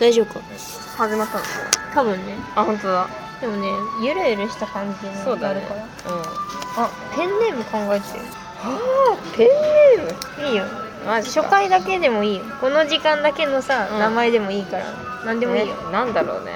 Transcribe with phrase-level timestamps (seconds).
[0.00, 0.40] 大丈夫か？
[0.96, 1.44] 始まったの？
[1.94, 2.34] 多分ね。
[2.54, 3.08] あ本当だ。
[3.40, 3.68] でもね
[4.02, 5.60] ゆるゆるした感じそうだね。
[5.60, 6.22] になるから、うん。
[6.84, 8.06] あペンネーム考えて
[8.62, 10.42] あペンネーム？
[10.42, 10.64] るいいよ。
[11.04, 12.44] 初回だけでもいいよ。
[12.60, 13.98] この時間だけのさ、うん。
[13.98, 14.84] 名前でもいいから。
[15.24, 16.52] 何でもいいよ、ねなんだろうね。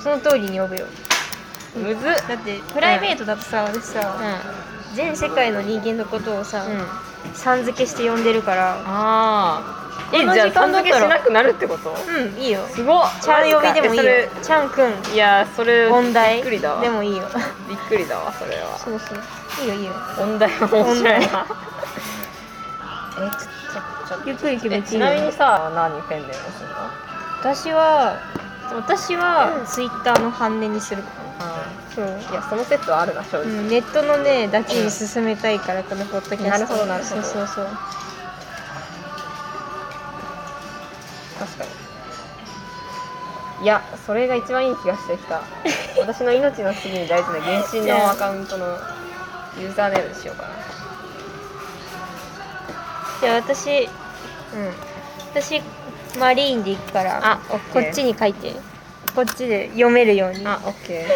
[0.00, 0.86] その通りに呼ぶよ。
[1.76, 2.14] むずっ。
[2.28, 4.00] だってプライベートだとさ、私うさ、
[4.92, 4.94] ん。
[4.94, 7.34] 全世界の人間のことをさ、うん。
[7.34, 8.74] さん付けして呼んでるから。
[8.74, 9.77] ああ
[10.12, 11.90] えじゃあさん時間だったら付けしなくなるってこと？
[11.90, 12.66] うんいいよ。
[12.68, 13.02] すごっ。
[13.20, 14.12] ちゃん呼びでもいいよ。
[14.42, 14.92] ちゃんくん。
[15.14, 16.80] いやそれ音大びっくりだわ。
[16.80, 17.28] でもいいよ。
[17.68, 18.78] びっくりだわそれは。
[18.78, 19.18] そうそう。
[19.62, 19.92] いいよいいよ。
[20.20, 21.46] 音大は面白いな。
[23.18, 25.06] えちょちょちょっとゆっくり決めえていいよ。
[25.06, 26.74] ちなみにさ何ペンネームするの？
[27.40, 28.18] 私は
[28.74, 31.02] 私はツイッターの半値にする
[31.38, 36.48] あそう、ーいやその説はあるな正直、うん、ネットのねだけに進めたいからこのポッドキャスト。
[36.48, 37.22] なるほどなるほど。
[37.22, 37.68] そうそうそう
[41.38, 41.70] 確かに。
[43.64, 45.42] いやそれが一番いい気がしてきた。
[45.98, 48.66] 私の命の次に大事な原神のアカウントの
[49.58, 50.48] ユーザーネームにしようかな。
[53.20, 53.88] じゃあ私
[54.54, 54.72] うん。
[55.30, 55.62] 私
[56.18, 57.38] マリーンで行くからあ
[57.72, 58.52] こっちに書いて。
[59.14, 60.46] こっちで読めるように。
[60.46, 61.08] あオッケー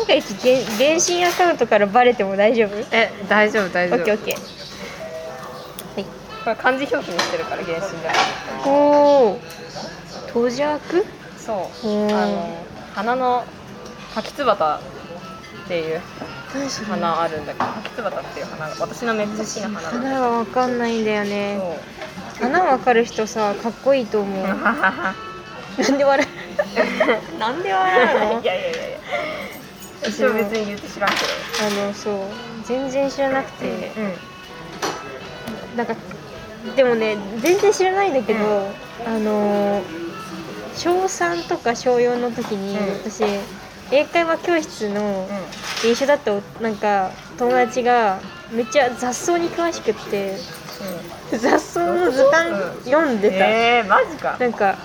[0.00, 2.76] 万が一原原神アカウントからバレても大丈夫？
[2.92, 4.00] え大丈夫大オ丈夫。
[4.00, 4.34] ッケーオッケー。
[4.36, 4.40] は
[6.00, 6.04] い。
[6.44, 8.10] これ漢字表記にしてるから原神だ
[8.66, 8.70] お
[9.32, 9.40] お
[10.32, 11.04] トジャク
[11.38, 11.88] そう。
[11.88, 13.44] うんあの花の
[14.14, 14.80] 柿つばたっ
[15.68, 16.00] ていう
[16.88, 21.76] 花あるんだけど柿つばたっていう花が私のめっちゃ好きな花花がわかんないんだよけねど
[22.40, 24.46] 花わかる人さかっこいいと思う。
[25.80, 27.38] なんで笑う？
[27.38, 28.42] なんで笑うの？
[28.42, 28.98] いやいやいやいや
[30.02, 31.16] 私は別に言って知らんけ
[31.62, 32.14] あのそう
[32.64, 35.76] 全然知らなくて、どうん。
[35.76, 35.94] なんか
[36.76, 39.06] でもね全然知らないんだけど、うん。
[39.06, 40.00] あのー
[40.76, 43.10] 小3とか小4の時に、うん。
[43.10, 43.24] 私
[43.90, 45.28] 英会話教室の
[45.84, 45.90] うん。
[45.90, 48.20] 一緒だったおなんか友達が
[48.52, 50.36] めっちゃ雑草に詳しくって
[51.32, 52.84] 雑草の図鑑うん。
[52.84, 54.36] 読んでた、えー、マジか。
[54.38, 54.76] なんか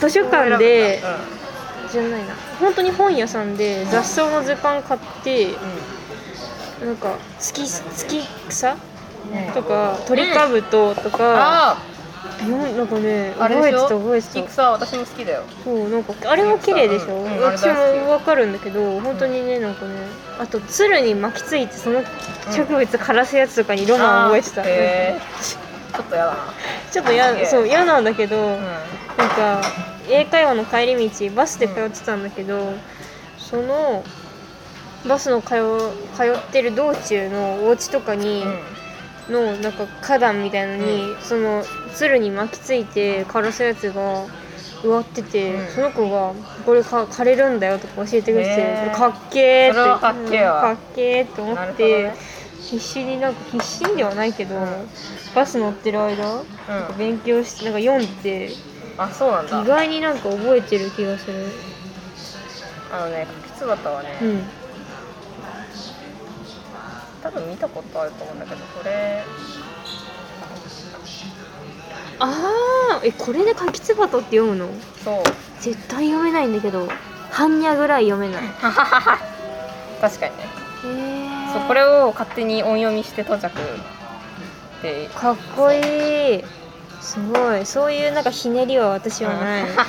[0.00, 1.45] 図書館でう
[1.90, 2.34] じゃないな。
[2.60, 5.54] 本当に本屋さんで雑草の図鑑買って、ん。
[6.84, 7.66] なんか月
[7.96, 8.72] 月草？
[8.72, 11.76] うんとか鳥かぶととか、あ
[12.46, 14.34] よなんかね覚えてたょ覚えてた。
[14.34, 15.42] 菊草私も好きだよ。
[15.64, 19.94] そうなんかあれも綺麗でしょ、うんうん私もわかるんだけど本当にねなんかね
[20.38, 22.02] あと鶴に巻きついてその
[22.54, 24.62] 植物枯らすやつとかにロマンを覚えてた、
[25.42, 26.38] ちょっとやだな。
[26.92, 27.46] ちょっとやすげえ。
[27.46, 28.62] そう嫌なんだけど、うん。
[28.62, 29.62] なんか
[30.08, 32.72] 英会話の帰り道バスで通ってたんだけど、
[33.38, 34.04] その
[35.08, 35.48] バスの通
[36.16, 38.44] 通ってる道中のお家とかに、
[39.28, 44.24] のなんか花壇みたいのに、その鶴に巻きついて枯らすやつが
[44.84, 45.68] 植わってて、うん。
[45.68, 46.32] その子が
[46.64, 50.00] 「これか枯れるんだよ」とか教えてくれて、へーかっけーって。
[50.00, 52.14] かっけーっけーって思って、ね。
[52.60, 54.66] 必死になんか必死にではないけど、うん。
[55.34, 58.50] バス乗ってる間、なんか勉強してなんか読んで
[58.98, 59.62] あそうなんだ。
[59.62, 61.46] 意外になんか覚えてる気がする。
[62.92, 64.42] あのね柿つばたはね、うん。
[67.22, 69.22] 多分見たことあると思うんだけどこれ。
[72.18, 74.68] あーえこれで柿つばとって読むの？
[75.04, 75.22] そう。
[75.60, 76.88] 絶対読めないんだけど
[77.32, 78.44] 般若ぐらい読めない。
[78.44, 78.48] へ
[80.00, 80.48] 確かにね。
[80.84, 83.50] えそうこれを勝手に音読みして到着っ
[84.80, 85.08] て。
[85.14, 86.44] かっこいい
[87.06, 87.64] すごい。
[87.64, 89.80] そういうなんかひねりは私はない、なんで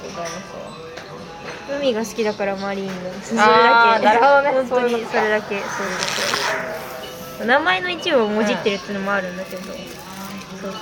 [0.00, 0.54] ございます
[1.76, 2.92] 海が好きだからマリーンの。
[3.20, 4.04] それだけ。
[4.06, 4.50] なるほどね。
[4.52, 5.04] 本当に。
[5.06, 5.60] それだけ。
[5.60, 5.96] それだ
[7.40, 9.82] け名前の一部をもじってるっていうのもあるんだけど、そうそう
[10.62, 10.74] そう。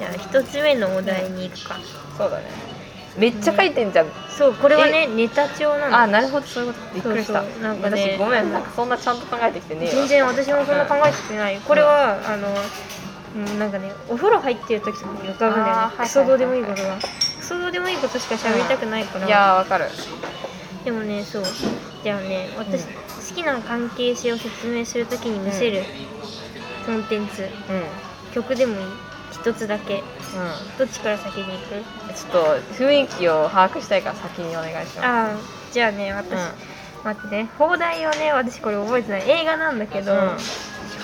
[0.00, 1.76] じゃあ一つ目のお題に行くか、
[2.18, 2.73] そうだね
[3.16, 6.46] めっちゃ書いてんじゃん、そうこれはねネタ帳なんだあなるほど。
[6.46, 6.72] そういう。
[6.72, 7.42] ことびっくりした。
[7.42, 7.62] そうそう。
[7.62, 12.48] なんかね私ごめんなんかそんなちゃんと考えてきてね全然私もそんな考えてきてないこれは、あの
[13.36, 15.98] うんなんかねお風呂入ってる時とかに浮かぶんだよあーはいはいはいはい。
[15.98, 16.96] ねクソどうでもいいことが。
[16.96, 19.26] クソどうでもいいことしか喋りたくないから。
[19.26, 19.86] いやーわかる。
[20.84, 21.44] でもねそう。
[22.02, 25.82] じゃあね私、うん好きな関係性を説明するときに見せる
[26.86, 27.48] コンテンツ、うん
[28.32, 28.86] 曲でもいい。
[29.32, 30.02] 一つだけ
[30.34, 31.76] うどっちから先に行く？
[31.76, 34.98] んちょっと雰囲気を把握したいから先にお願いします。
[35.00, 35.36] ああ
[35.72, 36.38] じゃあね私、うん。
[37.04, 37.48] 待ってね。
[37.58, 39.30] 放題をね私これ覚えてない。
[39.30, 40.36] 映画なんだけど、うん。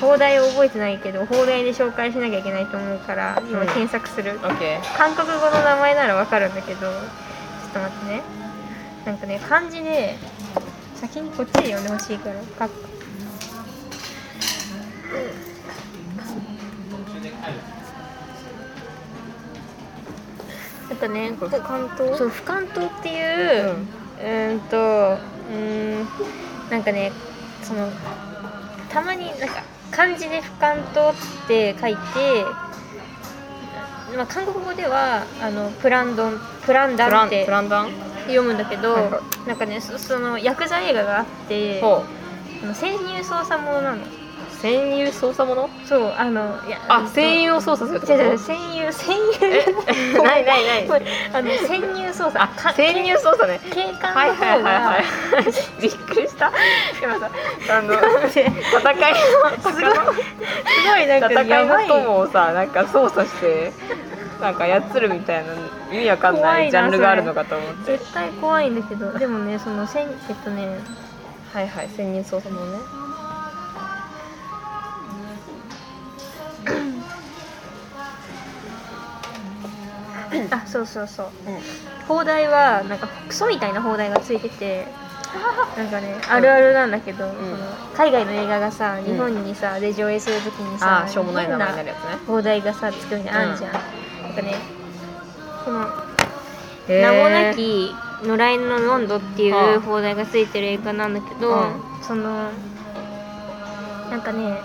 [0.01, 3.67] 放題を覚えてないけど放題で紹介しなきゃいけないと思うから今うん。
[3.67, 6.93] 検索する、オッケー韓国語の名前ならわかるんだけどちょっ
[7.73, 8.23] と待ってね。
[9.05, 10.17] なんかね漢字で
[10.97, 12.73] 先にこっちで読んでほしいからか
[20.95, 23.77] っなんかねこれ俯瞰灯そう俯瞰灯っていう、
[24.21, 26.09] うーんとうーん
[26.71, 27.13] なんかね
[27.63, 27.89] その
[28.89, 31.15] たまになんか漢字で俯瞰灯っ
[31.49, 31.99] て書いて、
[34.17, 37.91] まあ、韓国語ではあのプランドンプランダンってプランダン？
[38.27, 38.95] 読むんだけど、
[39.47, 42.05] なんかねそそのヤクザ映画があってほ
[42.63, 44.05] あの潜入捜査ものなの
[44.61, 49.65] う潜入捜査者そうあのいやあ潜入を操作するってこ違う違うと潜入潜え
[50.13, 51.03] 入ないないない。
[51.33, 52.43] あの潜入捜査。
[52.43, 53.61] あ潜入操作ね。
[53.73, 55.05] 警官はいはいはいはい。
[55.81, 56.53] びっくりした。
[57.03, 57.31] 今さ
[57.71, 57.95] あの
[58.29, 59.83] 戦いのすごいす
[60.89, 63.73] ごいなんか戦いの友をさなんか操作して
[64.41, 65.53] なんか操るみたいな
[65.93, 67.93] 意味わかんないジャンルがあるのかと思って。
[67.93, 69.13] 絶対怖いんだけど。
[69.19, 70.79] でもねそのせんえっとね
[71.53, 72.79] はいはい潜入捜査もね
[80.51, 81.31] あそうそうそう。
[82.07, 84.87] 砲台はなんかクソみたいな砲台がついてて
[85.77, 87.57] なんかねあるあるなんだけど、その
[87.95, 92.03] 海外の映画がさ日本にさ、で上映するときにさあーしょうもない名前になるやつね。
[92.27, 93.83] 砲台がさつくみたいなのあんじゃん、なん
[94.35, 94.57] かね
[95.65, 95.87] この
[96.89, 101.81] 名もなき野良犬のロンドっていう砲台がついてる映画なんだけど、うん。
[102.03, 102.51] その
[104.11, 104.59] なんかね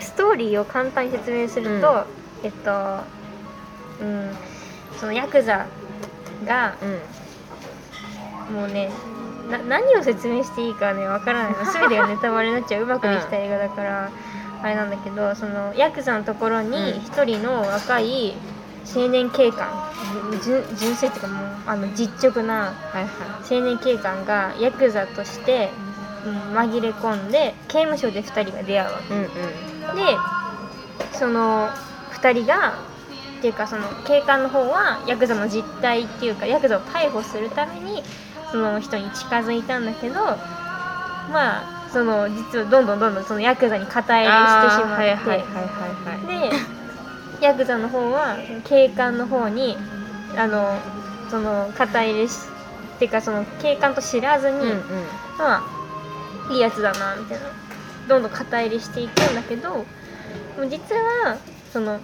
[0.00, 2.04] ストーリーを簡単に説明すると、
[2.42, 3.00] えっと
[4.00, 4.30] うん
[4.98, 5.66] そのヤクザ
[6.46, 7.20] がうん。
[8.54, 8.90] もうね
[9.48, 11.52] な何を説明していいかねわからない。
[11.64, 12.82] の 全てがネタバレになっちゃう。
[12.82, 14.10] うまくできた映画だから、
[14.62, 17.00] あれなんだけどそのヤクザのところにうん。
[17.00, 18.34] 一人の若い
[18.94, 19.68] 青年警官
[20.42, 22.72] 純純正っていうかもうあの実直な
[23.48, 25.70] 青年警官がヤクザとして、
[26.24, 29.14] うん、紛れ込んで刑務所で2人が出会うわけ。
[29.14, 30.16] いうんうんで
[31.12, 31.68] その
[32.12, 32.74] 2人が
[33.38, 38.02] っていうかその警官の方はヤクザの実態っていうかヤクザを逮捕するために
[38.50, 44.98] その人に近づいたんだけどまあその実はどんどんどんどんそのヤクザに肩入れしてしまっ
[46.18, 46.50] て、
[47.40, 49.76] でヤクザの方は警官の方に
[50.36, 50.78] あの
[51.30, 52.32] その肩入れし
[52.96, 54.78] っていうかその警官と知らずに、うんうん。
[55.38, 57.46] まあいいやつだなみたいな
[58.10, 59.86] どんどん肩入れしていくんだけど
[60.68, 61.38] 実は
[61.72, 61.98] その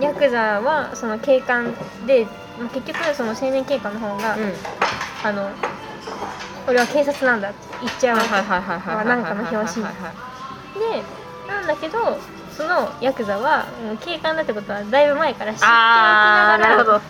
[0.00, 1.74] ヤクザはその警官
[2.06, 2.24] で
[2.58, 4.52] まあ結局その青年警官の方が、うん。
[5.24, 5.50] あの
[6.68, 8.30] 俺は警察なんだって言っちゃうわけ。
[9.08, 11.02] なんかの表紙で
[11.48, 12.18] なんだけど
[12.56, 16.96] そのヤクザはもう警官だってことはだいぶ前から知っておきあながらーなるほど。
[16.98, 17.00] っ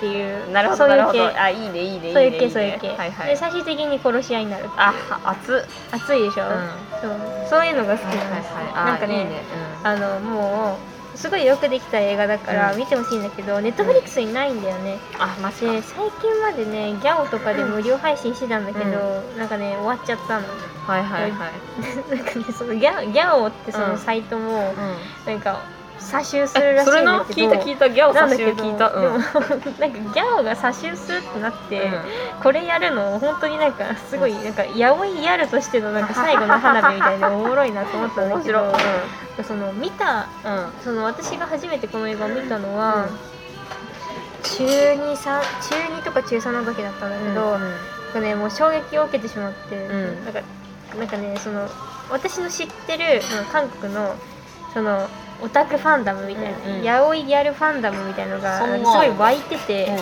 [0.00, 1.20] ていうなるほそういう系。
[1.38, 3.28] あいいねいいねいいねそういう系ねそういう系、はいはい。
[3.28, 4.94] で最終的に殺し合いになるあ
[5.24, 5.64] 熱っ。
[5.92, 6.50] 熱いでしょ、うん
[7.00, 8.06] そうそういうのが好き。
[8.06, 8.64] はいはいなんです、はい。
[8.74, 9.42] あなんかねいいね。
[9.82, 10.78] あのも
[11.14, 12.78] うすごいよくできた映画だからうん。
[12.78, 14.98] 見てほしいんだけど、ネットフリックスにないんだよね。
[15.14, 15.72] うんあマジか。
[15.72, 20.46] で最近までねギャオとかで無料配信してたんだけど、なんかね終わっちゃったの。
[20.86, 21.52] はいはいはい。
[22.14, 25.32] なんかねそのギャギャオってそのサイトもうん。
[25.32, 25.60] なんか
[25.98, 28.90] 詐集するらしいんそれなだけど聞いた聞いたギャオ差しなんだけど聞いた。
[28.90, 29.02] うん。
[29.02, 29.18] でも
[29.80, 32.42] なんかギャオが詐集するってなって、うん。
[32.42, 38.72] これやるの本当になんかすごいなんかやおいやるとしてのなんか最後の花火みたいでおもろいなと思ったんだけ面白い
[39.38, 40.52] どその見たうん。
[40.52, 43.06] うんその私が初めてこの映画を見たのは、
[44.42, 47.60] 中2さん中2とか中3の時だったんだけど、なん
[48.12, 50.24] かねもう衝撃を受けてしまって、ん。
[50.24, 50.40] なんか
[50.98, 51.68] なんかねその
[52.10, 53.20] 私の知ってる
[53.52, 54.14] 韓国の
[54.72, 55.08] その
[55.42, 56.82] オタクファンダムみたいな、うんうん。
[56.82, 59.98] ヤオイギャルファンダムみたいのがそんなすごい湧いてて、うん。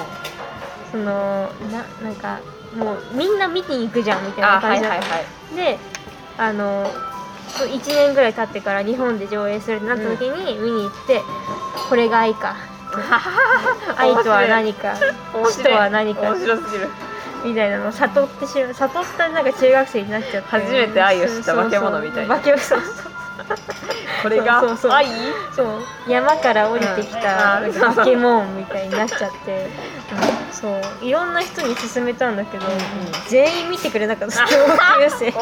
[0.92, 2.40] そのななんか
[2.76, 5.04] もうみんな見に行くじゃんみたいな感じはいは
[5.52, 5.78] いで
[6.36, 6.90] あの
[7.62, 11.20] 1年ぐらい経ってから日本で上映するってなった時に見に行って、
[11.88, 12.56] これが愛か。
[13.96, 14.94] 愛とは何か。
[15.32, 16.22] 面死とは何か。
[16.32, 16.88] 面白すぎる。
[17.44, 18.74] みたいなのを悟ってしまう。
[18.74, 20.48] 悟ったなんか中学生になっちゃって。
[20.48, 22.36] 初めて愛を知った化け物みたいな。
[22.36, 22.62] 化け物。
[22.62, 23.13] そうそう
[24.22, 24.92] これがそうそう。
[24.92, 25.06] 愛？
[25.54, 25.66] そう。
[26.08, 29.66] 山から降りてきたうんなんか化け物みたいになっちゃって、
[30.12, 30.14] う
[30.50, 31.04] んそう。
[31.04, 32.66] いろんな人に勧めたんだけど、
[33.28, 34.44] 全員見てくれなかった。
[34.48, 35.34] 面白すぎる。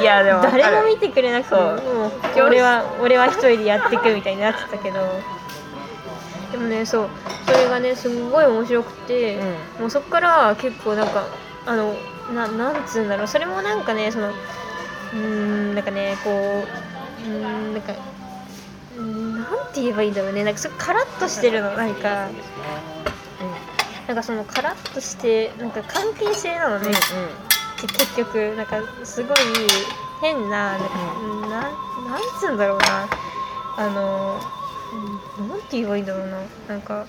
[0.00, 1.74] いやでも誰も見てくれなくても
[2.06, 2.12] う。
[2.46, 4.98] 俺は俺は一人でやっていくみたいになってたけど。
[6.50, 7.08] でもねそう。
[7.46, 9.80] それがねすんごい面白くて、うん。
[9.82, 11.24] もうそっから結構なんか
[11.66, 11.94] あの
[12.34, 13.26] ななんつうんだろう。
[13.28, 14.32] それもなんかねその
[15.12, 17.92] うーんなんかねこううーんなんか
[18.96, 20.44] なんて言えばいいんだろうね。
[20.44, 22.08] なんかすごいカラッとしてるのなんか。
[22.10, 22.34] なん。
[22.34, 22.40] か
[24.08, 26.90] なんかそのカラッとしてなんか関係性なのね、
[27.80, 29.36] 結局なんかすごい
[30.20, 31.50] 変ななんか、なん
[32.10, 33.08] なんつうんだろうな。
[33.78, 34.40] あの
[35.38, 36.38] うんなんて言えばいいんだろうな。
[36.68, 37.06] なんか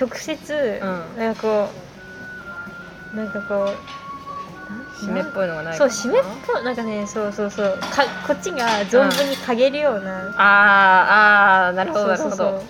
[0.00, 1.18] 直接、うん。
[1.18, 1.68] なんかこ
[3.12, 3.76] うなんかこう
[5.00, 6.12] 湿っぽいのがないそう湿っ
[6.46, 7.78] ぽいなんかねそうそうそう。
[7.80, 12.62] かこっちが存分に嗅げるような、あーあーなるほどなるほど。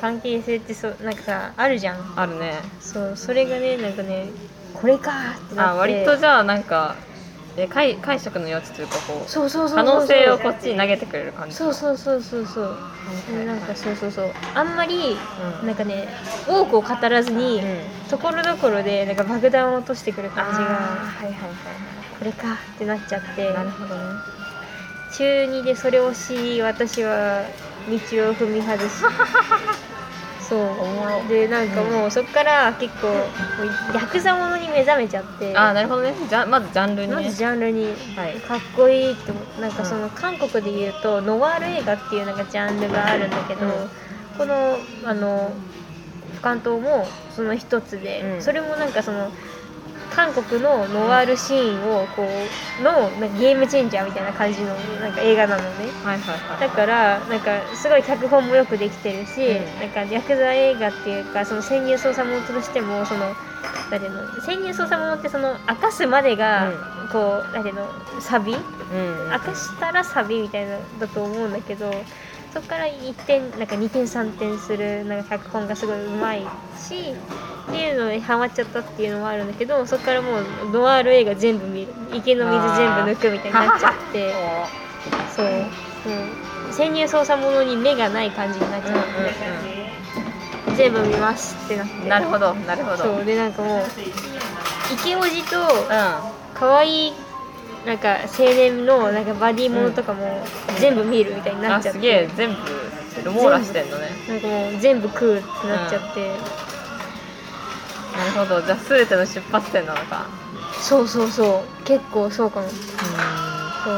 [0.00, 2.12] 関係性ってそうなんかさあるじゃん。
[2.16, 2.54] あるね。
[2.80, 4.26] そうそれがねなんかね
[4.74, 5.70] これかーってなって。
[5.72, 6.96] あ割とじゃあなんか
[7.58, 11.56] え解解釈の余地というかこうそうそうそう可能性をこっちに投げてくれる感じ。
[11.56, 12.64] そうそうそうそうそう。
[12.64, 14.32] はいなんかそうそうそう。
[14.54, 15.16] あんまり
[15.60, 15.66] うん。
[15.66, 16.08] なんかね
[16.46, 18.08] 多くを語らずに、うん。
[18.10, 21.52] ところどころでなんか爆弾を落としてくる感じがはいはいはい
[22.18, 23.46] これかってなっちゃって。
[23.46, 24.02] はいなるほどね。
[25.16, 27.42] 中2でそれを知り私は
[27.88, 27.98] 道を
[28.34, 29.02] 踏み外し
[30.48, 31.28] そう。
[31.28, 35.56] でなんかもうそっから結構もうヤクザものに目覚めちゃって。
[35.56, 36.14] あーなるほどね。
[36.28, 37.22] じゃまずジャンルにね。
[37.22, 37.96] まずジャンルに。
[38.14, 38.40] はい。
[38.40, 43.90] かっこいいってなんかその韓国で言うとノワール映画っていうなんかジャンルがあるんだけど、うん。
[44.38, 45.50] このあの
[46.36, 48.42] 俯瞰島もその一つで、うん。
[48.42, 49.32] それもなんかその
[50.14, 52.26] 韓国のノワールシーンをこ
[52.80, 55.68] うのなんかゲームチェンジャーみたいな感じのなんか映画なのね。
[56.04, 59.80] はいはいはいだからなんかすごい脚本もよくできてるし、うん。
[59.80, 63.20] なんかヤクザ映画っていうかその潜入捜査ものとしてもその
[63.90, 66.72] なんていうの潜入捜査ものってその明かすまでが、
[67.12, 67.62] こうなん。
[67.62, 67.88] ていうの
[68.20, 68.54] サビ？
[68.54, 71.90] うん明かしたらサビみたいなだと思うんだけど
[72.56, 76.40] そこから1点なんか2点3点するなんか脚本がすごいうまい
[76.78, 76.94] し
[77.68, 81.88] っていうのにハマっちゃったっていうのもあるんだけどそこからもうノワール映画全部見る。
[82.14, 84.32] 池の水全部抜くみたいになっちゃって。
[85.36, 85.46] そう。
[85.46, 85.52] も
[86.70, 89.04] う潜入捜査ものに目がない感じになっちゃっ
[90.68, 92.08] て、全部見ますってなって。
[92.08, 92.96] なるほどなるほど。
[92.96, 93.24] そう。
[93.26, 93.82] でなんかもう
[94.94, 96.36] 池おじとうん。
[96.54, 97.12] 可愛い
[97.86, 100.44] なんか青年のなんかバディものとかも
[100.80, 102.56] 全部見るみたいになっちゃって、あすげえ全部
[103.24, 104.08] ロモーラしてんのね。
[104.28, 106.28] なんかもう全部食うってなっちゃって、
[108.18, 110.26] なるほどじゃあ全ての出発点なのか。
[110.82, 111.84] そうそうそう。
[111.84, 112.66] 結構そうかも。
[112.66, 112.76] うそ
[113.90, 113.94] う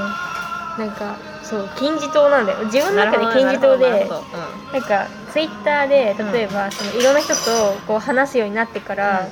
[0.79, 2.59] なんかそう金字塔なんだよ。
[2.67, 4.25] 自分の中で金字塔でなるほど
[4.73, 4.83] なん。
[4.83, 7.41] かツイッターで例えば、そのいろんな人と
[7.87, 9.29] こう話すようになってから、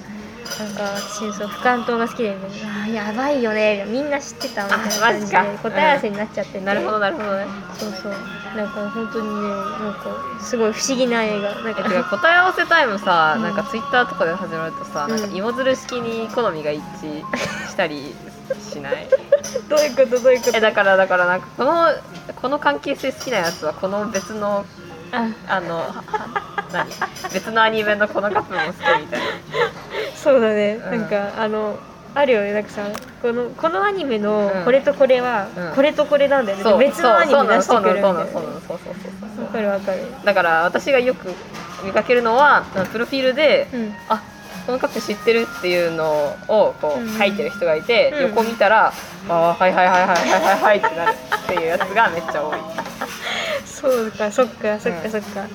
[0.59, 3.85] なんか私そう俯瞰島が好きであーやばいよね。
[3.88, 7.47] みんな知ってたみたいな感じで答え合わせになっちゃってて、うんなるほどなるほどね。
[7.79, 8.12] そうそう。
[8.57, 11.55] なんか本当にねなんかすごい不思議な映画。
[11.62, 13.43] なんか答え合わせタイムさ、うん。
[13.43, 15.11] なんかツイッターとかで始まるとさ、うん。
[15.11, 17.21] なんか芋づる式に好みが一致
[17.69, 18.15] したり
[18.71, 19.09] しない？
[19.69, 20.57] どういうことどういうこと？
[20.57, 21.88] えだからだからなんかこの
[22.41, 24.65] この関係性好きなやつはこの別の
[25.16, 26.04] ああのは
[26.73, 26.88] 何？
[27.32, 29.26] 別のアニメのこのカップルも好きみたいな。
[30.14, 31.00] そうだね、うん。
[31.00, 31.78] なんかあの
[32.14, 32.52] あるよね。
[32.52, 32.82] なんかさ
[33.23, 34.64] このこのアニメのうん。
[34.64, 35.75] これとこれは、うん。
[35.75, 36.78] これとこれなんだよね、そう。
[36.78, 38.32] 別のアニメ出してくるみたいそうななの。
[38.32, 38.42] そうなの。
[38.42, 38.61] そうなの。
[38.61, 38.94] そうそうそう
[39.37, 40.04] そうわかるわかる。
[40.25, 41.32] だから私がよく
[41.85, 43.94] 見かけるのはプロフィールで、うん。
[44.08, 44.23] あ
[44.66, 47.14] このカ知ってるっていうのをこうん。
[47.14, 48.23] う書いてる人がいて、うん。
[48.30, 48.92] 横見たら、
[49.28, 52.58] ああはいはいはいはいはいはいはいってなるっていうやつがめっちゃ多い。
[53.64, 55.02] そうかそっかそっうん。
[55.02, 55.46] かそっか、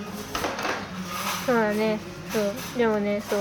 [1.45, 1.99] そうだね。
[2.31, 2.53] そう。
[2.77, 3.39] でもねそう。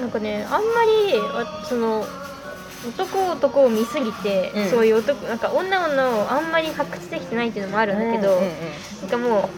[0.00, 2.04] なんかねあんまりあその
[2.88, 4.70] 男男を見すぎて、うん。
[4.70, 8.50] そういう男なんか女女をあんまり発掘できてないっていうのもあるんだけど、うんうんうん。
[9.00, 9.48] なんかも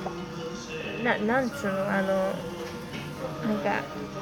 [1.01, 2.33] うななんつうのあの
[3.47, 3.71] なんか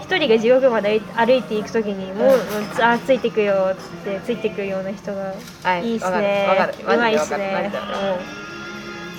[0.00, 2.84] 一人が地獄まで歩いていくときにもう、うん。
[2.84, 6.46] あついてくよっつってついてくような人がはいいいっすね。
[6.84, 7.70] うまいっすね。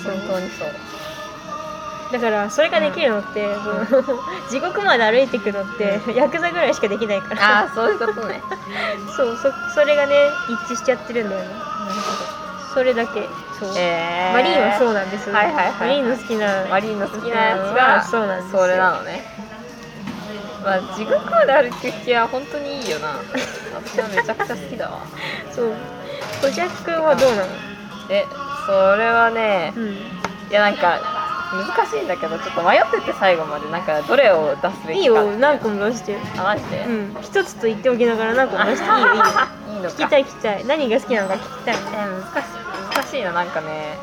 [0.04, 0.68] 本当にそう。
[2.12, 3.44] だからそれができるのって、
[3.90, 4.04] その
[4.48, 7.60] 地獄まで歩いていくのって、ヤクザぐらいしかできないから。
[7.62, 8.42] ああそういうことね。
[9.18, 10.16] そうそそれがね
[10.48, 11.48] 一致しちゃってるんだよね。
[11.48, 13.28] なるほそれだけ。
[13.60, 17.74] そう、どえー、マリーンはそうなんですはいはいはいマリーンの好きなマリーンの好きなやつうん。
[17.76, 18.62] がそうなんですよ。
[18.62, 19.53] それなのね
[20.64, 23.20] まあ地獄まで歩く気は本当にいいよな。
[23.76, 25.00] 私はめちゃくちゃ好きだわ。
[25.52, 25.74] そう。
[26.42, 27.48] コジャック君はどうなの？
[28.10, 28.26] え
[28.66, 29.94] それはねうん。
[29.94, 29.98] い
[30.52, 31.00] やなんか
[31.54, 36.18] 難しいんだけどちょっと迷ってて最後までなんかどれを出すべいいきかよ何個も出して。
[36.38, 37.16] あマジで、うん。
[37.22, 38.86] 一つと言っておきながら何個も出して。
[38.86, 39.96] いいよいいよいいのか。
[39.96, 40.66] 聞きたい聞きたい。
[40.66, 41.76] 何が好きなのか聞きたい。
[41.76, 42.96] え難しい。
[42.96, 43.98] 難しいななんかね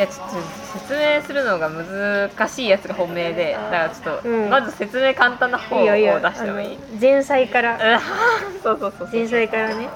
[0.00, 0.36] いやちょっと
[0.78, 4.48] 説明するのが難しいやつが本命でだからちょっと、うん。
[4.48, 6.78] まず説明簡単な方を出いいよいいよしてもいい？
[6.78, 7.74] あの前菜から。
[7.76, 9.20] うんそうそうそうそう。
[9.20, 9.88] 前菜からね。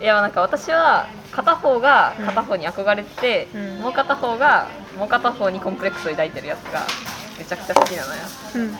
[0.00, 2.26] いやなんか私は片方がうん。
[2.26, 3.78] 片方に憧れてて、うん。
[3.82, 4.66] もう片方が
[4.98, 6.80] もう片方にコンプレックスを抱いてるやつが
[7.38, 8.20] めちゃくちゃ好きなのよ。
[8.56, 8.78] うんうん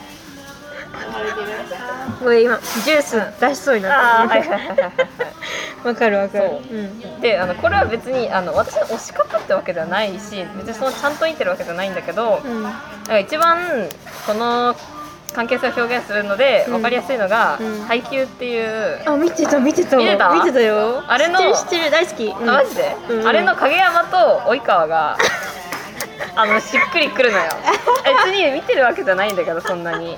[2.21, 4.37] これ今ジュース出しそうになって
[5.87, 6.49] わかるわかる。
[6.49, 6.75] そう。
[6.75, 7.21] うん。
[7.21, 12.63] であのこれは別にあの私の推し方ってわけではないし別にそのちゃんと言ってるわけじゃないんだけど、うん。
[12.63, 12.73] なん
[13.05, 13.87] か一番
[14.27, 14.75] この
[15.33, 16.73] 関係性を表現するのでうん。
[16.73, 17.85] 分かりやすいのが「うん。
[17.87, 19.95] 配給」っていう、あ見てた見てた。
[19.95, 20.29] 見てた？
[20.33, 21.03] 見てたよ。
[21.07, 23.27] あれの知ってる大好き、マジで、うん。
[23.27, 25.17] あれの影山と及川が
[26.35, 27.45] あのしっくりくるのよ。
[28.25, 30.17] 別に見てるわけじゃないんだけどそんなに。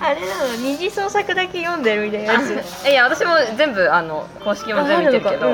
[0.00, 2.52] あれなの二次創作だけ読んでるみたいなやつ。
[2.88, 5.50] いや私も全部あの公式も全部見てるけど、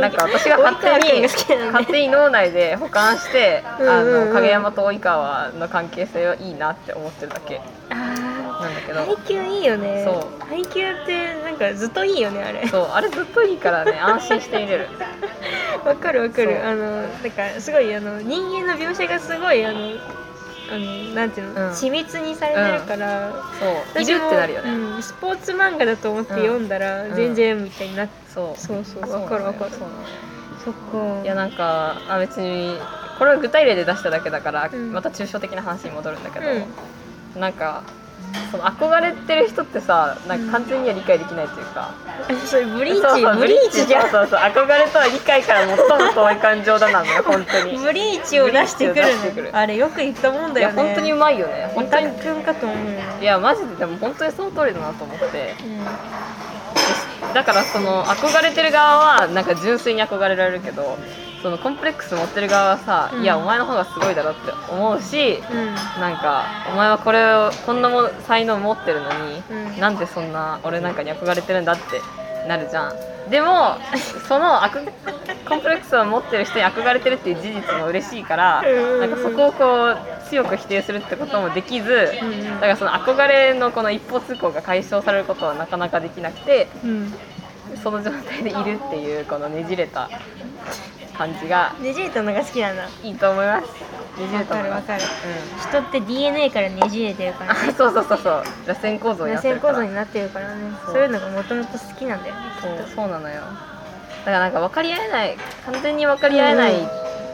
[0.00, 7.60] なんか私が勝手に勝手に脳内で保管して、あの影山と及川の関係性はいいなって思ってるだけ。
[7.90, 9.00] あなんだけど。
[9.00, 10.04] ー配給いいよね。
[10.04, 10.48] そう。
[10.48, 12.66] 配給ってなんかずっといいよねあれ。
[12.68, 12.88] そう。
[12.92, 14.88] あれずっといいからね安心して見れる。
[15.84, 16.66] わかるわかる。
[16.66, 19.78] あのなんかすごいあの人間の描写がすごいあの
[20.70, 21.70] あのなんていうの、うん。
[21.70, 24.02] 緻密にされてるから、そう。
[24.02, 27.14] いるってなるよね、うん、スポーツ漫画だと思って読んだら、うん。
[27.14, 28.10] 全然みたいになっう。
[28.30, 29.70] そうそうそうわかるわかる。
[29.70, 29.98] そうなのよ。
[30.64, 31.24] そっか。
[31.24, 32.78] いやなんかあ別に
[33.18, 34.92] これは具体例で出しただけだから、うん。
[34.92, 37.40] また抽象的な話に戻るんだけど、うん。
[37.40, 37.82] なんか
[38.50, 41.94] その憧れてる人ってさなんか完全には理解できないというか、
[42.28, 44.02] えそれブリーチそうそうブリーチじゃん。
[44.02, 45.82] そうそうそう憧れとは理解から最も
[46.14, 47.78] 遠い感情だなのよ本当に。
[47.78, 49.52] ブリーチを出してくるブリーチを出してくる。
[49.52, 50.74] のあれよく言ったもんだよね。
[50.74, 51.70] いや本当にうまいよね。
[51.74, 52.06] 本本当に。
[52.06, 55.24] 当にくんかと思ういやマジででも本当にその通りだなと思って。
[55.24, 55.28] う
[57.34, 60.96] だからその憧れてる側はなんか純粋に憧れられるけど
[61.42, 63.22] そのコンプレックス持ってる側はさ、うん。
[63.22, 65.74] いやお前の方がすごいだろって思うし、んうん。
[66.00, 69.80] なんかお前はこれをこんなも才能持ってるのに、うん。
[69.80, 72.00] なんでそんな俺なんかに憧れてるんだって
[72.48, 73.30] なるじゃん。
[73.30, 73.76] でも
[74.26, 74.60] その
[75.48, 79.00] コンプレックスを持ってる人に憧れてるっていう事実も嬉しいから、うん。
[79.00, 82.54] なんかそこをこう強く否定するってこともできず、うんうん。
[82.54, 87.14] だからその憧れのこの一方通行が解消されることはなかなかできなくてうん。
[87.82, 90.08] その状態でいるっていうこのねじれた
[91.18, 93.64] 感じがねじれたのが好きなんだいいと思います。
[93.64, 97.60] ねじれわたのがかるわかるうん人って DNA からねじれてるからね。
[97.68, 98.44] あそうそうそうそう。
[98.66, 99.74] 螺旋構造に螺なってるから。
[99.74, 100.54] 旋構造になってるからね。
[100.84, 100.94] そう。
[100.94, 103.42] そういうのがもともと好きなんだよねきそうそうなのよ。
[104.24, 106.74] だからなんか分かり合えない完全に分かり合えない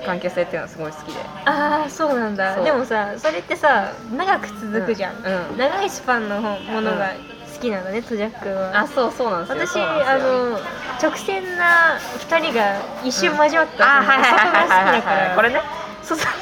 [0.06, 1.20] 関係性っていうのはすごい好きで。
[1.44, 2.54] ああそうなんだ。
[2.56, 2.64] そう。
[2.64, 5.50] でもさそれってさ長く続くじゃん、うん。
[5.52, 5.58] うん。
[5.58, 7.12] 長いスパンのものが
[7.54, 8.80] 好きなのねトジャックは。
[8.80, 9.84] あそうそうなんですよ。
[9.84, 10.58] 私あの
[11.02, 14.92] 直線な2人が一瞬交わった、あはいはいはいはいはい。
[14.92, 15.16] そこが好きだから。
[15.28, 15.60] はいこれね。
[16.02, 16.32] そうそう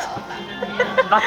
[1.11, 1.27] バツ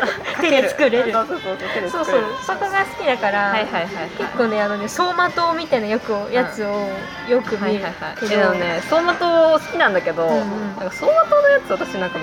[0.40, 1.12] 手で作れる。
[1.12, 6.88] そうそうそうそこが好きだから、はいはいはい結構ねあのね走馬灯みたいなよくやつを
[7.28, 8.16] よく見るはいはいはい。
[8.20, 10.76] けど、えでもね走馬灯好きなんだけど、うんうん。
[10.76, 12.18] なんか走馬灯のやつ私なんか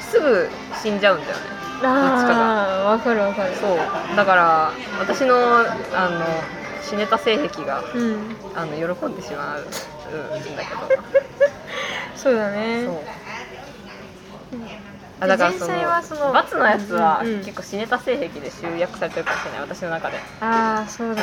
[0.00, 0.50] すぐ
[0.82, 1.42] 死んじゃうんだよね
[1.82, 3.54] ああわかるわかる。
[3.56, 4.16] そう。
[4.16, 5.36] だから私の
[5.94, 6.24] あの
[6.82, 8.36] 死ネタ性癖がうん。
[8.54, 9.64] あの喜んでしまうん
[10.56, 10.88] だけど。
[12.16, 12.84] そうだね。
[12.84, 12.94] そう。
[15.18, 15.74] あだからその
[16.26, 20.18] のバツのやつはうんうん結構死ネタ性癖で集約されてるかもしれない私の中で。
[20.40, 21.22] ああそうなんだ、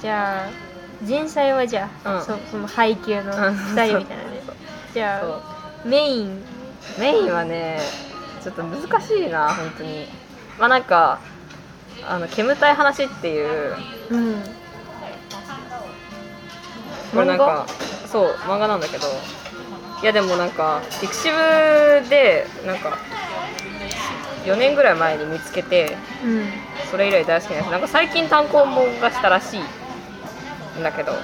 [0.00, 0.72] じゃあ
[1.06, 2.22] 前菜はじゃあ、うん。
[2.22, 4.42] そその配給のうん2人みたいなね。
[4.92, 6.44] じゃあメイン。
[6.98, 7.80] メインはね
[8.42, 10.06] ちょっと難しいな本当に。
[10.58, 11.20] まあなんか
[12.06, 13.76] あの煙たい話っていう。
[14.10, 14.42] うん。
[17.14, 17.66] これなんか
[18.10, 19.06] そう漫画なんだけど。
[20.02, 21.36] いやでもなんかピクシブ
[22.08, 22.98] でなんか
[24.44, 26.46] 4年ぐらい前に見つけてうん。
[26.90, 29.60] それ以来大好きなんですなんか最近単行本がしたらしい
[30.80, 31.12] んだけど。
[31.12, 31.14] へ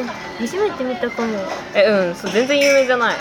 [0.00, 0.04] え
[0.40, 1.28] 初めて見たかも。
[1.74, 3.16] えうんそう全然有名じゃない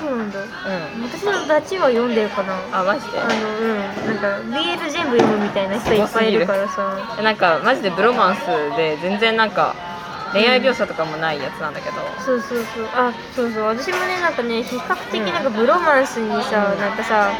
[0.00, 0.40] そうなんだ。
[0.40, 1.02] うん。
[1.04, 2.56] 私のダチは読んでるかな。
[2.72, 3.20] あマジで？
[3.20, 3.78] あのうん。
[4.06, 7.16] なんか BL 全部読むみたいな人いっぱいいるからさ。
[7.18, 9.74] えなんかマジでブロマンスで全然なんか
[10.32, 12.86] 恋愛描写とかもないやつなんだけど、そうそうそう。
[12.94, 13.64] あそうそう。
[13.64, 16.80] 私もねなんかね比較的なんかブロマンスにさ、うん。
[16.80, 17.32] なんかさ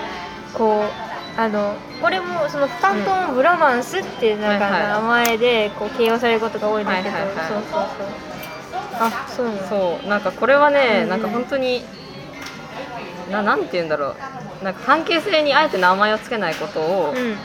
[0.52, 8.08] こうあのこれもその不担当もブロマンスってなんか名前でこう形容されることが多いんだけど、そうそうそう。
[9.02, 10.08] あそうなのそう。
[10.08, 11.08] なんかこれはね、うん。
[11.08, 11.82] なんか本当に
[13.30, 14.14] ななんて言うんだろ
[14.60, 14.64] う。
[14.64, 17.36] なんか関係性にあえて名前を付けないことをうん。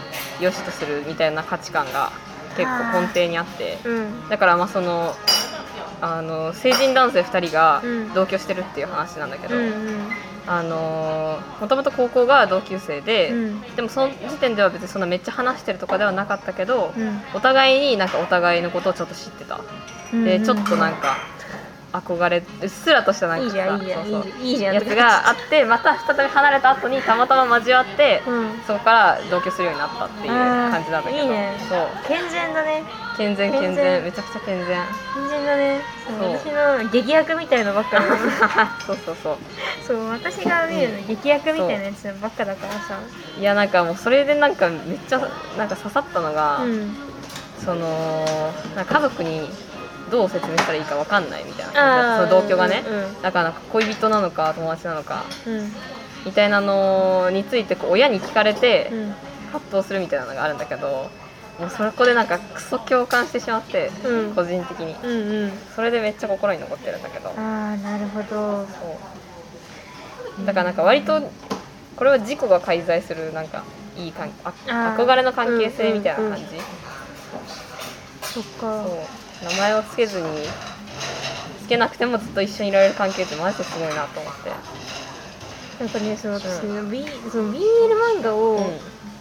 [0.41, 2.11] 良しとするみたいな価値観が
[2.57, 3.77] 結構根底にあって。
[3.85, 4.29] うん。
[4.29, 5.13] だからまあその
[6.01, 8.13] あの成人男性2人がうん。
[8.13, 10.09] 同居してるっていう話なんだけど、うん
[10.47, 13.61] あのもともと高校が同級生で、うん。
[13.75, 17.19] でもその時点では別にそんなめっちゃ話してるとかではなかったけど、うん。
[17.33, 19.59] お互いになんかお互いのことをちょっと知ってた、
[20.13, 21.17] うんでちょっとなんか
[21.99, 24.31] 憧れうっすらとしたなんかいいじゃんいいじゃんそうそう。
[24.41, 24.73] いいいいじゃん。
[24.75, 28.59] やつがあってまた再び離れた後にたまたま交わって、うん。
[28.67, 31.23] そこから同居するようになったっていう感じなんだけど。
[31.23, 31.57] いいね。
[31.69, 31.87] そう。
[32.07, 32.83] 健全だね。
[33.17, 33.85] 健全健健全。
[33.85, 34.67] 全めちゃくちゃ健全。
[34.67, 35.81] 健全だね。
[36.07, 36.17] そう。
[36.19, 38.05] そう私の劇薬みたいのばっかだ
[38.85, 39.37] そうそうそう。
[39.87, 42.99] そう私が見るの劇薬みたいなやつばっかだからさ。
[43.39, 45.19] いやなんかもうそれでなんかめっちゃ
[45.57, 46.95] なんか刺さったのが、うん。
[47.63, 48.23] その
[48.75, 49.49] なんか家族に
[50.11, 52.17] どう説明したらいいかわかんないみたいな。
[52.17, 55.23] その同居がね、うんだからなんか恋人なのか友達なのか。
[55.47, 55.71] うん。
[56.25, 59.15] みたいなのについてこう親に聞かれてうん。
[59.51, 61.09] 葛藤するみたいなのがあるんだけど
[61.59, 64.35] もうそこでなんかクソ共感してしまって、うん。
[64.35, 64.95] 個人的に。
[65.03, 65.51] うんうん。
[65.75, 67.29] それでめっちゃ心に残ってるんだけど。
[67.29, 68.65] ああなるほど。
[68.65, 70.45] そう。
[70.45, 71.21] だからなんか割と
[71.95, 73.63] これは自己が介在するなんか
[73.97, 75.05] いい関ああー。
[75.05, 76.43] 憧れの関係性みたいな感じ、
[78.21, 78.83] そっか。
[78.83, 80.27] そう名前を付けずに
[81.63, 84.49] つけなくてもずっと一緒にいられる関係ってマジですごいなと思って、
[85.79, 87.59] なんかねその私うね、B その BL
[88.17, 88.59] 漫画を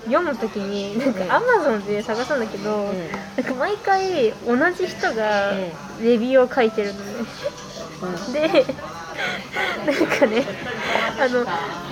[0.04, 1.08] 読むときになん。
[1.08, 3.10] うんかアマゾンで探すんだけど、うん。
[3.36, 6.04] なんか毎回同じ人がうん。
[6.04, 7.06] レビューを書いてるのね、
[8.02, 8.32] うん。
[8.32, 8.66] で
[9.86, 10.44] なんかね
[11.18, 11.44] あの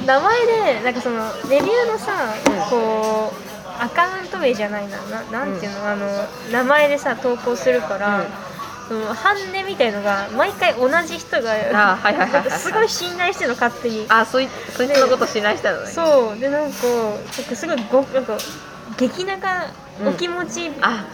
[0.06, 2.70] 名前でなんかそのレビューのさ、うん。
[2.70, 3.51] こう
[3.82, 4.96] アカウント名じゃないな。
[5.06, 6.06] ななんていうの、あの
[6.52, 8.24] 名前でさ投稿するから、うん。
[8.88, 11.98] そのハンデみたいのが毎回同じ人が
[12.50, 14.06] すごい信頼してるの勝手に。
[14.08, 15.86] あそいそいつのこと信頼したのね。
[15.88, 16.38] そう。
[16.38, 18.38] でなんかなんかすごいごなんか
[18.98, 19.66] 激長
[20.00, 21.04] うんお気持ち、あ。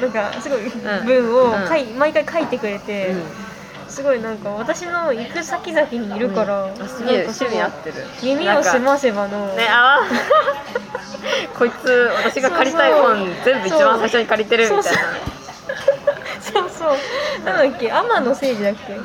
[0.00, 0.70] なんかすごいん。
[1.06, 1.98] 文をうん。
[1.98, 3.47] 毎回書いてくれて、うん
[3.88, 6.82] すごいなんか私の行く先々にいるから、うん。
[6.82, 7.94] あすげえ趣味合ってる。
[8.22, 10.08] 耳を澄ませばの、ねあー。
[11.58, 14.98] こいつ私が借りたい本全部一番最初に借りてるみたいな。
[16.40, 17.44] そうそう。
[17.44, 18.98] なんだっけ天野誠治だっけ？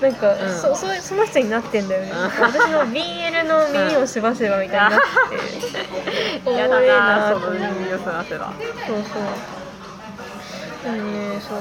[0.00, 0.60] なんか、うん。
[0.60, 2.12] そそその人になってんだよね。
[2.12, 2.42] うん。
[2.42, 6.50] 私の BL の耳を澄ませばみたいになってて。
[6.54, 8.52] 嫌だなその耳を澄ませば。
[8.86, 10.92] そうそう。
[10.92, 11.58] うんねそう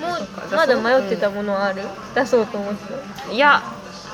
[0.00, 1.82] もうまだ迷ってたものはある、
[2.14, 3.62] 出そうと思っていや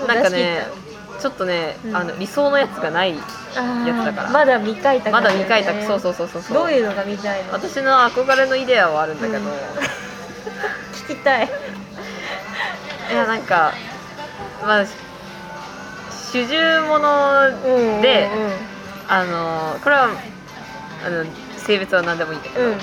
[0.07, 0.85] なんかね切
[1.21, 1.97] ちょっとね、うん。
[1.97, 3.57] あの理想のやつがないやつ
[4.05, 4.31] だから。
[4.31, 7.53] まだ未開拓まだ未開拓そうそうそうそうどういうのが見たいの？
[7.53, 9.47] 私の憧れのイデアはあるんだけど、うん。
[11.09, 11.47] 聞きたい。
[11.47, 13.73] いやなんか
[14.63, 14.85] まあ
[16.33, 18.53] 主従ものでうんうん。
[19.07, 20.09] あのこれは
[21.07, 21.25] あの
[21.59, 22.79] 性別は何でもいいんだけど、うん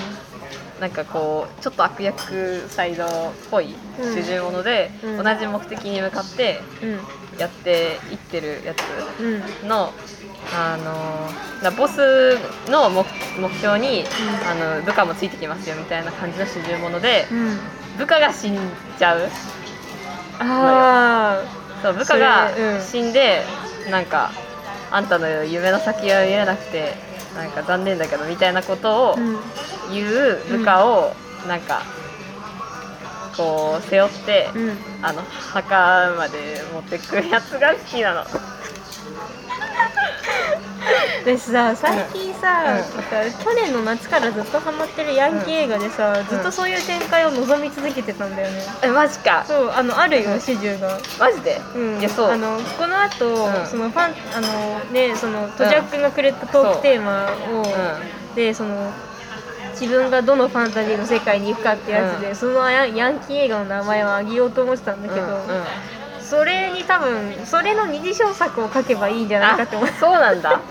[0.82, 3.08] なんかこうちょっと悪役サイドっ
[3.52, 5.24] ぽいうん主従もので、うん。
[5.24, 7.38] 同じ目的に向かってうん。
[7.38, 9.68] やっていってるやつうん。
[9.68, 9.92] の
[10.52, 12.36] あのなボス
[12.68, 13.04] の目
[13.38, 14.04] 目標に、
[14.44, 17.58] あの部下もついてきますよみたいな感じの主従ものでうん。
[17.98, 18.58] 部下が死ん
[18.98, 19.28] じゃう
[20.40, 21.44] あ
[21.80, 23.44] そう部下が死んで、
[23.88, 24.32] なんか
[24.90, 26.94] あんたの夢の先は見えなくて
[27.34, 29.16] なんか残念だけどみたいなことを
[29.92, 31.14] 言う部下を
[31.48, 31.82] なんか
[33.36, 38.24] こう背負って、うんあの墓まで持ってくやつが好きなの。
[41.24, 43.44] でさ最近さ、うん。
[43.44, 49.44] 去年の夏からずっとハマってるヤンキー映画でさ、ずっとそういう展開を望み続けてたんだよね、えマジか。
[49.46, 50.40] そうあのあるようん。
[50.40, 50.98] 始終が。
[51.18, 52.30] マジで、うん、いやそう。
[52.30, 53.66] あのこの後、うん。
[53.66, 57.66] そのファンあのねそのトジャックがくれたトークテーマを、
[58.34, 58.92] でその
[59.72, 62.36] 自分がどのファンタジーの世界に行くかってやつで、うん。
[62.36, 65.32] そのヤンキー映画の名前をあげようと思ってたんだけど、うん。
[65.32, 65.38] うん
[66.32, 69.94] それに多分それの二次創作を書けばいいんじゃないかって思って。
[69.96, 70.62] あそうなんだ。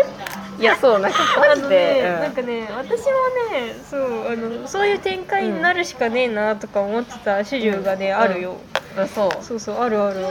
[0.60, 2.20] いやそうなんかあマジので、ね、うん。
[2.22, 3.06] なんかね私も
[3.52, 8.58] ねそうあのそういう展開になるしかねえなとか思ってた主従がね、うんあるよ、
[8.98, 9.08] うん。
[9.08, 9.44] そう。
[9.44, 10.26] そうそうあるある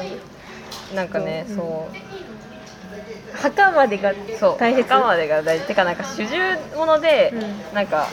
[0.97, 3.37] なんかねうんそう。
[3.37, 4.57] 墓までがそう。
[4.59, 4.83] 大切。
[4.83, 5.66] 墓までが大事。
[5.69, 6.37] てかなんか主従
[6.77, 7.37] もので、う
[7.73, 7.75] ん。
[7.75, 8.09] なんか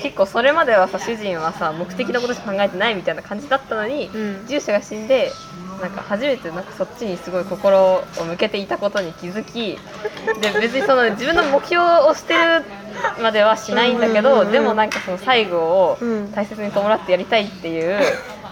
[0.00, 4.46] 結構それまではさ主人はさ目的のことしか考えてないみたいな感じだったのに、うん。
[4.46, 5.32] 従者が死んで
[5.80, 9.78] なんか初めてなんかそっちにすごい心を向けていたことに気づき
[10.40, 12.64] で別にその自分の目標を捨てる
[13.22, 16.32] まではしないんだけど、でもなんかその最後をうん。
[16.32, 17.98] 大切に弔ってやりたいっていう、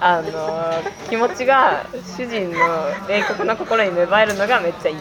[0.00, 0.72] あの
[1.08, 1.84] 気持ちが
[2.16, 2.58] 主人の
[3.08, 4.96] 冷酷な心に芽生えるのがめっちゃいい、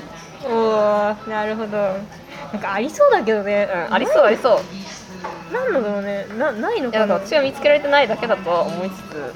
[0.46, 1.78] おーなるほど。
[1.78, 5.54] なんかありそうだけどね、うん、ありそうありそう。
[5.54, 6.26] なんだろうね。
[6.38, 7.16] なないのかな？
[7.16, 9.16] 私が見つけられてないだけだとは思いつつ。
[9.16, 9.34] う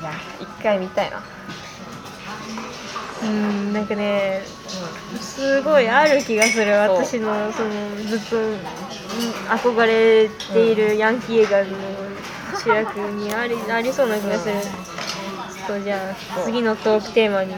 [0.00, 1.22] いや一回見たいな、ん、
[3.22, 4.42] うん、なんかね
[5.20, 7.70] すごいある気がする私のその
[8.06, 8.56] ずっとうん
[9.48, 11.66] 憧れているヤンキー映画の
[12.62, 14.54] 主役にあり ありそうな気がする。
[15.68, 17.52] とじゃあ次のトークテーマに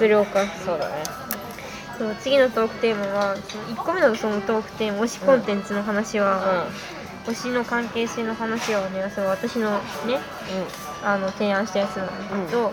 [0.00, 0.94] 移ろうか、そうだね。
[1.98, 6.66] そう次のトークテーマはその1個目のそのトークテーマ推しコンテンツの話は、
[7.26, 9.72] 推しの関係性の話はねそう私の
[10.06, 10.20] ね
[11.04, 12.12] あの提案したやつなんだ
[12.46, 12.72] けど、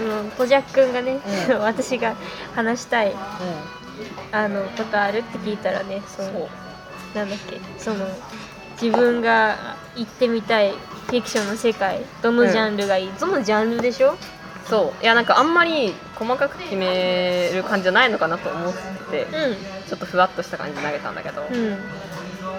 [0.00, 1.60] そのポジャックンがね、うん。
[1.60, 2.16] 私が
[2.54, 3.14] 話したい
[4.32, 6.48] あのことあるって聞いたらねそう。
[7.14, 8.06] なんだっけその
[8.80, 14.16] 自分が行ってみたいフィクションの世界どのジャンルがいい、どのジャンルでしょ？
[14.64, 15.02] そう。
[15.02, 18.72] いやなんかあんまり細かく決める感じじゃないのかなと思っ
[19.10, 19.26] てて
[19.86, 21.42] ちょっとふわっとした感じで投げたんだけど。
[21.42, 21.54] うん。
[21.54, 21.78] うん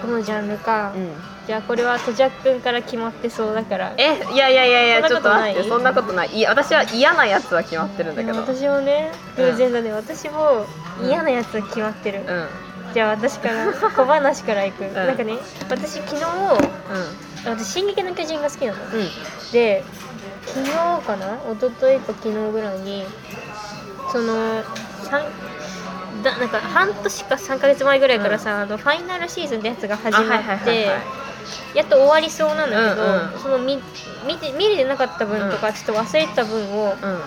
[0.00, 1.12] どのジャンルか、うん
[1.46, 3.94] じゃあこれはトジャックンから決まってそうだから。
[3.96, 5.54] えいやいやいやいやちょっとそんなことない？
[5.54, 6.28] 待ってそんなことない。
[6.28, 8.38] いや私は嫌なやつは決まってるんだけど。
[8.38, 10.66] うん私もね偶然だね、私も
[11.02, 12.94] 嫌なやつは決まってる、うん。
[12.94, 14.94] じゃあ私から 小話からいく、ん。
[14.94, 16.22] なんかね私昨日
[17.44, 18.78] 私「進撃の巨人」が好きなの。
[18.84, 19.08] うん。
[19.52, 19.82] で
[20.46, 21.38] 昨日かな？
[21.52, 23.04] 一昨日か昨日ぐらいに
[24.12, 24.62] その
[25.04, 25.24] 三
[26.22, 30.88] だなんか半年か3か月前ぐらいからさ、あのファイナルシーズンってやつが始まって
[31.74, 33.38] やっと終わりそうなんだけど、うんうん。
[33.40, 33.78] その見
[34.26, 37.20] 見て見れてなかった分とか、ちょっと忘れてた分をうん。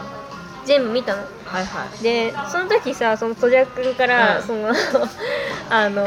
[0.66, 1.22] 全部見たの。
[1.46, 2.04] はいはい。
[2.04, 4.44] でその時さそのトジャックから、うん。
[4.44, 4.70] その
[5.70, 6.04] あの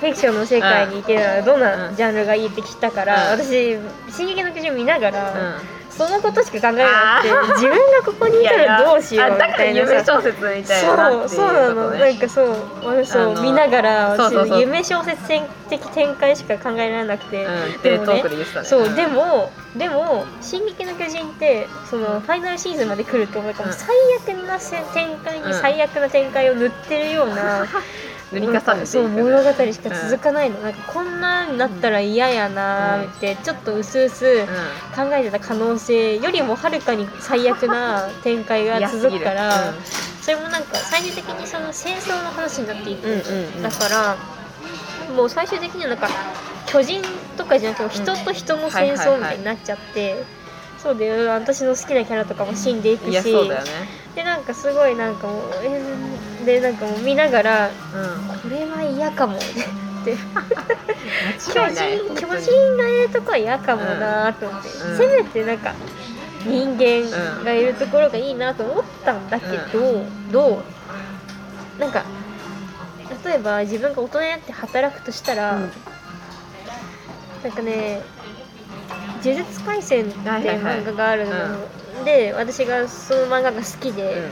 [0.00, 3.40] フィクションの世界に行けたらどんなジャンルがいいって聞いたから、うん。
[3.40, 3.78] 私
[4.10, 14.58] 「進撃の巨人」見ながら、うんそのことしか考えなくて自分がここにいたらどうしようみあだからたいな夢さ小説みたいなそうそうなの、なんかそう私そう見ながらそうそうそう。
[14.58, 15.16] 私夢小説
[15.68, 18.64] 的展開しか考えられなくて、うんでもねね。
[18.64, 23.74] そう、うんでもでも「進撃の巨人」ってそのファイナルシーズンまで来ると思うから、うん。
[23.74, 27.66] 最悪なせ展開うんに最悪な展開を塗ってるような、
[28.32, 34.46] 塗り重ねていくそう物語しか続かないの、なんかこんなんなったら嫌やなーって、ちょっとうすうすう
[34.94, 40.06] 考えてた可能性よりもはるかに最悪な展開が続くから、嫌すぎる。
[40.22, 43.62] それもなんか最終的にその戦争の話になっていく、うんうんうん。
[43.62, 44.16] だから
[45.14, 46.08] もう最終的にはなんか
[46.66, 47.00] 巨人
[47.36, 50.24] とかじゃなくて人と人の戦争みたいになっちゃって。
[50.78, 53.12] そうで私の好きなキャラとかも死んでいくし。
[53.12, 53.22] ね。
[54.14, 57.72] でなんかすごいなんかもうえーでなんかもう見ながらうん。
[58.40, 60.16] これは嫌かもって。
[61.52, 65.74] 巨間違いない人巨人がいるとこは嫌かもなと思って、うんせめてなんか
[66.44, 70.62] 人間がいるところがいいなと思ったんだけど、ど
[71.76, 71.80] う？
[71.80, 72.04] なんか
[73.24, 75.72] 例えば自分が大人になって働くとしたら、うん。
[77.42, 78.00] なんかね
[79.24, 80.82] 「呪術廻戦」っていうはいはいはい。
[80.82, 81.32] 漫画があるの、
[82.04, 84.28] で私がその漫画が好きで、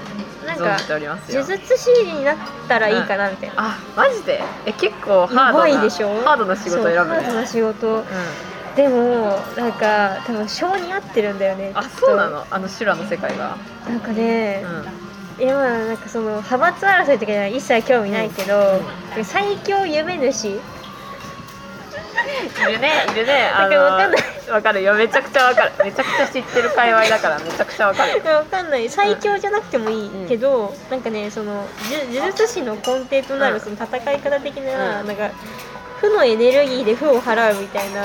[0.47, 1.43] なんか存じておりますよ。
[1.43, 2.37] 呪術師になっ
[2.69, 3.55] たらいいかなみたいな。
[3.57, 4.43] あマジで？
[4.67, 6.09] え結構ハードなでしょ？
[6.23, 7.99] ハードな仕事選ぶそうハードねな仕事。
[8.01, 8.05] う
[8.77, 11.71] でもなんか多分性に合ってるんだよね。
[11.73, 12.47] んあそうなの？
[12.51, 13.57] あの修羅の世界が。
[13.89, 14.65] なんかね
[15.39, 18.81] う、いやまあなんかその派閥争いとかには一切興味ないけど、
[19.23, 20.61] 最強夢主ん
[22.69, 23.51] いるねいるね。
[23.55, 24.23] あなんかわかんない。
[24.51, 24.95] わかるよ。
[24.95, 25.73] めちゃくちゃわかる。
[25.85, 28.89] めちゃくちゃ知ってる界隈だからめちゃくちゃわかるわかんない。
[28.89, 33.55] 最強じゃなくてもいいけど、なんかねその呪呪術師の根底となうん。
[33.55, 35.07] るその戦い方的な、うん。
[35.07, 35.31] なんか
[36.01, 38.03] 負のエネルギーで負を払うみたいな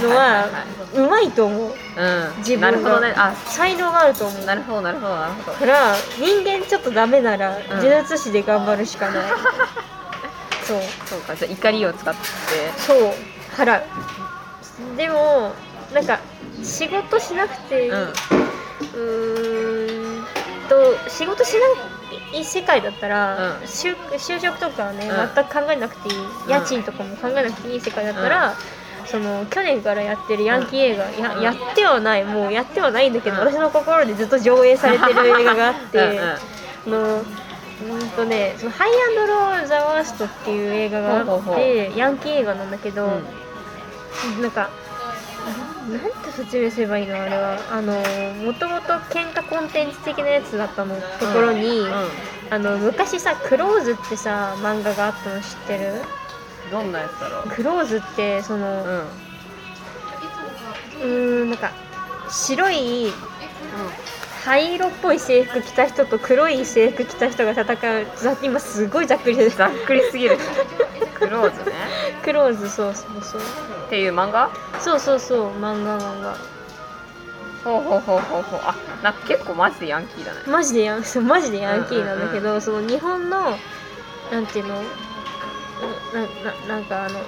[0.00, 0.46] のは
[0.94, 1.68] うまいと思う。
[1.68, 1.74] うん。
[2.38, 3.14] 自分がなるほどね。
[3.16, 3.34] あ。
[3.46, 4.44] 才能があると思う。
[4.44, 5.52] なるほどなるほどなるほど。
[5.52, 7.62] だから人間ちょっとダメならん。
[7.68, 9.24] 呪術師で頑張るしかない、
[10.64, 10.80] そう。
[11.06, 11.34] そうか。
[11.34, 12.20] じゃあ怒りを使って。
[12.78, 13.12] そう
[13.50, 14.96] 払う。
[14.96, 15.52] でも
[15.92, 16.18] なんか
[16.62, 18.12] 仕事しなくて、ううん。
[18.94, 20.24] ーん
[20.68, 21.54] と仕事し
[22.32, 23.62] ない世界だったら、うん。
[23.64, 25.34] 就就職とかはね、うん。
[25.34, 26.14] 全く考えなくていい。
[26.48, 28.54] 家賃とかも考えなくていい世界だったら、
[29.06, 31.42] その去年からやってるヤンキー映画、やうん。
[31.42, 32.24] やってはない。
[32.24, 33.46] もうやってはないんだけど、うん。
[33.52, 36.20] 私の心でずっと上映されてる映画があってうんうん。
[36.20, 36.38] あ
[36.86, 41.98] のうんとねそのハイアンドロー・ザ・ワーストっていう映画があってほうほうほう。
[41.98, 43.24] ヤンキー映画なんだけど、うん
[44.40, 44.70] なんか
[45.90, 47.58] ななんて説明すればいいのあれは。
[47.70, 47.92] あの
[48.44, 51.88] もともと喧嘩コンテンツ的なやつだったのところに、うん
[52.52, 56.02] あの昔さ「クローズ」ってさ漫画があったの知ってる？
[56.70, 57.48] どんなやつだろう？
[57.48, 59.02] クローズってそのうん。
[61.00, 61.70] うーんなんか
[62.28, 63.12] 白い
[64.44, 68.06] 灰色っぽい制服着た人と黒い制服着た人が戦う。
[68.16, 70.38] ざ今すごいざっくりでざっくりすぎる。
[71.14, 71.76] クローズね。
[72.24, 73.40] クローズそうそうそう。
[73.86, 74.50] っていう漫画？
[74.80, 76.36] そうそうそう漫画漫画。
[77.64, 78.60] ほうほうほうほうほう。
[78.62, 80.40] あなんか結構マジでヤンキーだね。
[80.46, 83.56] マジでヤンそうマジでヤンキーなんだけど、その日本の
[84.32, 84.74] なんていうの？
[84.74, 84.82] な
[86.66, 87.20] ななんかあの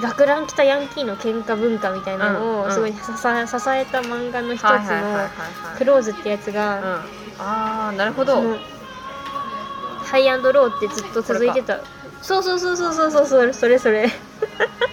[0.00, 2.68] 学ラン着たヤンキーの喧嘩文化みたいなのうんうん。
[2.68, 5.30] をすごい支え支えた漫画の一つのは
[5.74, 6.84] い「クローズ」ってやつが、うん、
[7.38, 8.42] ああなるほど。
[10.04, 11.80] ハイアンドローってずっと続いてた。
[12.22, 14.08] そうそうそうそうそうそうそれそれそれ。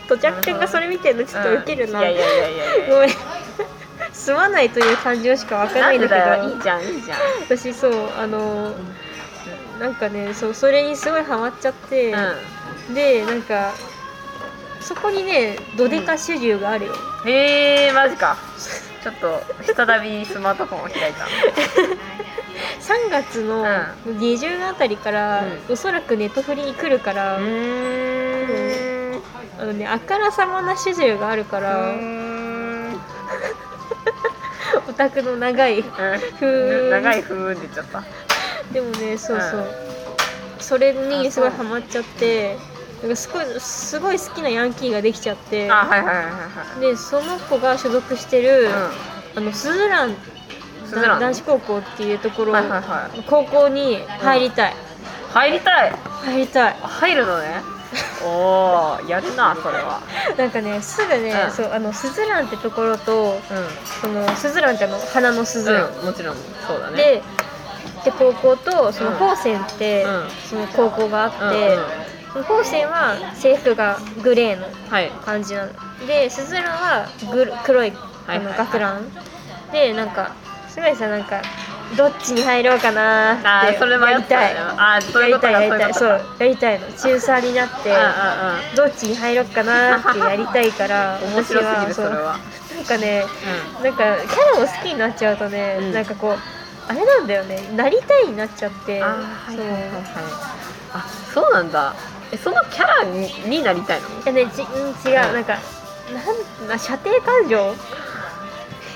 [0.07, 3.09] とちゃくくんがそれ見てるのちょっとウケるな、うんいやいやいやいやごめん。
[4.13, 6.49] すまないという感情しかわかんないんだけど。
[6.49, 7.17] いいじゃんいいじゃん。
[7.47, 8.73] 私そうあの
[9.79, 12.13] なんかねそうそれにすごいハマっちゃって、
[12.93, 13.73] でなんか
[14.85, 16.93] そこにねどでか主従があるよ、
[17.23, 18.37] うん、へえマジか。
[19.03, 19.41] ちょっと
[19.75, 21.25] 再びスマートフォンを開いた。
[22.81, 23.65] 3月の
[24.19, 29.21] 下旬あたりから、うおそらくネットフリに来るから、うーん。
[29.59, 32.99] あのねあからさまな主従があるから、うん。
[34.89, 38.03] オタクの長いふーん長いふーんって言っちゃった。
[38.71, 39.95] でもねそうそう、うん
[40.65, 42.57] それにすごいハマっちゃって
[43.09, 46.37] かすごいすごい好きなヤンキーができちゃってあはいはいはいはいは
[46.77, 46.79] い。
[46.81, 48.69] でその子が所属してる、う
[49.35, 50.15] あのスズラン
[50.85, 51.19] スズラン。
[51.19, 53.23] 男子高校っていうところ、はいはいはい。
[53.27, 54.75] 高校に入りたい、ん。
[55.31, 55.91] 入りたい？
[56.23, 56.75] 入りたい。
[56.81, 57.61] 入るのね？
[58.25, 60.01] おおやるなそれは。
[60.37, 61.51] なんかねすぐね、うん。
[61.51, 63.41] そうあのスズランってところとう
[64.01, 66.35] そのスズランってあの花のスズラン、ん、うん、もちろん
[66.67, 66.97] そうだね。
[66.97, 67.23] で
[68.05, 69.15] で高校とそのうん。
[69.17, 70.27] 宝泉って、うん。
[70.49, 71.83] その高校があうんって、うん
[72.35, 75.09] その宝泉は制服がグレーのはい。
[75.23, 75.71] 感じなの。
[76.05, 78.45] でスズランはグル黒いあのはいはい。
[78.47, 79.05] はい学ラン。
[79.71, 80.35] でなんか
[80.67, 81.41] すごいさなんか
[81.95, 84.55] どっちに入ろうかなーってやりたい。
[84.57, 85.93] あーそういうことやりたいやりたい。
[85.93, 86.87] そうやりたいの。
[86.91, 87.99] 中3になってうんう
[88.73, 92.37] んどっちに入ろうかなーってやりたいからうん 面白すぎるそれは。
[92.75, 93.25] なんかね
[93.81, 95.93] なんかキャラを好きになっちゃうとね、うん。
[95.93, 96.37] なんかこう
[96.91, 97.69] あれなんだよね。
[97.77, 99.01] なりたいになっちゃって。
[99.01, 99.67] あーはいはい
[101.33, 101.93] そうなんだ
[102.31, 104.07] えそのキャラにになりたいの？
[104.09, 105.33] いやねじうん違う、うん。
[105.33, 105.57] なんか
[106.13, 107.75] なんな射程感情？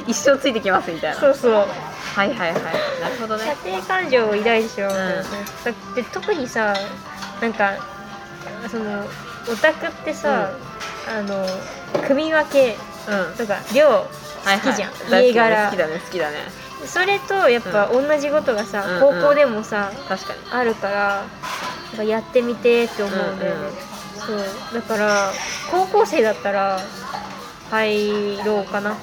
[0.08, 1.20] 一生ついてきますみたいな。
[1.20, 1.54] そうそう。
[1.54, 2.54] はいはいはい。
[3.02, 4.92] なるほど射ね程感情を抱いてしまう。
[4.92, 4.94] ん。
[4.94, 5.28] だよね、
[5.62, 6.74] うだって特にさ
[7.42, 7.74] なんか
[8.70, 9.06] その
[9.52, 10.52] オタクってさ、
[11.08, 11.46] あの
[12.08, 13.36] 組分けうん。
[13.36, 14.08] とか量好
[14.44, 15.66] はいはいきじゃん、大好き家柄。
[15.66, 16.38] 好きだね好きだね
[16.86, 20.40] それとやっぱ同じことがさ、うん高校でもさ、確かに。
[20.52, 21.26] あるからや
[21.94, 23.56] っぱやってみてって思うんだよ。
[23.56, 23.62] ね、
[24.28, 24.44] うんうん。
[24.44, 24.74] そう。
[24.74, 25.32] だから
[25.72, 26.80] 高校生だったら
[27.70, 28.96] 入ろうかな。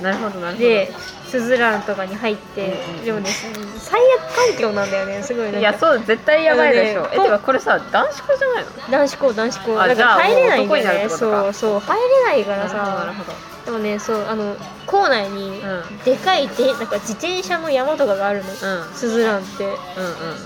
[0.00, 0.68] なるほどなるほど。
[0.68, 0.92] で
[1.32, 2.74] スズランとかに入って、
[3.06, 3.30] でもね
[3.78, 5.58] 最悪環境なんだよねすごいなんか。
[5.60, 8.70] いやそう絶対やばいでしょ、ねえてかこれさ男子校じゃないの？
[8.90, 9.80] 男子校男子校。
[9.80, 11.08] あだから入れないんだよね。
[11.08, 13.14] そうそう入れないからさ。
[13.64, 15.98] でもねそうあの校内にうん。
[16.04, 18.56] でかいでなんか自転車の山とかがあるの、うん。
[18.94, 19.64] スズランって。
[19.64, 19.74] うん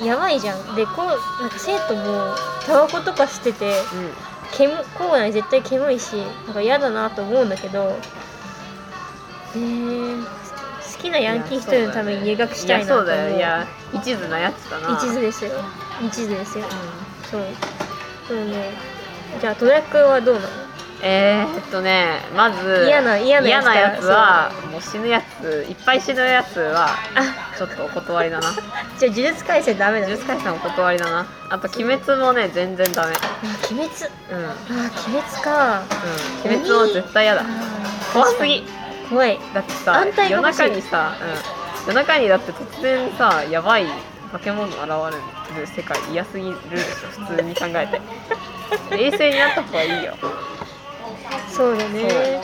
[0.00, 0.04] うん。
[0.04, 0.76] やばいじゃん。
[0.76, 2.32] でこうなんか生徒も
[2.64, 4.12] タバコとか吸っててうん。
[4.52, 6.14] 煙校内絶対煙いし
[6.46, 7.98] なんか嫌だなと思うんだけど。
[9.54, 10.45] ねえ好
[11.06, 13.36] きなヤンキー一人のために入学したいなとそうだよ。
[13.36, 14.96] いや一途なやつだな。
[14.96, 15.52] 一途ですよ。
[16.02, 16.64] 一途ですよ。
[17.30, 17.42] そう。
[18.28, 18.70] そうね
[19.40, 20.46] じゃあ戸田君はどうなの？
[21.02, 25.66] えー、っとねまず嫌な嫌なやつからやつはもう死ぬやつ。
[25.68, 27.56] いっぱい死ぬやつはあ。
[27.56, 28.50] ちょっとお断りだな。
[28.98, 31.26] じゃあ呪術廻戦ダメだね呪術廻戦お断りだな。
[31.50, 33.12] あと鬼滅もね全然ダメ。
[33.12, 33.18] あ
[33.70, 34.10] 鬼滅？
[34.32, 34.38] うん。
[34.38, 35.82] うんあ鬼滅か。
[36.44, 37.44] 鬼滅も絶対嫌だ。
[38.12, 38.66] 怖すぎ
[39.08, 39.38] 怖い。
[39.54, 41.16] だってさ安泰が夜欲しい中にさ、
[41.84, 43.86] うん、夜中にだって突然さやばい
[44.32, 44.78] 化け物現
[45.54, 47.24] れる世界嫌すぎるでしょ。
[47.24, 48.00] 普通に考えて。
[48.90, 50.14] 冷静になった方がいいよ。
[51.48, 52.42] そうだね。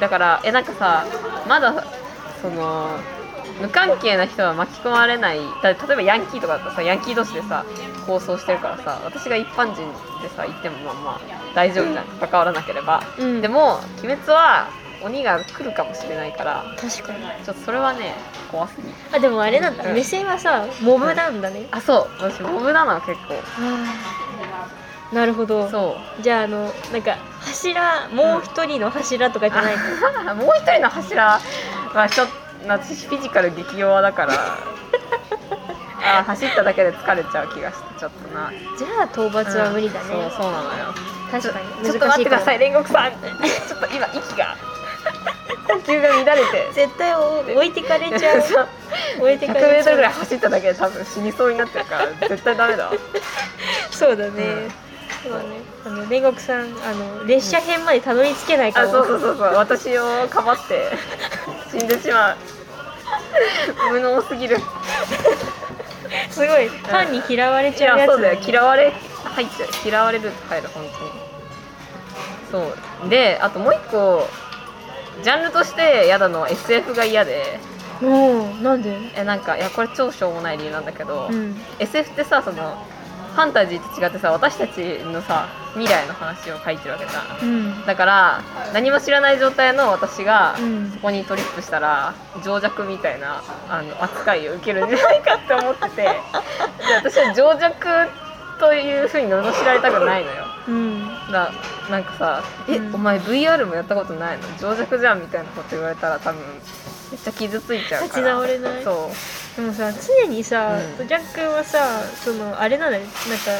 [0.00, 1.04] だからえなんかさ
[1.48, 1.84] まだ
[2.42, 2.90] その
[3.60, 5.40] 無関係な人は巻き込まれない。
[5.62, 7.64] だ例えばヤンキーとかだったらさヤンキー同士でさ
[8.06, 9.90] 構想してるからさ私が一般人
[10.22, 11.20] でさ行ってもまあまあ
[11.54, 12.04] 大丈夫じゃん。
[12.04, 13.40] 関わらなければ、うん。
[13.40, 14.68] でも鬼滅は
[15.06, 17.24] 鬼が来るかもしれないから確かに。
[17.44, 18.14] ちょっとそれはね
[18.50, 19.94] 怖すぎあでもあれなんだ、うん。
[19.94, 22.22] 目線はさモブなんだね、あそう。
[22.22, 23.34] 私モブなの結構。
[25.12, 25.68] なるほど。
[25.68, 26.22] そう。
[26.22, 31.40] じゃああのなんか柱もう一人の柱とかじゃないの、あもう一人の柱
[31.94, 32.32] はちょっと
[32.68, 34.34] 私フィジカル激弱だから。
[36.06, 38.52] あ走っただけで疲れちゃう気がしてちょっとな。
[38.78, 40.94] じゃあ討伐は無理だね、うんそうそうなのよ。
[41.30, 41.84] 確かに。
[41.84, 43.10] ちょっと待ってくださいね煉獄さん。
[43.10, 44.56] ちょっと今息が
[45.76, 46.68] 呼吸が乱れて。
[46.72, 48.68] 絶対お置いてかれちゃう。
[49.20, 49.96] 置いてかれ 100m ちゃう。
[49.96, 52.92] ぐらい走っただけで多分死にそうになってるから 絶対ダメだわ。
[53.90, 54.72] そうだね、うん。
[55.22, 55.44] そうだね。
[55.84, 56.64] あの煉獄さんあ
[56.94, 59.54] の列車編までたどり着けないかも、あそうそうそうそう。
[59.54, 60.90] 私をかばって
[61.70, 62.36] 死んでしまう。
[63.92, 64.58] 無能すぎる。
[66.30, 66.68] すごい。
[66.68, 68.38] ファンに嫌われいちゃうやつやそうだよ。
[68.44, 68.92] 嫌われ
[69.24, 71.12] 入っちゃう嫌われると入る本当に。
[72.50, 72.74] そ
[73.04, 73.08] う。
[73.08, 74.28] であともう一個
[75.22, 77.58] ジャンルとして嫌なのは SF が嫌で。
[78.02, 78.94] おおなんで？
[79.16, 81.56] えなんかいやこれ超しょうもない理由なんだけど、うん。
[81.78, 82.76] SF ってさその
[83.34, 87.48] ファンタジーと違ってさ私たちのさ未来の話を書いてるわけじゃん。
[87.48, 87.52] う
[87.82, 87.86] ん。
[87.86, 88.42] だから
[88.74, 90.90] 何も知らない状態の私がうん。
[90.90, 92.14] そこにトリップしたら
[92.44, 96.02] 情弱みたいなあの扱いを受けるんじゃないかって思ってて。
[96.02, 96.10] で
[96.94, 98.25] 私は情弱
[98.58, 100.44] というふうに罵られたくないのよ。
[100.68, 101.08] うん。
[101.30, 101.52] だ
[101.90, 102.94] なんかさ「え、うん。
[102.94, 104.42] お前 VR もやったことないの？
[104.58, 106.40] 情弱じゃん」みたいなこと言われたら多分
[107.12, 108.02] めっちゃ傷ついちゃうから。
[108.04, 108.84] 立ち直れない？
[108.84, 109.10] そ
[109.58, 111.08] う、でもさ常にさ、うん。
[111.08, 113.02] ジャックはさそのあれなのよ。
[113.02, 113.14] なんか
[113.52, 113.58] あ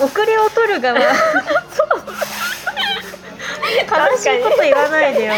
[0.00, 0.98] の 遅れを取る側
[3.86, 5.34] 悲しいこと言わないでよ。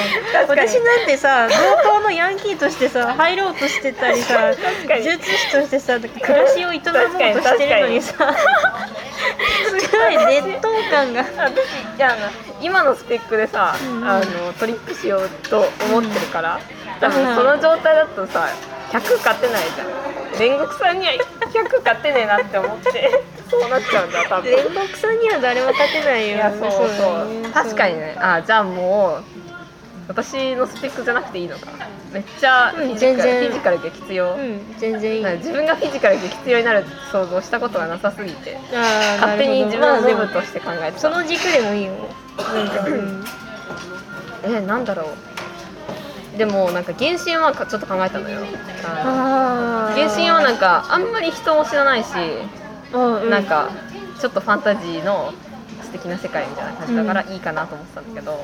[0.48, 4.52] 私なんてさ同等のヤンキーとしてさ入ろうとしてたりさ
[5.02, 8.34] 術師としてさ暮らしを営もうとしてるのにさ
[9.66, 11.22] すごい劣等感が。
[11.22, 16.61] ん、私いやあの今のスペックでさ、うんあのトリップしようと思ってるから、
[17.01, 18.49] 多分その状態だとさ
[18.90, 19.88] 100勝てないじゃん。
[20.38, 23.22] 煉獄さんには100勝てねえなって思って。
[23.51, 24.53] そうなっちゃうんだ多分。
[24.53, 26.36] 煉獄さんには誰も勝てないよ。
[26.36, 26.88] いやそうそう。
[26.88, 28.16] だね確かにね。
[28.18, 29.24] あじゃあもう
[30.09, 31.66] 私のスペックじゃなくていいのか。
[32.12, 33.44] めっちゃフうんィジカル,、全然。
[33.44, 35.24] フィジカル激強、うん全然いい。
[35.38, 38.57] 自分がフィジカル激強になる想像したことがなさすぎて。
[39.20, 41.92] 勝手に自分のデブとして考えてた、その軸でもいいよ。
[44.46, 45.07] うん、えなんだろう
[46.39, 48.41] でもなんか原神はかちょっと考えたのよ。
[49.95, 52.09] 原神はなんかあんまり人も知らないし、
[52.95, 53.68] うんなんか
[54.18, 55.34] ちょっとファンタジーの
[55.82, 58.43] 素敵な世界みたいな感じだからいいかなと思ってたんだけど、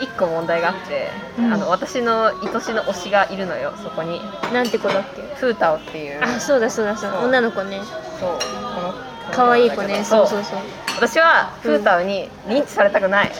[0.00, 1.52] 一個問題があって、うん。
[1.52, 4.20] あの私の愛しの推しがいるのよそこに。
[4.52, 5.22] なんて子だっけ？
[5.36, 6.22] フータオっていう。
[6.22, 7.18] あそうだそうだそうだ。
[7.18, 7.28] そう。
[7.28, 7.80] 女の子ね。
[8.18, 8.38] そう。
[8.74, 8.94] この
[9.32, 10.02] 可愛い子ね。
[10.04, 10.40] そううそう。
[10.40, 10.58] うそう。
[10.96, 13.32] 私はフータオに認知されたくない、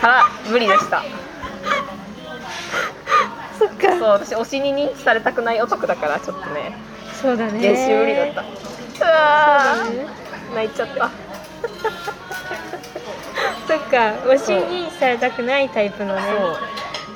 [0.00, 1.02] から無理でした
[3.98, 6.74] そう私推しに認知されたくない男だからちょっとね。
[7.20, 7.60] そうだね。
[7.60, 8.40] 原神無理だった。
[8.42, 8.44] う
[8.98, 10.06] そうわー、だね
[10.54, 11.10] 泣いちゃった。
[13.68, 14.14] そっか。
[14.26, 16.22] 推しにされたくないタイプのね。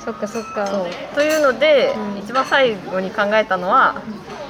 [0.03, 0.11] そう。
[0.11, 0.67] そっかそっか。
[0.67, 0.87] そう。
[1.15, 2.19] というので、うん。
[2.19, 3.95] 一番最後に考えたのは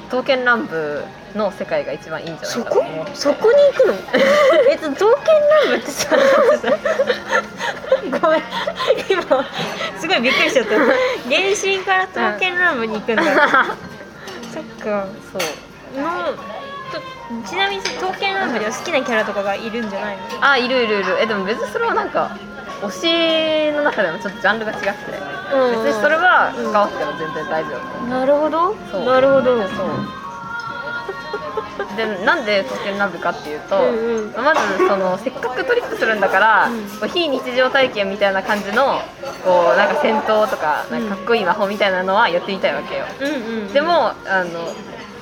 [0.05, 1.03] 刀剣乱舞
[1.35, 3.93] の世界が一番いいんじゃないそこかと思ってそこに行くの？
[4.69, 6.15] えっと刀剣乱舞ってさ。
[8.21, 8.41] ごめん。
[9.09, 9.45] 今
[9.99, 10.75] すごいびっくりしちゃった。
[10.75, 10.91] 原
[11.61, 13.23] 神から刀剣乱舞に行くんだ、
[14.53, 15.05] そっか。
[15.31, 15.37] そ
[15.97, 16.01] う。
[16.01, 16.09] の
[16.91, 20.21] とちなみに刀剣乱舞では好きなキャラとかがいるんじゃないの？
[20.41, 21.17] あいるいるいる。
[21.21, 22.31] えでも別にそれはなんか
[22.81, 24.83] 推しの中でもちょっとジャンルが違って。
[25.53, 28.05] うん別にそれは関わっても全然大丈夫。
[28.07, 28.75] なるほど。
[29.05, 29.57] なるほど。
[29.67, 30.20] そう
[31.95, 34.33] でなんで刀剣乱舞かっていうと、うんうん。
[34.43, 36.81] まずそのせっかくトリップするんだから、うん。
[36.99, 38.99] こう非日常体験みたいな感じの
[39.43, 44.73] こうなんか戦闘とかなんかかっこいい魔法みたいなのはやってみたいわけよ、うんうんでもあの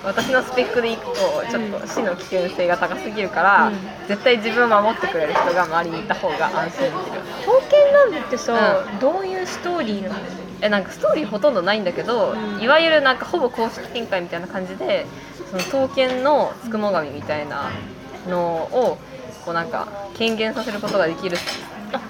[0.02, 1.12] 私のスペックでいくと
[1.52, 3.76] ちょっと死の危険性が高すぎるから、うん。
[4.08, 7.22] 絶対自分を守ってくれる人が周りにいた方が安心できる。
[7.42, 10.16] 刀剣乱舞ってさ、どういうストーリーなの？
[10.62, 12.62] えなんかストーリーほとんどないんだけど、うん。
[12.62, 15.06] いわゆるなんかほぼ公式展開みたいな感じで
[15.50, 17.70] その刀剣のつくも神みたいな
[18.28, 18.98] のを
[19.46, 21.38] こうなんか権限させることができる。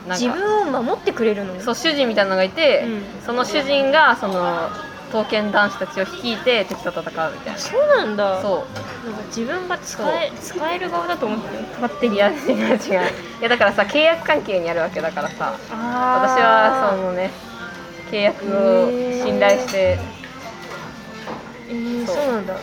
[0.10, 1.58] 自分を守ってくれるの？
[1.62, 3.24] そう主人みたいなのがいて、うん。
[3.26, 4.70] その主人がその
[5.08, 7.58] 刀剣男子たちを率いて敵と戦うみたいな。
[7.58, 8.42] そうなんだ。
[8.42, 8.66] そ
[9.06, 12.16] なんか自分が使え使える側だと思ってる勝手に。
[12.16, 12.78] ういや違う違う。
[13.40, 15.58] いやだからさ契約関係にあるわけだからさ。
[15.72, 17.32] あ私はそのね
[18.12, 18.90] 契約を
[19.26, 19.98] 信頼して。
[21.70, 22.56] えー、そうなんだ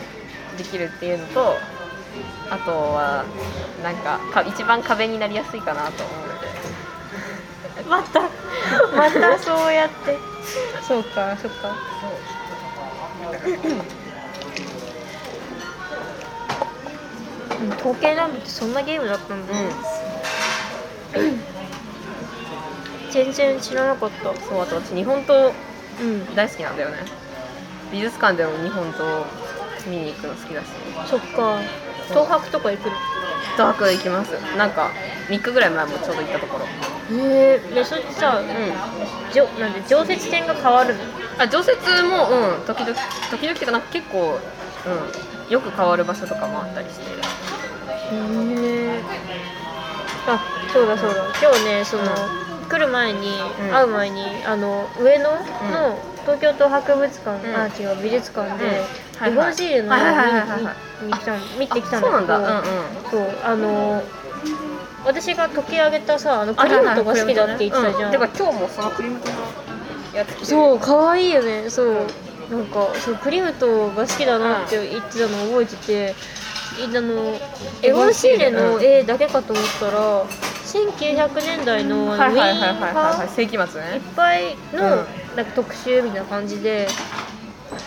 [0.57, 1.57] できるっていうのと
[2.51, 3.25] あとは
[3.83, 6.47] なんかか一番壁になりやすいかなと思うので。
[7.89, 8.23] また
[8.97, 10.17] またそうやって。
[10.83, 11.77] そうかそっか。
[17.59, 19.55] うん刀剣乱舞ってそんなゲームだったんだ、
[23.11, 24.25] 全然知らなかった。
[24.25, 25.53] そうあと私日本刀う
[26.03, 26.99] ん大好きなんだよね。
[27.91, 29.25] 美術館でも日本刀
[29.87, 30.67] 見に行くの好きだし。
[31.09, 31.59] そっか。
[32.09, 32.87] 東博とか行く？
[32.87, 32.95] の
[33.57, 34.31] 東博行きます。
[34.57, 34.91] なんか
[35.29, 36.67] 3日ぐらい前もちょうど行ったところ。
[37.17, 39.33] へえでそれってさうん。
[39.33, 40.95] じょなんで常設展が変わる？
[40.95, 41.01] の
[41.39, 42.67] あ常設もうん。
[42.67, 42.95] 時々
[43.31, 44.39] 時々っていうかなんか結構
[44.87, 45.53] うん。
[45.53, 47.05] よく変わる場所とかもあったりして。
[47.05, 47.09] へ
[48.13, 49.03] え
[50.29, 50.41] あ
[50.73, 51.25] そうだそうだ。
[51.41, 52.03] 今日ねその、
[52.69, 53.71] 来る前に、うん。
[53.73, 55.39] 会う前にあの上野のん。
[56.23, 57.57] 東京都博物館、うん。
[57.57, 59.97] あ違う美術館で、うんはいシールの
[61.03, 62.39] 見に見てきたんあそうなんだ。
[62.39, 63.31] だけど、うんうん。
[63.31, 64.03] そうあの
[65.05, 69.35] 私が溶き上げたさあのクリームとか好きだって言ってたじゃん、うんてか今日もそのクリームとの
[70.15, 70.41] やつ着て。
[70.41, 71.71] るそう可愛いよね。
[71.71, 72.07] そう。
[72.51, 76.15] なんかそうクリムトが好きだなって言ってたのを覚えてて、
[76.79, 77.35] あの
[77.83, 82.67] エゴン・シーレの絵だけかと思ったら1900年代のウィはいはいはいは
[83.25, 85.37] いーン世紀末いっねぱいの、うん。
[85.37, 86.87] なんか特集みたいな感じで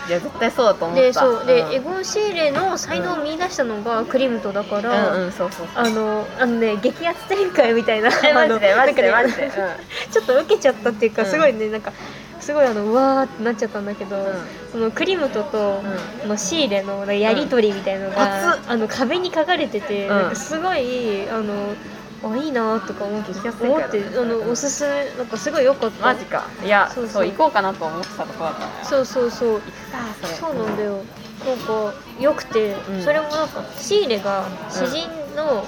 [0.08, 1.02] いや絶対そうだと思った。
[1.02, 1.74] でそうで、ん。
[1.74, 5.84] エゴン・シーレの才能を見出したのがクリムトだから、うんうんそうそうそう。
[5.84, 9.52] あのあのね激アツ展開みたいなえマジでマジでマジで。
[10.12, 11.28] ちょっと受けちゃったっていうか、うん。
[11.28, 11.92] すごいねなんか
[12.40, 14.24] すごいあのうわーってなっちゃったんだけど、うん。
[14.72, 15.82] そのクリムトと、
[16.24, 21.74] うのシーレのやり取りみたいのが、熱あの壁に書かれてて、すごいあの
[22.24, 26.06] あいいなとか思って思ってあのおすすめなんかすごい良かった。
[26.06, 26.46] マジか。
[26.64, 27.08] いやそそう。
[27.08, 28.60] そうう行こうかなと思ってたとこだった。
[28.60, 29.32] のよそうそう。
[29.32, 29.62] そう
[29.94, 31.04] あそうなんだよ。
[31.46, 33.02] なんか良くて、うん。
[33.04, 35.64] それもなんかシーレが詩人の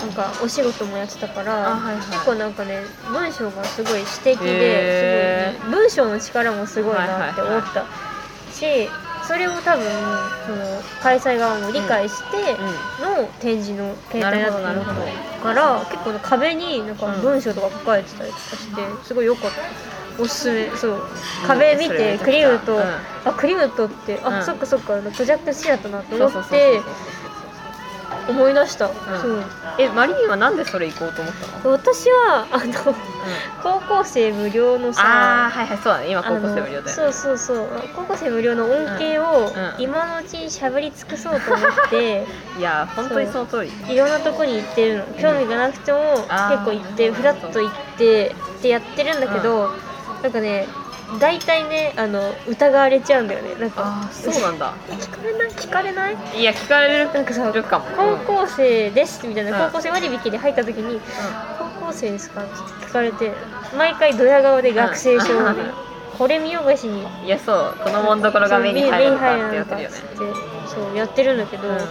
[0.00, 2.06] なんかお仕事もやってたから、あはいはい。
[2.06, 2.80] 結構なんかね
[3.12, 7.84] 文章がすごい詩的ですごい、ね、文章の力もすごいなって思った、
[8.52, 8.88] し
[9.26, 9.84] それを多分
[10.46, 12.52] その開催側も理解して
[13.02, 19.56] の展示の形態だったから結構ね壁になんかうん文章とか書かれてたりとかしてすごい良かった。
[20.16, 20.70] おすすめ。
[20.76, 21.02] そう。
[21.46, 22.82] 壁見てクリムト、うん
[23.24, 24.44] あクリムトってあ、うん。
[24.44, 26.80] そっかそっかプロジェクト好きだったなと思って
[28.28, 28.92] 思い出した、そ
[29.28, 29.44] う。
[29.78, 31.72] えマリーンはなんでそれ行こうと思ったの？
[31.72, 32.94] 私はあの
[33.62, 36.10] 高校生無料のああさはいはいそうだね。
[36.10, 37.68] 今あ高校生の無料だよそうそうそう。
[37.94, 39.82] 高校生無料の恩恵をうん。
[39.82, 42.26] 今のうちにしゃべり尽くそうと思って、
[42.58, 43.72] いや本当にその通り。
[43.92, 45.04] いろんなとこに行ってるの。
[45.20, 49.70] 興味がなくても結構行ってフラッと行ってってやってるんだけど、
[50.22, 50.66] なんかね
[51.18, 53.54] 大体ねあの疑われちゃうんだよね。
[53.60, 54.74] なんかああそうなんだ。
[54.88, 55.50] 聞かれない？
[55.50, 56.40] 聞かれない？
[56.40, 57.84] いや聞かれるなんかさるかも。
[57.96, 59.70] 高校生ですみたいな、うん。
[59.70, 61.00] 高校生割引で入った時に
[61.58, 62.42] 高校生ですか？
[62.42, 62.52] って
[62.86, 63.32] 聞かれて
[63.76, 65.48] 毎回ドヤ顔で学生証うん。
[65.50, 65.74] みたいな
[66.18, 67.04] これ見よがしに。
[67.24, 69.96] いやそうこのもんどころが目に入るのかってやってるよね。
[70.66, 71.76] そうやってるんだけど、うん。
[71.76, 71.88] なん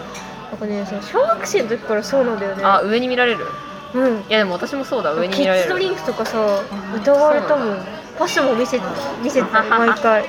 [0.58, 2.64] かねその小学生の時からそうなんだよね。
[2.64, 3.46] あ上に見られる？
[3.94, 4.18] うん。
[4.22, 5.68] いやでも私もそうだ上にキッ見られる。
[5.68, 6.64] ズドリンクとかさ
[6.96, 7.78] 歌われたもん
[8.24, 8.80] パスも見せ
[9.22, 10.24] 見せて毎回。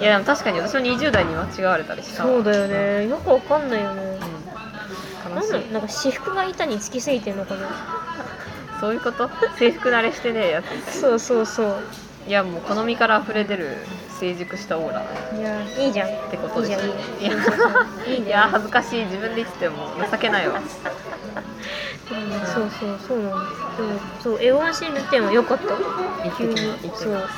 [0.00, 2.24] いやでも確かに私も20代に間違われたりした。
[2.24, 3.08] わそうだよね。
[3.08, 4.18] よくわかんないよね。
[5.26, 5.34] うん。
[5.34, 5.52] なん悲しい。
[5.52, 7.68] だなんか私服が板につきすぎてんのかな。
[8.80, 9.28] そういうこと？
[9.58, 11.66] 制服慣れしてねえやつそうそうそう。
[11.66, 11.74] な
[12.26, 13.76] いやもう好みから溢れ出る
[14.18, 15.02] 成熟したオーラ。
[15.02, 15.04] っ
[15.38, 16.08] いやいいじゃん。
[16.30, 16.92] てことですいいじゃんい
[18.12, 18.26] いいいいね。
[18.28, 19.04] いや恥ずかしい。
[19.04, 20.58] 自分で言ってても情けないわ。
[20.58, 20.64] うん
[22.10, 23.56] そうそうそうなんで
[24.18, 24.22] す。
[24.24, 25.64] そうエゴンシール展は良かった。
[26.36, 26.56] 急に。
[26.56, 27.28] そう。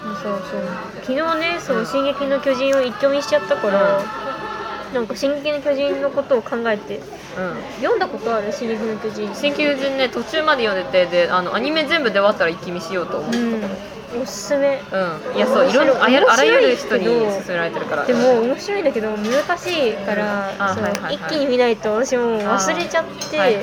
[0.00, 0.62] そうそう。
[1.02, 4.00] 昨日ね「そう進撃の巨人」を一挙見しちゃったから、
[4.92, 7.02] なんか「進撃の巨人」のことを考えてうん。
[7.80, 13.62] 読んだことある「進撃の巨人」新球人ね途中まで読んでてであのアニメ全部で終わったら一気見しようと思ってうん
[14.18, 14.96] おすすめた
[15.30, 18.04] うん、いやそういろんなあやあらゆる人に勧められてるから。
[18.04, 20.52] でも面白いんだけど難しいから、
[21.10, 23.62] 一気に見ないと私も忘れちゃって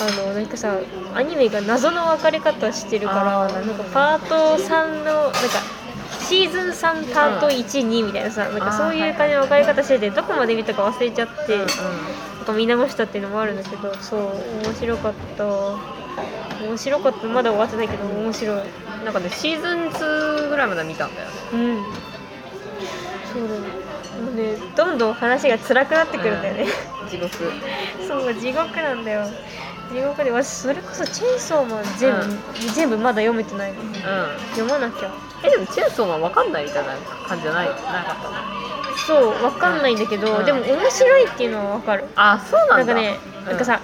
[0.00, 0.78] あ,、のなんかさ
[1.14, 5.38] アニメが謎の分かれ方してるからなんかパート3のなんか
[6.20, 11.58] シーズン3パート12みたいなさ、なんかそういう感じの分かれ方しててどこまで見たか忘れちゃって、
[12.52, 14.20] 見直したっていうのもあるんだけどそう
[14.64, 15.44] 面白かった
[16.62, 17.26] 面白かった。
[17.26, 18.56] まだ終わってないけど面白い。
[19.04, 21.34] なんかねシーズン2ぐらいまで見たんだよね。
[21.52, 21.84] うん。
[23.32, 23.60] そうだね。
[24.20, 26.66] もうねどんどん話が辛くなってくるんだよね、
[27.08, 27.30] 地獄。
[28.06, 29.26] そう地獄なんだよ。
[29.92, 33.80] 地獄で私それこそチェーンソーマン全部、全部まだ読めてないの。
[33.80, 33.90] うん。
[34.50, 35.10] 読まなきゃ。
[35.42, 36.86] えでもチェーンソーマンわかんないみたい？
[36.86, 36.94] な
[37.26, 37.68] 感じじゃない？
[37.68, 38.36] なかったの。
[39.06, 40.44] そうわかんないんだけど、うん。
[40.44, 42.04] でも面白いっていうのはわかる。
[42.14, 42.92] あそうなんだ。
[42.94, 43.80] なんかね、なんかさ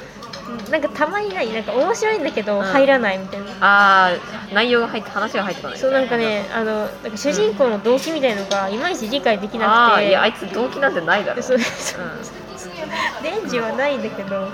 [0.71, 2.65] なんかたまにないなんか面白いんだけどうん。
[2.65, 10.07] 入らないみたいな、あー内容が入って話が入ってこないそうなんかねあのなんか主人公の動機みたいのがいまいち理解できあなくて。
[10.07, 11.59] あいやあいつ動機なんてないだろそう。
[11.59, 14.49] そううデンジはないんだけど、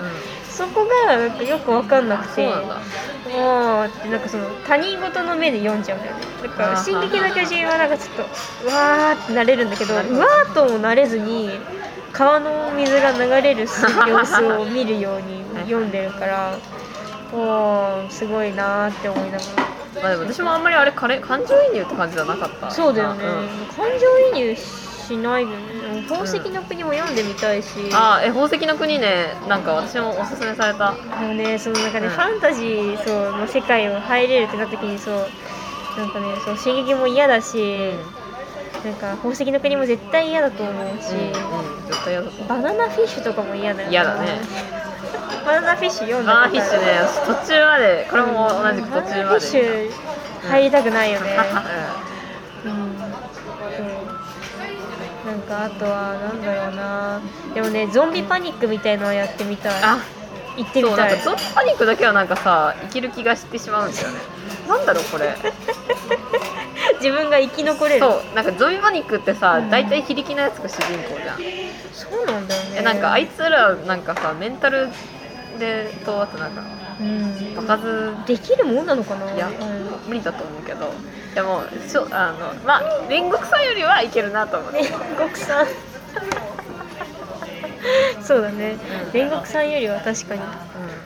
[0.49, 2.47] そこがなんかよくわかんなくて。
[2.47, 6.21] もうってなんかその他人事の目で読んじゃうんだよね。
[6.43, 8.23] だから「進撃の巨人」はなんかちょっと
[8.65, 9.93] うわーってなれるんだけど。
[9.93, 11.49] うわーともなれずに
[12.11, 13.65] 川の水が流れる
[14.07, 16.57] 様子を見るように読んでるから
[17.33, 19.43] おーすごいなーって思いなが
[20.01, 21.09] まあでも私もあんまりあれ感
[21.45, 22.65] 情移入って感じじゃなかった。
[22.67, 23.75] らそうだよね、うん。
[23.75, 25.55] 感情移入しないよね。
[26.07, 30.89] 宝石の国も読んでみたいし、あーえ宝石の国ねなんか私もおすすめされた。
[30.89, 32.11] あのねそのなんかね、うん。
[32.13, 35.15] ファンタジーそうの世界を入れるってなった時にそう
[35.97, 37.91] なんかねそう進撃も嫌だし、
[38.83, 44.39] なんか宝石の国も絶対嫌だと思うし、うん、うん、絶対嫌だバナナフィッシュとかも嫌だよ嫌だね
[45.45, 50.13] バナナフィッシュ読んだバナナフィッシュね私途中までこれも同じく途中までバナナフィッシュ
[50.49, 51.37] 入りたくないよね。
[52.65, 52.95] ううん。
[52.97, 54.23] そう。
[55.25, 57.21] なんかあとはなんだろうな。
[57.53, 59.81] でもねゾンビパニックみたいのはやってみたい。
[59.81, 59.99] んあ
[60.57, 61.13] 行ってみたい。
[61.15, 64.19] んかゾンビパニックだけはなんかさ生きる気がしてしまうんだよね。
[64.67, 65.33] なんだろうこれ。
[66.99, 67.99] 自分が生き残れる。
[68.01, 69.69] そうなんかゾンビパニックってさうん。
[69.69, 71.37] 大体非力なやつが主人公じゃん。
[71.93, 72.77] そうなんだよね。
[72.79, 74.89] えなんかあいつらなんかさメンタル
[75.59, 76.63] でとあとなんか
[76.99, 77.55] うん。
[77.67, 79.33] 場数できるもんなのかな？
[79.33, 79.55] いやうん。
[80.07, 80.91] 無理だと思うけど。
[81.33, 85.67] でもしょあのまあ煉獄さんよりはいけるなと思って、煉獄さん。
[88.23, 88.77] そうだね。
[89.13, 89.19] うん。
[89.19, 90.41] 煉獄さんよりは確かに。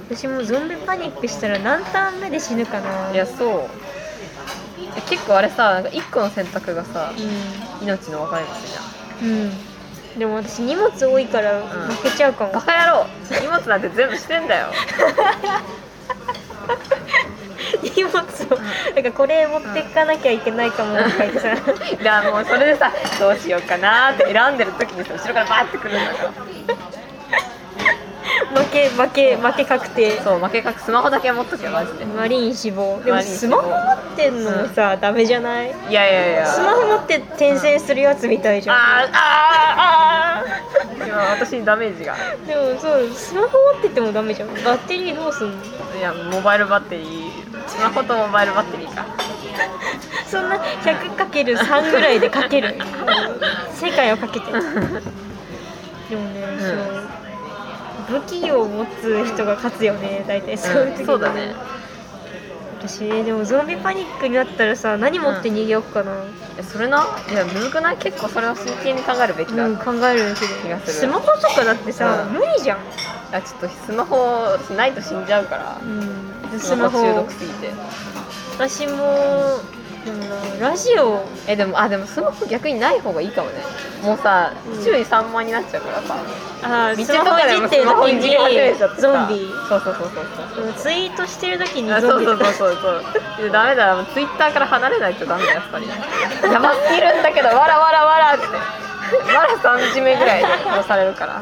[0.09, 3.11] 私もゾンビパニックしたら何ターン目で死ぬかな。
[3.11, 3.71] いやそう。
[4.95, 7.21] え結構あれさなんか1個の選択がさう
[7.83, 9.51] 命の分かれ道じゃんん、うん、
[10.17, 13.05] でも私荷物多いから負けちゃうかも、バカ野郎。
[13.41, 14.67] 荷物なんて全部してんだよ。
[17.95, 18.23] 荷物を
[18.95, 21.57] なんかこれ持ってかなきゃいけないかもとか言ってさい
[22.03, 26.96] やもうそれでさどうしようかなって選んでる時にさ後ろからバーってくるんだから
[28.55, 30.19] 負け負け負け確定。
[30.21, 32.05] そう負けかスマホだけ持っとけマジで。
[32.05, 35.75] マリン死亡でもスマホ持ってんのもさ、ダメじゃない？
[35.89, 36.47] いやいやいや。
[36.47, 41.07] スマホ持って転戦するやつみたいじゃん、あーあーあー。
[41.07, 42.15] 今私にダメージが。
[42.47, 44.49] でもそうスマホ持っててもダメじゃん。
[44.63, 45.55] バッテリーどうすんの？
[45.97, 47.31] いやモバイルバッテリー。
[47.67, 49.05] スマホとモバイルバッテリーか。
[50.27, 52.75] そんな 100×3 ぐらいでかける。
[53.73, 54.51] 世界をかけて。
[54.51, 54.61] でも
[56.29, 56.59] ね、ん。
[56.59, 56.96] そう
[58.09, 61.55] 武器を持つ人が勝つよね大体そういう時に、うんそうだね。
[62.79, 66.11] 私でもゾンビパニックになったらさ何持って逃げようかな、
[66.59, 67.07] えそれな？
[67.29, 67.97] いやむずくない？
[67.97, 70.93] 結構それを真剣に考えるべきだ、うん、考えるべき気がする。
[70.93, 72.33] スマホとかだってさ、うん。
[72.35, 72.77] 無理じゃん、
[73.33, 75.81] あちょっとスマホしないと死んじゃうから。
[75.83, 77.71] うん、スマホ中毒すぎて。
[78.53, 79.59] 私も
[80.07, 80.23] でも
[80.59, 83.55] なラジオえでもあでもスマホ逆にない方がいいかもね。
[84.01, 84.83] もうさうん。
[84.83, 86.15] 注意散漫になっちゃうからさ。
[86.63, 90.11] あ道とかでもスマホいじり始めちゃゾンビそうそうそう
[90.55, 90.69] そうう。
[90.69, 92.25] んツイートしてる時にあゾンビ。
[92.25, 92.77] そうそうそう
[93.37, 94.03] そうダメだ。
[94.13, 95.87] ツイッターから離れないとダメだやっぱり。
[96.51, 98.45] やばすぎるんだけどわらわらわらって。
[99.33, 101.41] わら3時目ぐらいで殺されるから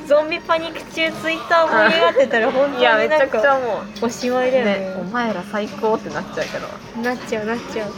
[0.06, 4.70] ゾンビパニック中ツイッター盛り上がってたら本当にいやめちゃなんかくちゃもおしまいうだよね。
[4.78, 7.02] ねお前ら最高ってなっちゃうけど。
[7.02, 7.90] なっちゃうなっちゃう。
[7.90, 7.92] う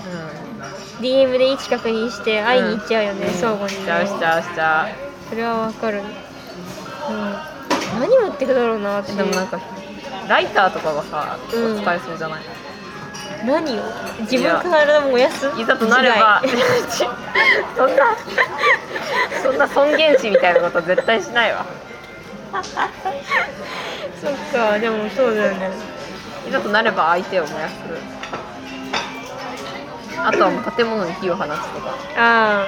[1.03, 3.31] DM で位置確認して会いに行っちゃうよね、ん。
[3.35, 3.77] 相互に。
[3.77, 4.89] しちゃうしちゃうしちゃ
[5.29, 5.99] それはわかる。
[5.99, 7.37] うん。
[8.01, 9.17] 何持ってくだろうなってう。
[9.17, 9.61] でもなんか
[10.29, 11.83] ライターとかがさうん。
[11.83, 12.41] 使えそうじゃない、
[13.45, 13.83] 何を？
[14.21, 15.47] 自分から燃やす？
[15.61, 16.43] いざとなれば
[17.77, 18.17] そんな
[19.43, 21.67] そんな尊厳死みたいなこと絶対しないわ。
[24.21, 25.71] そっかでもそうだよね。
[26.49, 27.75] いざとなれば相手を燃やす。
[30.19, 31.61] あとはもう建物に火を放つとか。
[32.17, 32.67] ああ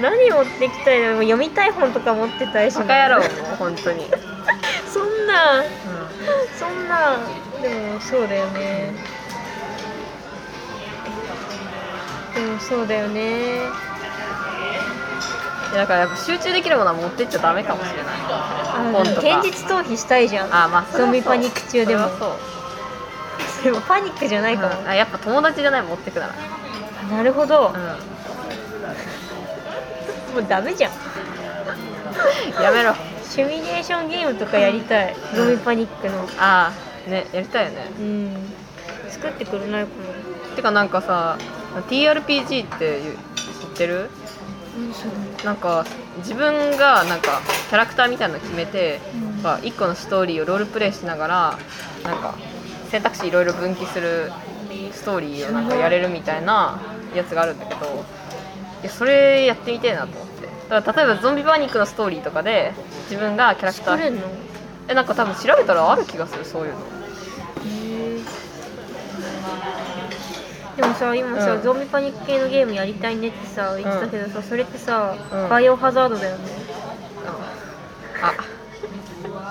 [0.00, 1.18] 何持ってきたいの？
[1.22, 4.04] 読みたい本とか持ってたいしバカ野郎もう本当に、
[4.92, 5.64] そんなう
[6.58, 7.16] そんな
[7.62, 8.92] でもそうだよね。
[12.34, 13.68] でもそうだよね。
[13.68, 13.70] ん、
[15.74, 18.06] だからやっぱ集中できるものは持ってっちゃダメかもしれない。
[18.28, 19.40] あ本とか。
[19.40, 20.54] 現実逃避したいじゃん。
[20.54, 21.06] あまあそれはそう。
[21.06, 22.08] ゾンビパニック中でも。
[22.08, 22.30] それはそう。
[23.60, 24.88] それもパニックじゃないかも、うん。
[24.88, 26.34] あやっぱ友達じゃない持ってくなら。
[27.10, 27.72] なるほど、う
[30.34, 30.90] もうダメじゃん。
[30.90, 30.94] ん
[32.62, 32.94] やめろ。
[33.28, 35.14] シミュレーションゲームとかやりたい。
[35.34, 36.26] ゾンビパニックの。
[36.38, 37.90] ああねやりたいよね。
[37.98, 38.36] うん。
[39.10, 39.90] 作ってくれないか
[40.56, 41.38] てかなんかさ
[41.88, 44.10] TRPG って知ってる？
[45.44, 45.84] なんか
[46.18, 49.42] 自分がなんかキャラクターみたいなの決めて、うん。
[49.42, 51.58] まあ1個のストーリーをロールプレイしながら
[52.02, 52.34] なんか
[52.90, 54.32] 選択肢いろいろ分岐する
[54.92, 56.80] ストーリーをなんかやれるみたいな
[57.14, 58.04] やつがあるんだけど
[58.82, 60.48] いやそれやってみてえなと思って。
[60.68, 62.72] だから例えばゾンビパニックのストーリーとかで
[63.10, 64.20] 自分がキャラクター
[64.88, 66.78] えなんか多分調べたらある気がするそういうの
[70.76, 71.62] でもさ今さ、うん。
[71.62, 75.48] ゾンビパニック系のゲームやりたいねってさ言ってたけどさ、それってさ、うん。
[75.48, 76.44] バイオハザードだよね。
[78.22, 78.32] あ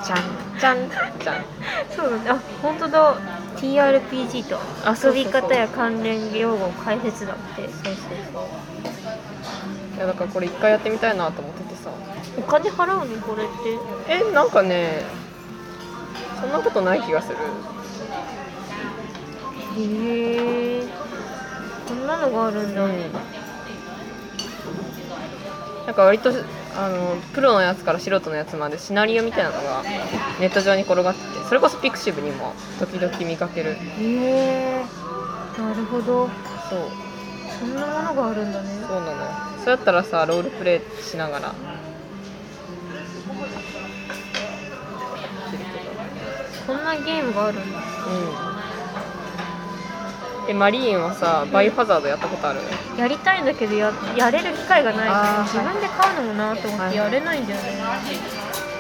[0.06, 0.18] ちゃん。
[0.60, 0.90] ちゃん。
[0.90, 1.46] ちゃん。
[1.96, 2.30] そうだね。
[2.30, 3.16] あ本当だ。
[3.58, 5.24] TRPG とあそうそうそう。
[5.24, 7.62] 遊び方や関連用語解説だって。
[7.62, 7.96] そうそう
[8.34, 8.44] そう。
[9.96, 11.90] いやだからこれ一回やってみたいなと思っててさ。
[12.38, 13.22] お金払うの？
[13.22, 13.52] これって。
[14.10, 15.04] えなんかね
[16.42, 17.38] そんなことない気がする
[19.78, 20.84] へえ
[21.88, 22.92] こんなのがあるんだ、うん
[25.86, 26.32] なんか割と
[26.78, 29.84] あのプロのやつから素人のやつまでシナリオみたいなのが
[30.40, 33.72] ネット上に転がっててそれこそピクシブにも時々見かける。
[33.72, 34.86] へえ
[35.60, 36.30] なるほど。
[36.70, 36.90] そう。
[37.60, 38.70] そんなものがあるんだね。
[38.88, 39.14] そうなの
[39.58, 41.54] そうやったらさロールプレイしながら
[46.66, 47.80] こんなゲームがあるんだ。
[48.48, 48.53] うん
[50.50, 52.60] えマリーンはさバイオハザードやったことある？
[52.98, 57.78] やりたいんだけどややれる機会がないから自分で買うのもなと思っはいてやれないんだよね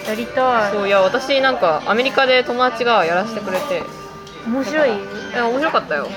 [0.07, 0.71] やりたい。
[0.73, 3.83] そういや私なんかアメリカで友達がやらせてくれて。
[4.45, 4.89] 面白い？
[4.89, 4.93] い
[5.33, 6.09] や面白かったよ。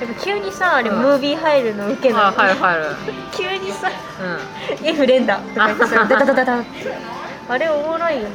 [0.00, 0.98] でも急にさあれうん。
[1.02, 2.84] ムービー入るの受けなあい入る入る
[3.32, 3.90] 急にさ
[4.80, 4.86] うん。
[4.86, 6.68] F 連打とか言ってさダダダダダって
[7.48, 8.28] あれおもろいよね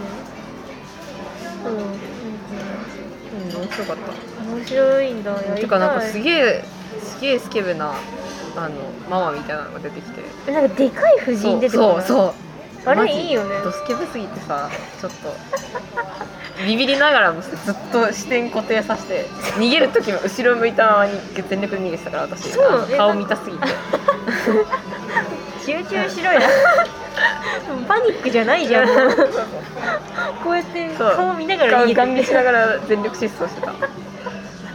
[1.66, 6.66] うんうん面白かった面白いんだやりたいてかなんかすげえ
[7.02, 7.93] すげえスケベな
[8.56, 8.76] あの
[9.10, 10.22] ママみたいなのが出てきて。
[10.47, 12.34] えなんかでかい夫人出てくるそうそう。
[12.84, 13.62] あれいいよね。
[13.64, 15.34] ドスケベすぎてさちょっと。
[16.66, 17.54] ビビりながらもずっ
[17.91, 19.26] と視点固定させて
[19.58, 21.14] 逃げる時も後ろ向いたままに
[21.49, 22.52] 全力で逃げてたから私。
[22.97, 23.68] 顔見たすぎて。
[25.66, 26.41] 集中しろよ。
[27.88, 28.88] パニックじゃないじゃん。
[30.43, 31.16] こうやってそう。
[31.16, 31.93] 顔見ながら逃げて。
[31.95, 33.74] ガン見しながら全力疾走してた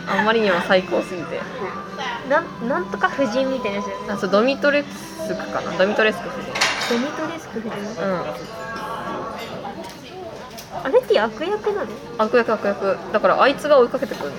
[0.07, 1.41] あんまりにも最高すぎて。
[2.29, 3.87] なんなんとか夫人みたいなやつ。
[3.87, 5.73] だよねあそうドミトレスクかな。
[5.79, 6.53] ドミトレスク夫人。
[6.91, 7.71] ドミトレスク夫人？
[8.03, 8.25] うん。
[10.85, 11.91] あれって悪役なの？
[12.19, 12.99] 悪役悪役。
[13.13, 14.37] だからあいつが追いかけてくるの。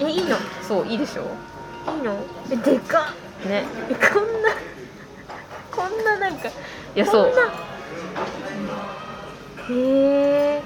[0.00, 0.36] えいいの？
[0.62, 1.22] そういいでしょ。
[1.92, 2.16] いいの？
[2.50, 3.12] えでか
[3.44, 3.48] っ。
[3.48, 3.64] ね。
[3.90, 4.50] えこんな
[5.70, 6.52] こんななんかい
[6.94, 7.30] やそう。
[7.30, 7.42] こんな。
[9.68, 9.72] へ
[10.58, 10.62] え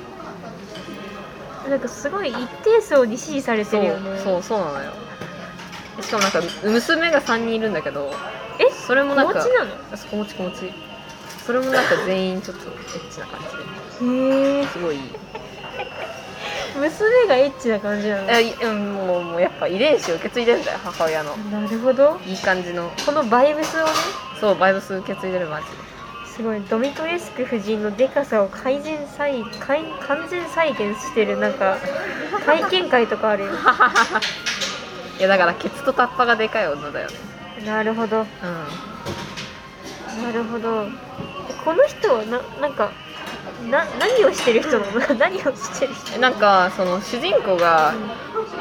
[1.69, 4.19] なんかすごい一定層に支持されてるよね。
[4.21, 4.93] そうそうなのよ。
[6.01, 8.13] しかもなんか娘が3人いるんだけど
[8.59, 8.73] え？
[8.73, 9.75] それもなんか子持ちなの？
[9.93, 10.73] あそ持ち子持ち。
[11.45, 13.45] それもなんか全員ちょっとエッチな感へ
[14.61, 14.63] え。
[14.63, 15.03] じですごいいい。
[16.79, 18.31] 娘がエッチな感じなの？
[18.31, 21.37] えいうんもうもうやっぱ遺伝子を受け継いでるんだよ母親の。
[21.37, 22.21] なるほど。
[22.27, 22.91] いい感じの。
[23.05, 23.93] このバイブスをね？
[24.41, 25.73] そうバイブス受け継いでるマジで
[26.39, 31.77] すごいドミトレスク夫人のデカさを改善再改完全再現してるなんか
[32.47, 33.51] 体験会とかあるよ
[35.19, 37.17] いやだからケツとタッパがでかい女だよね
[37.67, 38.21] なるほど。
[38.21, 38.25] う
[40.23, 40.87] なるほど。
[41.65, 42.91] この人はななんか
[43.69, 45.15] な何をしてる人なの？
[45.19, 47.95] 何をしてる人んなんかその主人公が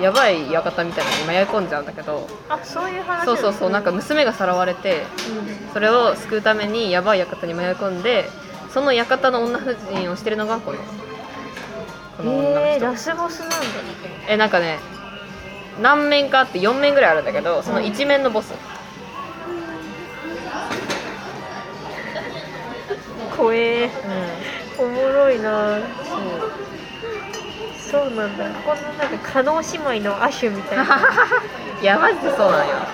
[0.01, 2.27] やばい館みたいなのに迷い込んじゃうんだけど。
[2.49, 5.03] あそういう話そうそうそうなんか娘がさらわれて
[5.65, 5.73] うん。
[5.73, 8.29] それを救うためにやばい館に迷い込んで
[8.69, 10.77] その館の女夫人をしてるのがこの
[12.17, 12.85] この女のえー、人。
[12.85, 13.55] ラスボスなんだ。
[14.27, 14.79] えなんかね
[15.81, 18.53] 何面かあって4面ぐらいあるんだけどその1面のボス、
[23.35, 23.85] 怖え。
[24.79, 25.79] うおもろいな。
[26.03, 26.46] そう
[27.89, 28.45] そうなんだ。
[28.65, 30.83] こんななんか加納姉妹の亜種みたいな。
[31.81, 32.75] いやマジでそうなんよ。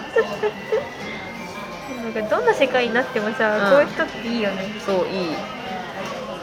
[2.03, 3.71] なんかどんな世界になってもさ、うん。
[3.71, 4.67] こういう人っていいよね。
[4.85, 5.35] そういい。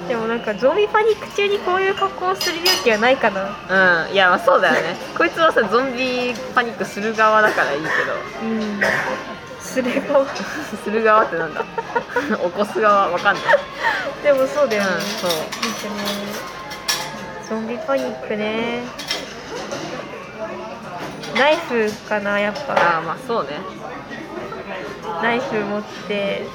[0.09, 4.07] でもなんかゾンビパニック中にこういう格好をする勇気はないかな。
[4.07, 4.13] うん。
[4.13, 4.97] いやまあそうだよね。
[5.17, 7.93] こいつはさゾンビパニックする側だからいいけど。
[8.43, 8.81] うん。
[9.61, 10.27] する側
[10.83, 11.63] する側ってなんだ？
[11.63, 13.09] 起こす側？
[13.11, 13.45] わかんない。
[14.25, 15.31] でもそうだよね、んそう。
[15.31, 16.60] なんかね
[17.51, 18.85] ゾンビパニックね。
[21.35, 22.75] ナイフかなやっぱ。
[22.75, 23.51] ああまあそうね。
[25.21, 26.47] ナイフ持って。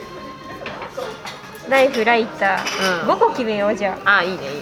[1.68, 3.10] ナイフライター、うん。
[3.10, 4.10] 5個決めようじゃあ。
[4.10, 4.62] ああいいねいい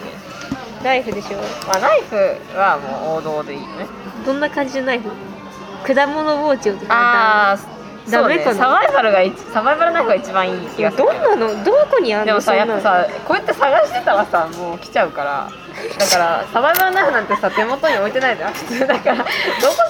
[0.82, 1.38] ナイフでしょ。
[1.68, 2.16] まあナイフ
[2.58, 3.86] はもう王道でいいよね。
[4.26, 5.10] どんな感じのナイフ？
[5.86, 8.58] 果物包丁とかああそうねダメかな？
[8.58, 11.04] サバイバルが一サバイバルナイフが一番いい気がする。
[11.04, 11.64] どんなの？
[11.64, 12.26] どこにあるの？
[12.26, 15.48] でもさやっぱさこうやって探してたらさもう来ちゃうから
[15.98, 19.26] だからサバイバルナイフなんてさ手元に置いてないじゃん普通だからどこ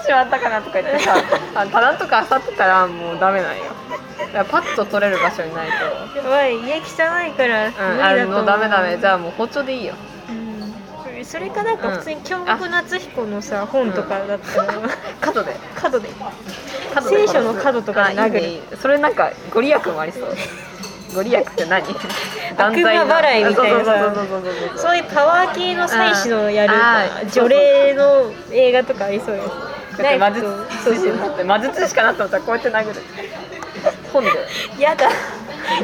[0.04, 1.14] しまったかなとか言ってさ
[1.54, 3.64] あ棚とか漁ってたらもうダメなんよ。
[4.18, 5.74] だからパッと取れる場所にないと。
[6.28, 6.82] おい家汚
[7.26, 8.98] いから無うん理だと思う、あのダメダメ。
[8.98, 9.94] じゃあもう包丁でいいよ。
[10.28, 10.32] う
[11.20, 11.24] ん。
[11.24, 14.72] それかなんか普通に京極夏彦のさ本とかだったら
[15.20, 15.56] 角で。
[15.74, 16.08] 角で。
[16.94, 18.76] 角で聖書の角とかで殴る。
[18.78, 20.36] それなんかご利益もありそう
[21.14, 21.82] ご利益って何？
[21.82, 21.96] 悪
[22.58, 23.84] 魔払いみたいな。
[23.84, 24.14] さ
[24.76, 26.74] そういうパワー系の祭司のやる
[27.30, 29.48] 除霊の映画とかありそうです。
[29.48, 29.54] こ
[30.00, 30.46] うやって魔術
[30.84, 33.00] そうそう魔術師かなと思ったらこうやって殴る。
[34.12, 34.30] 本で。
[34.78, 35.08] やだ。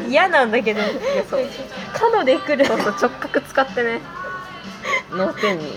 [0.08, 0.80] 嫌なんだけど。
[1.28, 1.46] そう。
[1.92, 2.66] 角で来る。
[2.66, 4.00] そうそう直角使ってね
[5.12, 5.72] 脳天に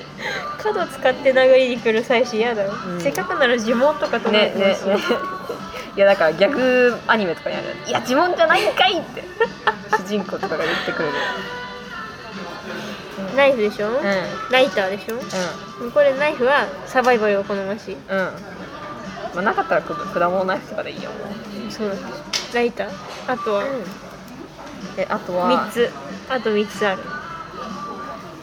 [0.61, 3.01] 角使って殴りに来る祭司嫌だよ、うん。
[3.01, 4.75] せっかくなら呪文とか唱えねねね。
[5.95, 9.23] い いやだから逆アニメとかにある「いや呪文じゃないんかい!」って。
[9.97, 11.13] 主人公とかが言ってくれる
[13.35, 14.03] ナイフでしょ、うん。
[14.51, 15.15] ライターでしょ？
[15.85, 18.17] うこれナイフはサバイバルを好ましいんうん。
[18.17, 18.31] ま
[19.37, 21.09] あなかったらく果物ナイフとかでいいよ。
[21.69, 21.95] そうだ
[22.53, 22.89] ライター？
[23.27, 23.63] あとは？
[24.97, 25.89] えあとは？3つ。
[26.29, 26.99] あと3つある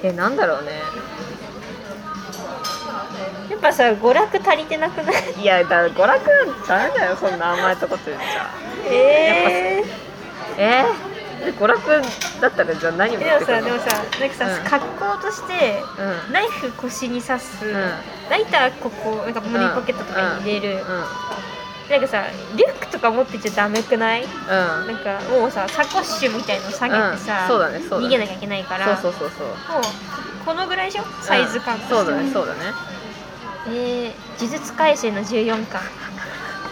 [0.03, 0.71] えなんだろうね。
[3.51, 5.43] やっぱさ娯楽足りてなくない？
[5.43, 6.31] いやだ娯楽
[6.67, 8.51] ダメだよそんな甘いとこって言っちゃ。
[8.87, 9.85] え
[10.57, 12.03] えー、で娯楽
[12.41, 14.65] だったらじゃあ何ー、でもさでもさなんかさ、うん。
[14.65, 15.83] 格好として
[16.27, 16.33] うん。
[16.33, 17.73] ナイフ腰に刺す、ん。
[18.31, 20.83] ライターここなんか胸ポケットとかに入れる、うん
[21.91, 22.25] なんかさ
[22.57, 24.23] リュックとか持ってちゃダメくない？
[24.25, 24.29] うん。
[24.49, 27.49] なんかもうさサコッシュみたいの下げてさ、うん。
[27.49, 28.07] そうだねそうだね。
[28.07, 29.47] 逃げなきゃいけないからそうそうそうそう。
[29.49, 29.55] もう
[30.47, 32.61] このぐらいでしょサイズ感としてそうだねそうだね。
[33.69, 35.81] えー、呪術廻戦の14巻。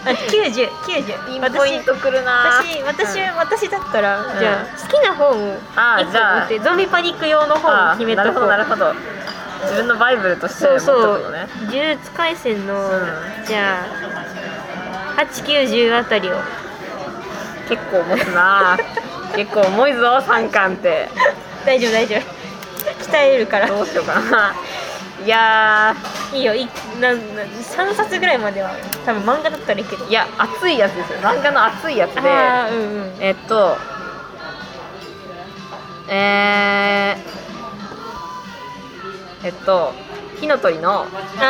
[0.07, 2.62] あ9090ピンポイントくるな。
[2.62, 3.37] 私私、うん。
[3.37, 4.39] 私だったら、ん。
[4.39, 8.35] じゃあ好きな本を1個持ってゾンビパニック用の本をあなるほ決めとこう。
[8.43, 8.95] どなるほど。
[9.62, 11.19] 自分のバイブルとして持っとそうそう。
[11.19, 13.45] くのね呪術廻戦の、うん。
[13.45, 14.38] じゃあ
[15.19, 16.35] 890あたりを。
[17.69, 18.79] 結構持つな。
[19.35, 21.09] 結構重いぞ3巻って。
[21.66, 22.21] 大丈夫大丈夫。
[23.11, 23.66] 鍛えるから。
[23.66, 24.55] どうしようかな。
[25.25, 25.97] いや
[26.33, 26.69] いいよい
[27.01, 28.71] なんなん3冊ぐらいまでは
[29.05, 31.19] 多分漫画だったらいいけどーいや熱いやつですよ。
[31.19, 32.21] 漫画の熱いやつで。
[32.21, 32.31] うんう
[33.07, 33.12] ん。
[33.19, 33.77] えっと
[36.09, 39.93] えー、えっと
[40.41, 41.41] 火の鳥の火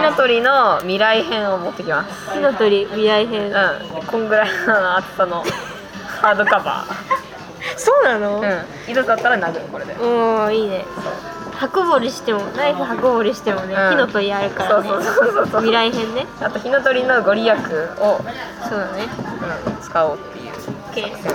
[0.00, 2.30] のあ鳥の未来編を持ってきます。
[2.30, 4.06] あ火の鳥未来編、うん。
[4.06, 5.44] こんぐらいの厚さの
[6.20, 6.84] ハードカバ
[7.76, 8.90] そうなの、ーうん。
[8.90, 9.96] 色だったら殴るこれで。
[10.00, 10.84] おおいいね。
[11.56, 13.90] 箱掘りしてもナイフ箱掘りしてもね、うん。
[13.90, 14.88] 火の鳥あるからね。
[14.88, 16.26] そうそうそうそう未来編ね。
[16.40, 18.20] あと火の鳥のご利益を、
[18.68, 19.08] そうだね。
[19.66, 20.52] うん、使おうっていう。
[20.92, 21.34] OK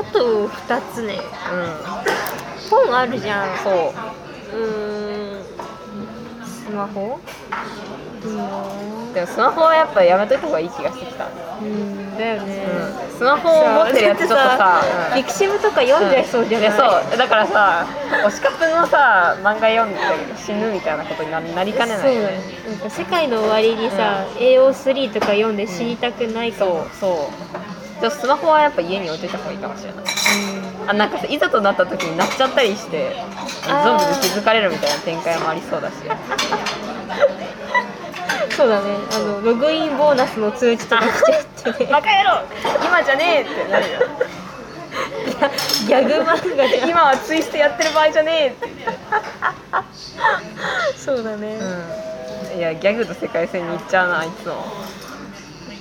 [0.00, 1.20] あと2つね。
[1.52, 2.86] うん。
[2.86, 3.58] 本あるじゃん。
[3.62, 4.56] そう。
[4.56, 5.31] うーん。
[5.31, 5.31] ス
[6.72, 7.20] マホ？
[8.24, 9.14] うん。
[9.14, 11.28] でもスマホはやっぱやめといた方がいい気がしてきた、う
[11.64, 12.64] んだよね、
[13.10, 15.12] うん、スマホを持ってるやつちょっとさう。
[15.12, 15.14] ん。
[15.16, 17.18] ピクシブとか読んじゃいそうじゃない、やそう。
[17.18, 17.86] だからさ
[18.26, 19.98] 推しカプのさ漫画読んで
[20.36, 22.40] 死ぬみたいなことにななりかねないよね。
[22.68, 27.71] なんか世界の終わりにさ、AO3 とか読んで死にたくないかも、そうそう
[28.02, 30.04] でもスマホはやっぱ家に置いといた方がいいかもしれない。
[30.88, 33.14] あなんかさいざとなった時になっちゃったりして
[33.62, 35.94] ゾンビに気づかれるみたいな展開もありそうだし。
[38.56, 38.96] そうだね。
[39.14, 41.12] あのログインボーナスの通知とか来
[41.62, 41.84] ちゃって。
[41.84, 42.42] ねバカ野郎！
[42.84, 44.00] 今じゃねえってなるよ。
[45.86, 46.88] ギャグ漫画じゃん。
[46.90, 48.68] 今はツイステやってる場合じゃねえって。
[50.98, 51.56] そうだね、
[52.52, 52.58] うん。
[52.58, 54.66] いやギャグと世界線に行っちゃうなあいつも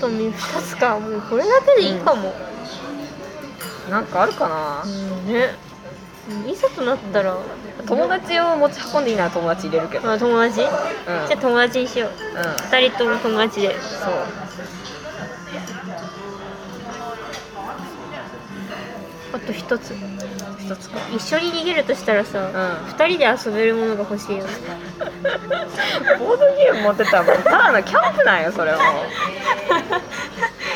[0.02, 1.00] あと2つか。
[1.00, 2.34] もうこれだけでいいかも、
[3.90, 4.84] なんかあるかな。
[4.84, 5.56] うんね。
[6.30, 7.36] うんいざとなったら
[7.86, 10.12] 友達を持ち運んでいいなら友達入れるけど。
[10.12, 10.68] あ友達、うん。
[10.68, 12.10] じゃあ友達にしよう。
[12.10, 12.42] うん。
[12.42, 13.76] 2人とも友達で。
[13.80, 14.51] そう
[19.34, 19.96] あと1つ。
[20.60, 20.98] 一つか。
[21.16, 22.52] 一緒に逃げるとしたらさ、ん。
[22.52, 24.50] 2人で遊べるものが欲しいよね。
[26.20, 28.84] ボードゲーム持ってたらもうただのキャンプなんよそれはも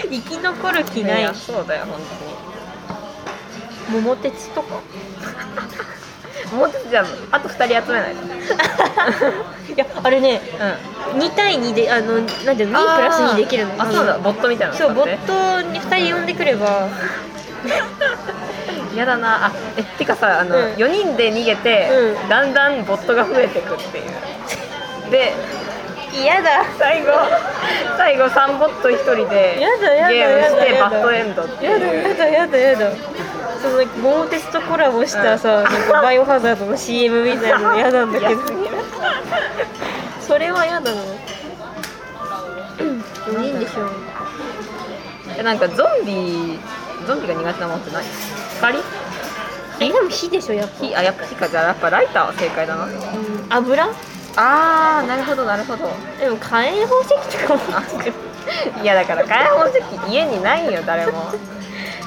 [0.10, 1.22] 生き残る気うない。
[1.24, 1.86] やそうだよ
[3.90, 4.82] 本桃鉄とか？
[6.50, 7.06] 当にもうちょっとじゃあ
[7.38, 8.24] あと2人集めないと。
[9.74, 10.42] いやあれね
[11.16, 11.20] うん。
[11.22, 12.26] 2対2であのなん
[12.58, 13.74] ていうの？2プラス2できるの。
[13.78, 14.18] あそうだ。
[14.18, 14.96] ボットみたいなの使って。
[14.96, 16.88] そうボットに2人呼んでくれば
[18.96, 19.48] やだな。
[19.48, 20.74] あえてかさあの、うん。
[20.74, 21.90] 4人で逃げて、
[22.22, 22.30] うん。
[22.30, 25.12] だんだんボットが増えてくっていう。
[25.12, 25.34] で
[26.14, 26.64] 嫌だ。
[26.80, 27.12] 最後
[27.98, 31.72] 最後3ボット1人でゲームしてバッドエンドっていう。
[31.72, 32.92] やだやだやだやだ。
[33.62, 38.42] その桃鉄とコラボしたさ、なんかバイオハザードの CM みたいなの嫌なんだけど。
[40.22, 41.02] それは嫌だな。
[43.26, 43.90] 4人でしょ。
[45.38, 46.60] えなんかゾンビ
[47.06, 48.04] ゾンビが苦手なものって何
[48.56, 48.80] 光
[49.80, 49.90] え？
[49.92, 50.96] でも火でしょやっぱ、火？
[50.96, 51.48] あやっぱ火か。
[51.50, 52.86] じゃあやっぱライターは正解だな。
[52.86, 52.92] うん、
[53.50, 53.88] 油？
[54.38, 55.90] あーなるほどなるほど。
[56.20, 57.62] でも火炎宝石とかも
[58.82, 61.32] いやだから火炎宝石家にないよ誰も。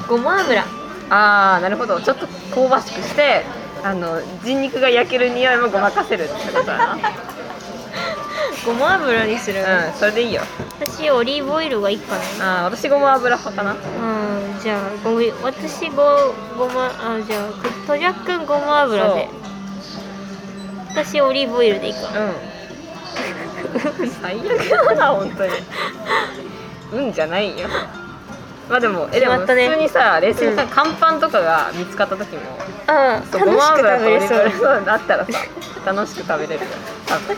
[0.08, 0.62] ごま油。
[1.10, 2.00] ああなるほど。
[2.00, 3.44] ちょっと香ばしくして
[3.82, 6.98] あの人肉が焼ける匂いもごまかせるってことだな
[8.64, 10.42] ごま油にする、うんそれでいいよ。
[10.80, 12.64] 私オリーブオイルがいいかな。
[12.66, 13.72] あー私ごま油派かな。
[13.72, 19.28] うんじゃあごめん私ごごまあじゃあとじゃくんごま油で。
[20.90, 22.00] 私オリーブオイルでいいか。
[24.00, 24.08] うん。
[24.10, 25.52] 最悪だな本当に。
[26.92, 27.68] うんじゃないよ。
[28.68, 29.68] まあでもえでも普決まったね。
[29.70, 34.40] 通にさ冷静にさうん乾パンとかが見つかった時もう楽しく食べれごま油とそう。
[34.40, 35.32] オリーブオイルだったらさ
[35.86, 36.70] 楽しく食べれるよ。
[37.06, 37.36] 多分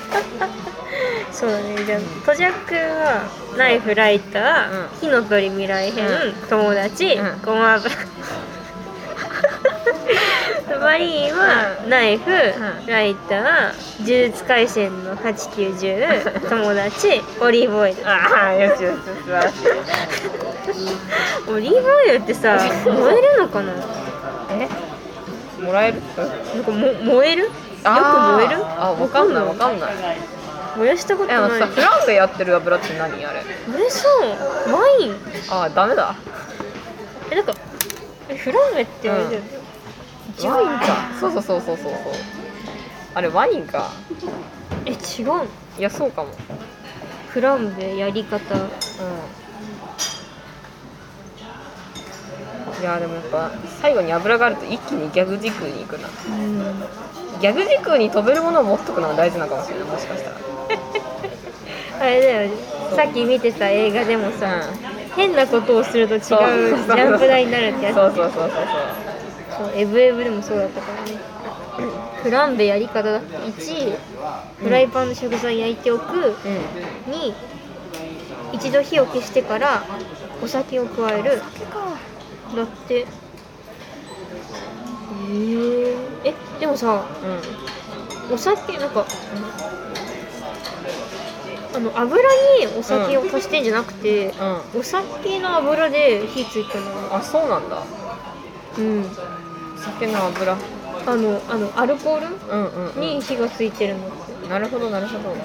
[1.33, 1.77] そうだね。
[1.85, 3.23] じゃあとじゃくんは
[3.57, 4.89] ナイフライター、うん。
[5.01, 6.33] 火の鳥未来編、うん。
[6.49, 7.41] 友達、うん。
[7.45, 7.91] ごま油。
[10.81, 12.87] マリーはナイフ、ん。
[12.87, 13.43] ライター
[14.01, 17.97] 呪術廻戦の8910 友達オリーブオイル。
[18.09, 19.47] ああよしよし素晴らし。
[19.47, 19.51] い
[21.53, 23.73] オリーブオイルってさ燃えるのかな？
[24.53, 24.69] え？
[25.63, 26.01] もらえる？
[26.17, 27.43] なんかも燃える？
[27.45, 27.51] よ
[27.83, 28.57] く燃える？
[28.79, 29.91] あわかんないわかんない
[30.81, 33.41] 燃やしたことえあないフランベやってる油って何あれ？
[33.41, 35.15] これさワイン？
[35.51, 36.17] あダメだ。
[37.31, 37.53] えなんか
[38.31, 39.47] えフランベってあれだよね、
[40.43, 40.87] ワインか。
[41.21, 41.93] そうそうそうそうそうそう。
[43.15, 43.91] あれワインか。
[44.87, 44.97] え違う
[45.79, 46.31] いやそうかも。
[47.29, 48.55] フランベやり方。
[48.55, 48.63] うん。
[52.81, 53.51] いやでもやっぱ
[53.83, 56.09] 最後に油があると一気にギャグ時空に行くな。
[56.09, 56.11] う
[56.41, 56.59] ん。
[57.39, 59.89] ギャグ時空に飛べるものを持っとくのが大事なのかもしれない。
[59.89, 60.37] もしかしたら
[62.01, 62.57] あれだよね。
[62.97, 64.65] さっき見てた映画でもさ、
[65.17, 67.95] 変なことをすると違うジそうャンプ台になるってやつ。
[67.95, 68.51] そうそうそうそう。
[69.59, 71.19] そうエブエブでもそうだったからね。
[72.23, 73.97] フランベやり方だって1
[74.63, 76.07] フライパンの食材焼いておく。
[76.13, 76.37] そう
[77.09, 77.13] うん。
[77.13, 77.33] 2
[78.53, 79.83] 一度火を消してから
[80.43, 81.43] お酒を加える。
[82.57, 82.95] だって。
[82.95, 83.05] へ
[85.33, 85.95] え
[86.25, 87.05] えでもさ
[88.29, 88.35] うん。
[88.35, 89.05] お酒なんか
[91.73, 94.35] あの油にお酒を足してんじゃなくて、
[94.75, 94.81] うん。
[94.81, 97.15] お酒の油で火ついたの。
[97.15, 97.83] あそうなんだ。
[98.79, 99.05] うん。
[99.77, 100.57] 酒の油。
[101.07, 102.27] あのあのアルコール？
[102.27, 104.07] うんうん、うん、に火がついてるの。
[104.09, 104.11] っ
[104.43, 105.21] てなるほどなるほど。
[105.21, 105.37] 不思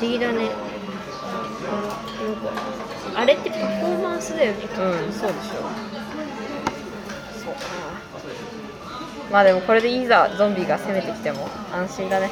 [0.00, 0.50] 議だね。
[1.68, 4.58] あのなんかあれってパフォーマンスだよね。
[4.62, 4.66] う
[5.10, 5.54] んそうでしょ。
[7.44, 7.60] そうか
[9.30, 12.30] まあでもこれでいざゾンビが攻めてきても安心だね。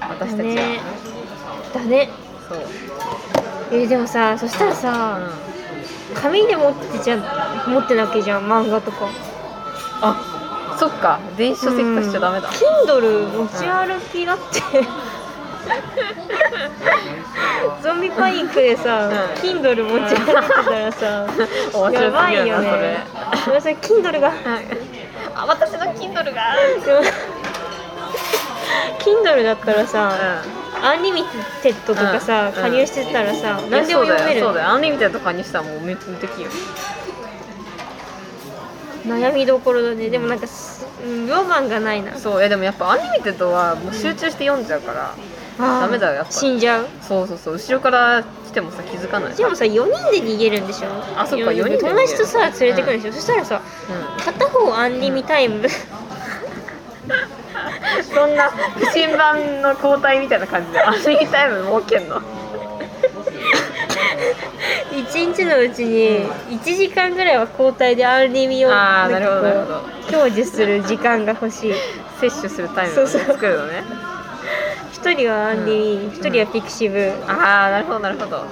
[0.00, 0.80] 私たちは、ね。
[1.74, 2.08] だね
[2.48, 2.58] そう。
[3.72, 5.18] えーでもさそしたらさ、
[6.14, 7.16] 紙で持ってちゃ
[7.66, 9.08] 持ってなきゃじゃん漫画とか。
[10.02, 10.16] あ
[10.78, 11.18] そっか。
[11.36, 14.42] 電子書籍化しちゃダメだ、Kindle 持ち歩きだって、
[17.82, 19.14] ゾンビパニックでさ、うん。
[19.40, 20.32] Kindle 持ち歩いて
[20.64, 21.26] たらさ
[21.92, 22.98] やばいよね。
[23.46, 24.32] ごめんなさい Kindle が。
[25.34, 27.00] あ私の Kindle がでも
[28.98, 30.12] Kindle だったらさ、
[30.80, 34.68] Unlimited とかさ、うん加入してたらさ、うん何でも読めるいやそうだよそうだよ。
[34.68, 36.48] Unlimited 加入したらもう無敵よ。
[39.06, 40.08] 悩みどころだね。
[40.10, 42.16] でもなんかすうんロマンがないな。
[42.16, 45.14] そうえでもやっぱ Unlimited はもう集中して読んじゃうから
[45.58, 46.32] あーダメだよやっぱ。
[46.32, 46.88] 死んじゃう。
[47.00, 47.54] そうそうそう。
[47.54, 49.34] 後ろから来てもさ気づかない。
[49.34, 50.88] でもさ4人で逃げるんでしょ？
[51.16, 53.60] あそっか四人で逃げる友達とさ連れてくるんでしょ、そしたらさ
[54.18, 54.24] うん。
[54.24, 55.66] 片方アンリミタイム、
[58.22, 62.20] そんな不寝番の交代みたいな感じでアンリミタイム設けんの。
[64.92, 66.24] 1日のうちに
[66.56, 69.82] 1時間ぐらいは交代でアンリミをあなるほどなるほど。
[70.08, 71.74] 享受する時間が欲しい。
[72.20, 72.92] 摂取するタイム。
[72.92, 73.06] をそう。
[73.08, 73.82] そう作るのね。
[74.92, 78.46] 1人はアンリミ、1人は pixiv、ああなるほどなるほど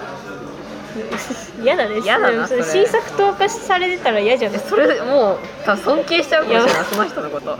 [1.62, 2.00] 嫌だね。
[2.00, 6.84] 嫌だなそれ新作投下されてたら嫌じゃないえそれもう多分尊敬しちゃうかもしれない。
[6.84, 7.58] その人のこと。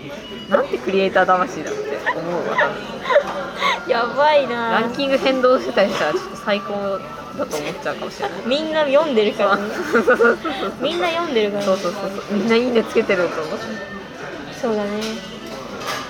[0.49, 2.57] なんてクリエイター魂だって思うわ。
[3.89, 4.81] やばいな。
[4.81, 6.99] ランキング変動してたりしたらちょっと最高
[7.39, 8.39] だと思っちゃうかもしれない。
[8.47, 9.63] みんな読んでるから、ね、
[10.81, 12.37] みんな読んでるから、ね、そうそうそうそう。
[12.37, 13.65] みんないいねつけてると思って
[14.61, 14.91] そうだね、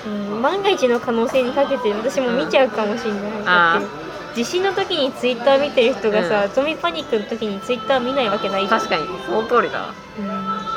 [0.05, 3.79] うん、万が一の可能性にかけて私も見ちゃうかもしれない、あー。
[3.79, 4.00] だって
[4.35, 6.53] 地震の時にツイッター見てる人がさ、うん。
[6.53, 9.03] ゾンビパニックの時にツイッター見ないわけない確かに。
[9.25, 9.79] その通りだ。
[9.79, 10.71] わうん。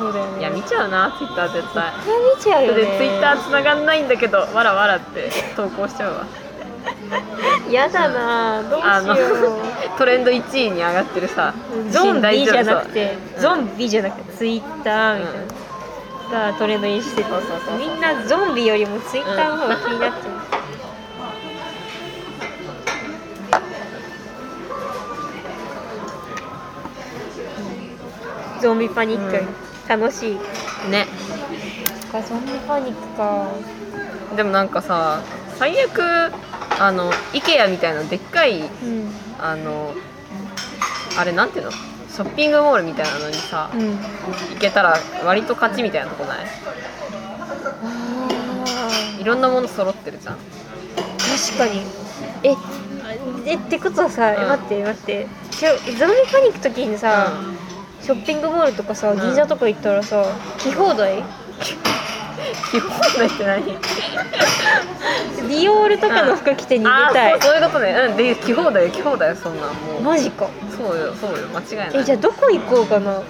[0.00, 0.40] そうだよね。
[0.40, 1.92] いや見ちゃうなツイッター絶対。
[1.92, 6.26] 絶対見ちゃうよでねツイッター繋がんないんだけどわらわらって投稿しちゃうわ。
[7.70, 9.58] やだなどうしよ
[9.98, 11.52] トレンド1位に上がってるさ。
[11.88, 15.34] うゾンビじゃなくてゾンビじゃなくてツイッターみたい
[16.32, 17.30] な、がトレンドにしてて
[17.76, 20.59] みんなゾンビよりもツイッターの方が気になっちゃう、
[28.60, 29.46] ゾンビパニック、うん。
[29.88, 30.38] 楽しい。
[30.90, 31.06] ね。
[32.12, 33.48] かゾンビパニックか。
[34.36, 35.22] でもなんかさ
[35.56, 36.00] 最悪
[36.78, 39.10] あの IKEA みたいなでっかいうん。
[39.38, 39.94] あの
[41.18, 41.72] あれなんていうの？
[41.72, 43.96] ショッピングモールみたいなのにさうん。
[43.96, 46.46] 行けたら割と勝ちみたいなとこない？
[47.82, 48.90] あ
[49.20, 50.36] いろんなもの揃ってるじゃん。
[50.36, 50.38] ー
[51.56, 51.82] 確かに。
[52.42, 52.54] え
[53.46, 54.48] えってことはさ、うん。
[54.48, 55.26] 待って待って。
[55.50, 57.32] ちょゾンビパニック時にさ、
[58.10, 60.24] ショッピングモールとかさ銀座とか行ったらさ
[60.58, 61.22] 着放題
[62.72, 63.64] 基本だって何？
[63.64, 67.32] ディオールとかの服着て逃げたい。
[67.34, 67.92] あーそういうことね。
[67.92, 70.02] うんで着放題よ着放題よそんなんもう。
[70.02, 70.48] マジか。
[70.76, 72.00] そうよそうよ間違いない。
[72.00, 73.22] えじゃあどこ行こうかな？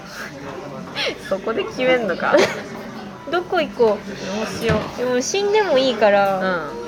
[1.28, 2.34] そこで決めんのか。
[3.30, 5.04] どこ行こどうしようう。
[5.06, 6.38] でも死んでもいいから、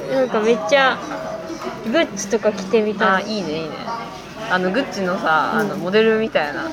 [0.09, 0.15] うん。
[0.15, 0.97] なんかめっちゃ
[1.85, 3.09] グッチとか着てみたい。
[3.09, 3.69] あーいいねいいね。
[4.51, 5.61] あのグッチのさ、うん。
[5.61, 6.65] あのモデルみたいな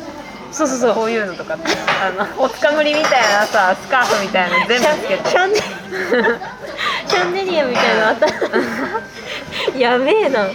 [0.52, 0.96] そうそうそう。
[0.96, 5.30] こういうのとかあのおつかむりみたいなさスカートみたいなの 全部つけて。
[5.30, 5.64] シャンデシ
[7.18, 8.28] ャンデリアみたいなのあった。
[9.78, 10.48] やべえな。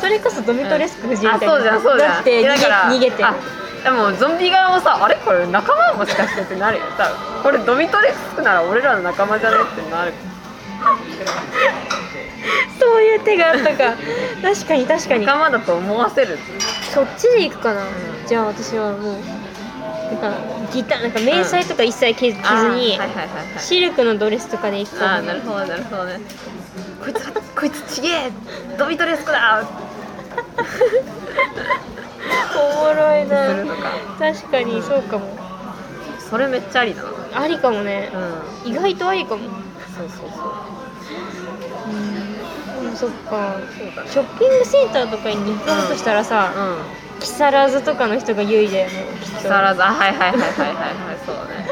[0.00, 2.12] それこそドミトレスク夫人みたいな、あそうじゃんそうじゃん。
[2.14, 3.24] だって逃げて。
[3.24, 3.34] あ
[3.84, 5.16] でもゾンビ側もさあれ？
[5.16, 6.84] これ仲間もしかしてってなるよ。
[6.96, 7.10] さ
[7.42, 9.56] これドミトレスクなら俺らの仲間じゃね？
[9.56, 10.12] ってなる。
[12.78, 13.94] そういう手があったか。
[14.42, 15.26] 確かに確かに。
[15.26, 16.38] 仲間だと思わせる。
[16.92, 17.86] そっちで行くかな、ん
[18.32, 19.20] じゃあ私はもうな
[20.14, 23.60] んかギターなんか迷彩とか一切着着ずに、はいはいはいはい。
[23.60, 26.06] シルクのドレスとかで行くかあーなるほどなるほど。
[26.06, 26.18] ね
[27.04, 28.30] こいつこいつちげえ
[28.78, 29.62] ドミトレスクだ。
[32.56, 33.48] おもろいな。
[34.18, 35.26] 確かにそうかも。
[36.30, 37.08] それめっちゃありだな。
[37.34, 38.10] ありかもね。
[38.64, 38.72] う、ん。
[38.72, 39.42] 意外とありかも。
[39.94, 40.42] そうそうそ
[42.80, 42.86] う。
[42.86, 42.96] うん。
[42.96, 43.58] そっか。
[43.58, 43.64] ね。
[44.10, 46.60] ショッピングセンターとかに行くとしたらさ、う
[46.98, 48.92] ん木更津とかの人が優位だよね
[49.22, 49.36] きっと。
[49.38, 49.82] 木更津。
[49.84, 51.18] あはいはいはいはいはいはい。
[51.24, 51.66] そうだね。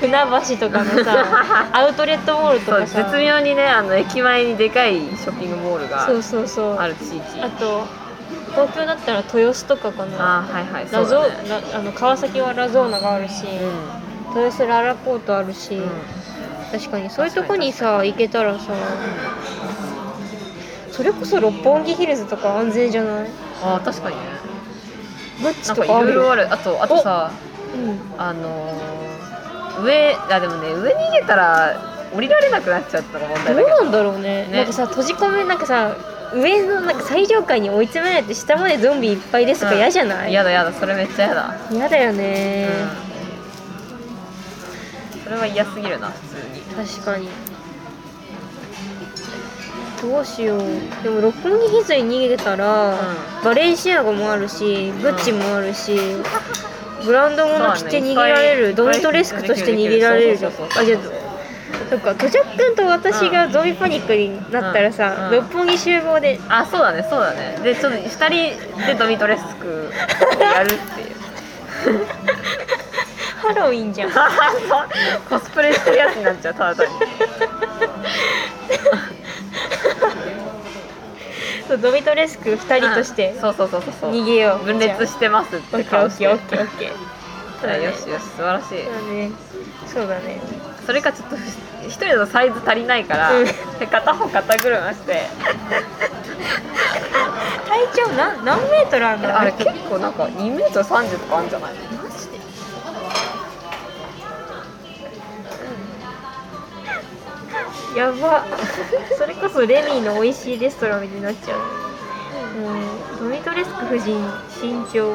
[0.00, 6.78] 船橋とかのさ アウトレットモールとそうかさ絶妙にねあの駅前にでかいショッピングモールがそうそうそう。
[6.78, 7.40] ある地域。
[7.42, 7.86] あと
[8.52, 10.38] 東京だったら豊洲とかかな。
[10.38, 11.62] あーはいはいそラゾうだね。
[11.72, 15.88] ラあの川崎はラゾーナがあるし、う豊洲ララポートあるし、んうん。
[16.72, 18.60] 確かにそういうとこにさ行けたらさ
[20.90, 23.26] それこそ六本木ヒルズとか安全じゃない？
[23.62, 24.22] あー確かにね
[25.44, 27.30] グッチなんとかいろいろあるあとあとさ
[27.74, 27.98] うん。
[28.18, 33.76] あのー上あでもね上逃げたら降りられなくなっちゃったのが問どう題だけど。
[33.84, 34.46] なんだろうね。
[34.46, 34.56] ね。
[34.58, 35.96] なんかさ閉じ込めなんかさ
[36.32, 39.78] 上のなんか最上階に追い詰められて下までゾンビいっぱいですとかうん。
[39.78, 40.72] 嫌じゃない、やだやだ。
[40.72, 41.56] それめっちゃやだ。
[41.72, 42.68] 嫌だよね、
[45.16, 45.22] うん。
[45.24, 46.60] それは嫌すぎるな普通に。
[46.88, 47.28] 確かに
[50.04, 50.60] どうしよう。
[51.02, 52.94] でも六本木ヒルズに逃げたら、う
[53.42, 53.44] ん。
[53.44, 55.96] バレンシアガもあるしグッチもあるし、
[57.04, 61.00] ブランド物着て逃げられる、ドミトレスクとして逃げられるじゃんあじゃあ
[61.90, 65.36] そっかトジャックンと私がゾンビパニックになったらさ、うん。
[65.36, 65.42] うん。
[65.42, 66.38] 六本木集合で。
[66.48, 67.58] あそうだねそうだね。
[67.62, 69.90] でちょっと2人でドミトレスク
[70.40, 71.14] やるっていう。
[73.44, 74.10] ハロウィンじゃん。
[75.28, 76.92] コスプレしてるやつになっちゃうただ単に
[81.68, 83.40] そうドミトレスク2人としてうん。
[83.40, 84.12] そうそうそうそうそう。
[84.12, 84.64] 逃げよう。
[84.64, 86.90] 分裂してますっオッケーオて顔してッケーオッケーオッケー。
[87.60, 88.84] そうよしよし素晴らしい。
[88.84, 89.30] そうだね。
[89.86, 90.40] そうだね。
[90.86, 91.36] それかちょっと
[91.86, 93.44] 一人だとサイズ足りないから、うん。
[93.44, 93.52] で
[93.90, 95.22] 片方肩車して。
[97.66, 99.38] 体長何何メートルあるの？
[99.38, 101.74] あれ結構なんか2メートル30とかあるんじゃない？
[107.96, 108.44] やば。
[109.16, 111.60] それこそレミーの美味しいレストランになっちゃう。
[112.58, 113.30] うん。
[113.30, 114.20] ドミトレスク夫人
[114.60, 115.14] 身長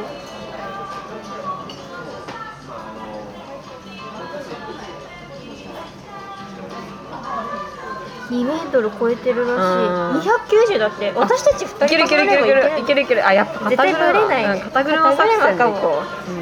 [8.30, 9.86] 2メートル超えてるらしい。
[9.88, 11.11] うん290だって。
[11.15, 13.01] 私たち2人いけるいけるいけるいけるいける。
[13.01, 14.62] いけるあやっぱ絶対バレない。
[14.62, 16.38] 肩車作戦で行こう、うん、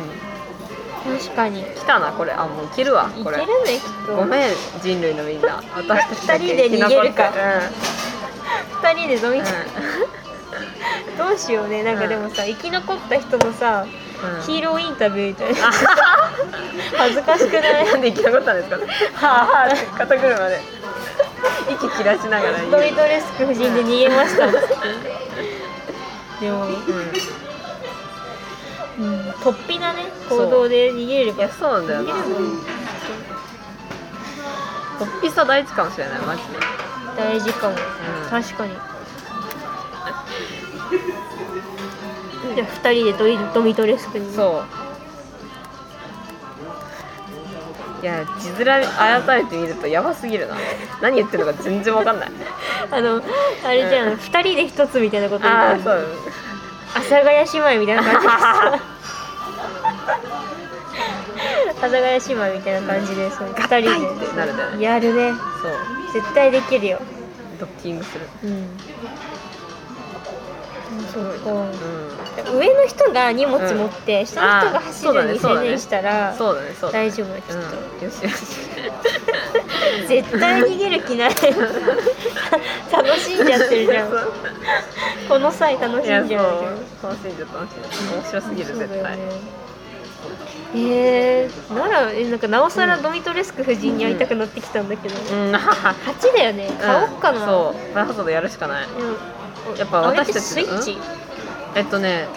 [1.18, 1.62] 確かに。
[1.62, 2.32] い来たなこれ。
[2.32, 4.16] あもういけるわこれけるねきっと。
[4.16, 5.62] ごめん人類のみんな。
[5.76, 7.72] 私たちだけ二人で逃げるか生
[8.82, 11.84] き2人で飲み、残ってどうしようね。
[11.84, 13.90] なんかでもさ、生き残った人のさ、うん。
[13.90, 13.98] うん
[14.42, 15.72] ヒーローインタビューみたいな。
[16.98, 17.86] 恥ずかしくない？
[17.86, 19.28] なんで生き残ったんですか？
[19.28, 20.60] はあはあって肩車で。
[21.70, 22.72] 息切らしながら言う。
[22.72, 24.48] ドミトレスク夫人で逃げました。
[26.40, 27.07] でも、うんうん、
[29.48, 32.14] 突飛なね行動で逃げればいやそうなんだよな。
[35.00, 36.48] 突飛さ大事かもしれないマジで。
[37.16, 38.30] 大事かも、うん。
[38.30, 38.74] 確かに。
[42.56, 44.34] じゃあ2人でドイドミトレスクに。
[44.34, 44.64] そ
[48.02, 48.04] う。
[48.04, 50.58] いや字面改めて見るとやばすぎるな。
[51.02, 52.32] 何言ってるのか全然わかんない。
[52.92, 53.22] あの
[53.64, 56.06] あれじゃん、2人で1つみたいなこと言ああってそう。
[56.96, 58.34] 阿佐ヶ谷姉妹みたいな感じで
[58.84, 58.97] す
[60.08, 63.92] 阿佐ヶ谷姉妹みたいな感じでそう2人タイって
[64.36, 64.78] なるんだよね。
[64.78, 65.32] でやるね。
[65.62, 65.72] そう。
[66.14, 67.00] 絶対できるよ。
[67.60, 68.28] ドッキングする。
[68.44, 68.78] うん。
[71.14, 71.66] そっかう。
[71.66, 72.58] ん。
[72.58, 76.74] 上の人が荷物持って、下の人が走るに専念したら、そうだね。
[76.80, 77.10] そうだね。
[77.10, 77.64] 大丈夫だきっと、うん。
[78.06, 78.36] よしよし。
[80.08, 81.30] 絶対逃げる気ない。
[82.92, 84.10] 楽しんじゃってるじゃん。
[84.10, 84.34] そう。
[85.30, 86.44] この際楽しんじゃうじゃん。
[87.04, 88.88] 楽しんじゃった楽しんじゃ面白すぎる絶対。
[88.88, 89.67] そうだよね
[90.76, 95.52] えー、ならえなんかなおさらドミトレスク夫人に会いたくなってきたんだけど、うん。
[95.52, 96.70] はは8だよね。
[96.80, 97.96] 買おっかな、そう。
[97.96, 98.88] バイオハザードやるしかない。
[99.78, 100.98] やっぱ私たちスイッチ、
[101.76, 102.28] えっとね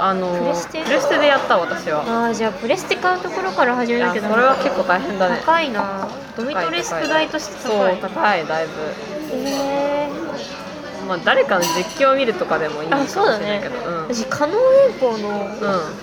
[0.00, 0.82] あのプレステ。
[0.84, 2.04] プレステでやった私は。
[2.06, 5.40] ああじゃあプレステ買うところから始めなきゃダメそれは結構大変だね。
[5.44, 6.08] 高いな。
[6.36, 8.72] ドミトレスク代としてそ高いう高いだいぶ。
[9.32, 10.08] え
[11.08, 13.46] まあ誰かの実況を見るとかでもいいー、かもしれあそうだね。
[13.48, 13.78] ないけど。
[13.78, 14.56] うん、うん私カノン
[14.90, 15.48] エンポの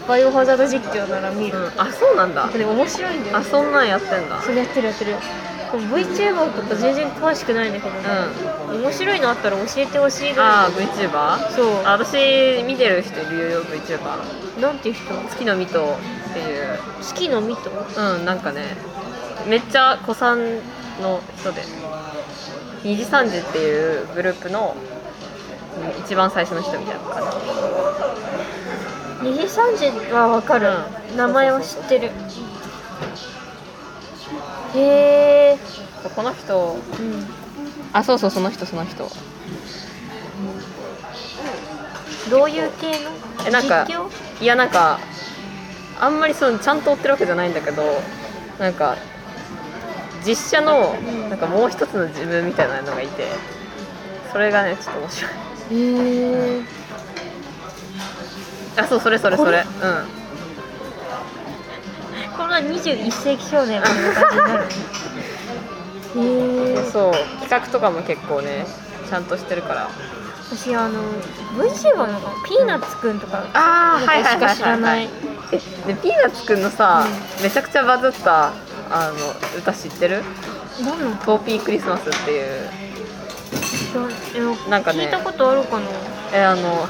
[0.07, 2.47] バイオハザード実況なら見る、あそうなんだ。
[2.47, 4.41] でも面白いんだよあそんなんやってんだ。
[4.41, 5.15] それやってるやってる。
[5.75, 7.95] VTuber とか全然詳しくないんだけど、
[8.73, 11.49] う面白いのあったら教えてほしいぐあらあ VTuber?
[11.51, 11.67] そう。
[11.83, 15.13] あ私見てる人いるよ VTuber いなんていう人？
[15.29, 15.97] 月のミト
[16.29, 16.77] っていう。
[17.07, 18.77] 好きのミトうんなんかね
[19.47, 20.37] めっちゃ古参
[21.01, 21.61] の人で
[22.85, 27.23] 二次三次っていうグループのうん一番最初の人みたいな感
[29.23, 29.29] じ。
[29.31, 30.69] 二次三次はわかる、
[31.13, 32.11] う名前は知ってる。
[34.75, 35.57] へえ
[36.15, 36.77] この人。
[36.99, 37.25] うん。
[37.91, 39.09] あそうそうその人その人。
[42.29, 43.11] どういう系の？
[43.47, 43.87] えなんか
[44.41, 44.99] いやなんか
[45.99, 47.83] あんまりそのちゃんと追ってるわけじゃないんだけど
[48.59, 48.95] なんか
[50.25, 53.27] 実写のうんなんかもう一つの自分みたいなのがいて
[54.31, 55.31] それがねちょっと面白い。
[55.31, 55.35] へ
[56.59, 56.61] え
[58.77, 59.59] あそうそれそれそれ。
[59.59, 59.65] うん。
[62.37, 64.63] こんな21世紀少年みたいな感じになる。
[66.17, 67.13] へえそう。
[67.41, 68.65] 企画とかも結構ね
[69.09, 69.89] ちゃんとしてるから。
[70.51, 71.01] 私あの
[71.57, 75.09] VTuber のピーナッツくんとかあなんかしか知らない。
[75.51, 75.57] え
[75.87, 77.05] でピーナッツくんのさ、
[77.41, 78.51] めちゃくちゃバズった
[78.89, 79.15] あの
[79.57, 80.23] 歌知ってる？
[80.83, 81.15] 何の？
[81.17, 82.69] トーピークリスマスっていう。
[84.69, 85.05] なんかね。
[85.05, 85.85] 聞いたことあるかな？
[86.33, 86.87] えあの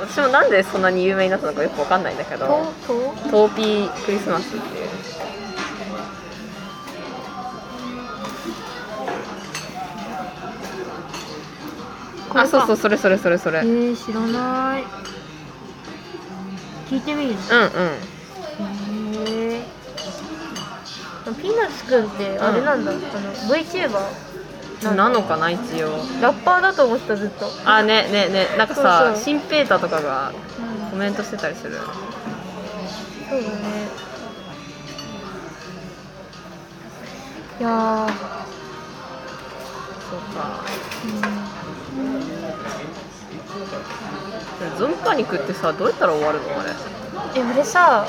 [0.00, 2.46] 私もなんでそんなに有名になったのかよくわかんないんだけど。
[3.30, 4.88] トーピークリスマスっていう。
[12.34, 13.60] あそうそうそれそれそれそれ。
[13.60, 14.84] えうんー、知らない。
[16.88, 17.30] 聞いてみる？
[17.30, 17.38] うん
[19.26, 19.77] へえ
[21.34, 24.00] ピーナッツくんってあれなんだ、あの VTuber
[24.96, 25.96] なのかな一応。
[26.20, 28.46] ラッパーだと思ってたずっと、あねねね。
[28.56, 29.24] なんかさそうそう。
[29.24, 30.32] シンペーターとかがう
[30.88, 30.90] ん。
[30.90, 31.76] コメントしてたりする。
[31.76, 31.80] そ
[33.36, 33.88] うだね。
[37.60, 38.12] いやー、そ
[40.16, 40.62] うか。
[44.76, 46.70] うゾンビパニックってさどうやったら終わるのあれ。
[46.70, 46.74] ん、
[47.34, 48.06] え俺さ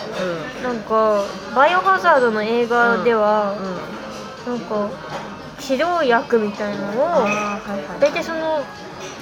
[0.59, 1.23] うなんか
[1.55, 3.55] バイオハザードの映画では、
[4.47, 4.59] んうん。
[4.59, 4.89] なんか
[5.59, 7.59] 治療薬みたいのをいは
[7.97, 8.01] い。
[8.01, 8.63] 大体その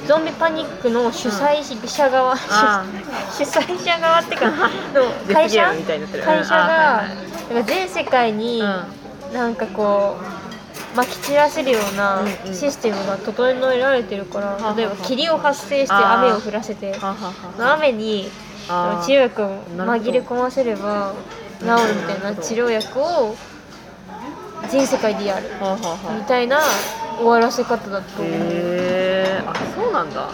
[0.05, 2.85] ゾンビパニックの主催者側、あ
[3.31, 4.47] 主催者側っていうか
[4.93, 5.73] のデ会社？
[6.23, 7.07] 会社がはいは
[7.49, 7.53] い。
[7.53, 8.63] なんか全世界に
[9.33, 10.17] なんかこ
[10.95, 12.53] う撒き散らせるようなうんうん。
[12.53, 16.95] システムが整えられてるから、はは例えば霧を発生して雨を降らせて
[17.59, 18.29] 雨に
[18.67, 21.13] 治療薬を紛れ込ませれば
[21.59, 23.35] 治るみたいな治療薬を
[24.69, 25.49] 全世界でやる
[26.17, 26.59] みたいな
[27.17, 28.33] 終わらせ方だと思う。
[28.33, 28.37] へ
[29.39, 30.29] えあそうなんだ。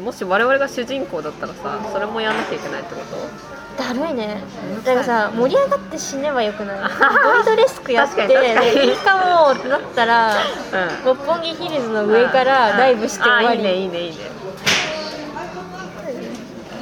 [0.00, 3.59] もし我々が主人公だったらさそれもやんなきゃいけないってこと？
[3.78, 4.42] だるいね。
[4.70, 4.82] めん。
[4.82, 6.78] からさ盛り上がって死ねばよくない？
[7.44, 11.04] ドイドレスクやっていいかもってなったらうん。
[11.04, 14.16] 六本木ヒルズの上からダイブして終わあーいいねりいいねいいね。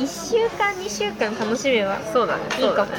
[0.01, 0.06] 1
[0.39, 2.90] 週間2週間楽しめばそうだねいいかも。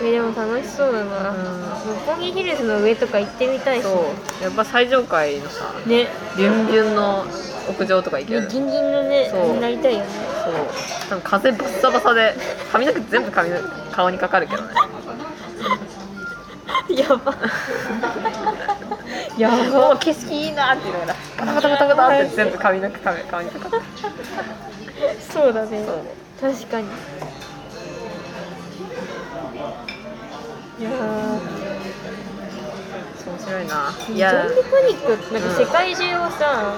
[0.00, 1.62] えでも楽しそうだな、うん。
[1.88, 3.82] 六本木ヒルズの上とか行ってみたいし。
[3.82, 4.44] そう。
[4.44, 6.06] やっぱ最上階のさね。
[6.36, 7.24] ビュンビュンの
[7.70, 8.40] 屋上とか行ける。
[8.42, 9.54] ねギンギンのねそう。
[9.54, 10.06] になりたいよね。
[10.44, 10.54] そう。
[11.08, 12.34] 多分風バッサバサで
[12.72, 13.56] 髪の毛全部髪の
[13.92, 14.68] 顔にかかるけどね。
[16.96, 17.34] やば。
[19.38, 23.86] やもう景色いいなって言いながらガタガタガタガタって全部髪の毛顔顔にかかって
[25.32, 25.84] そうだね。
[26.40, 26.52] そう。
[26.52, 26.86] 確かに。
[30.80, 30.92] いやー。
[33.28, 33.92] 面白いな。
[34.14, 36.74] いやビパニックなんか世界中をさ、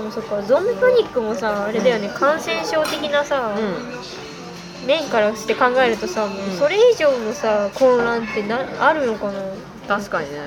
[0.00, 4.86] でもそっかゾンビパニックもさあれだよね、感染症的なさ、うん。
[4.86, 9.42] メインからして考えるとさもうそれ以上のさ混乱ってなあるのかな？
[9.86, 10.38] 確かにね。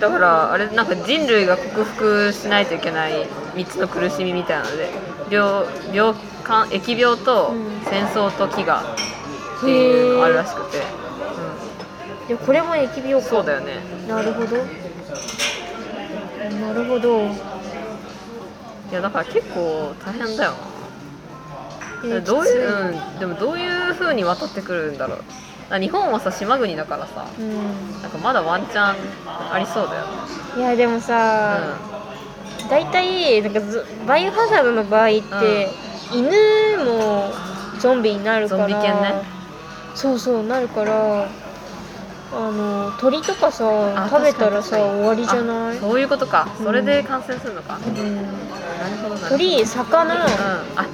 [0.00, 3.24] だからあれなんか人類が克服しないといけない
[3.54, 4.90] 3つの苦しみみたいなので
[5.30, 7.72] 病病患疫病とうん。
[7.86, 8.96] 戦争と飢餓っ
[9.60, 10.78] ていうのがあるらしくて、
[12.28, 13.28] でこれも疫病うん、か。
[13.28, 13.80] そうだよね。
[14.06, 14.56] なるほど。
[16.60, 17.30] なるほど
[18.92, 20.52] いやだから結構大変だよ。
[22.04, 25.18] えなどういう、うん、でもどういう風に渡ってくるんだろう。
[25.70, 28.02] あ日本はさ島国だからさうん。
[28.02, 28.96] なんかまだワンチャン
[29.50, 30.12] ありそうだよね。
[30.58, 31.78] いやでもさ、
[32.68, 35.70] 大体なんかゾバイオハザードの場合って、
[36.12, 37.32] 犬も
[37.80, 38.68] ゾンビになるから。
[38.68, 39.22] ゾンビ犬ね。
[39.94, 41.28] そうそうなるから
[42.34, 43.64] あの鳥とかさ
[43.94, 45.76] あ食べたらさ終わりじゃない？
[45.76, 46.48] あそういうことか。
[46.58, 46.66] うん。
[46.66, 48.16] それで感染するのか、うん。
[48.16, 48.26] なる
[49.02, 49.28] ほどな。
[49.28, 50.14] 鳥魚。
[50.14, 50.20] うん。
[50.76, 50.86] あ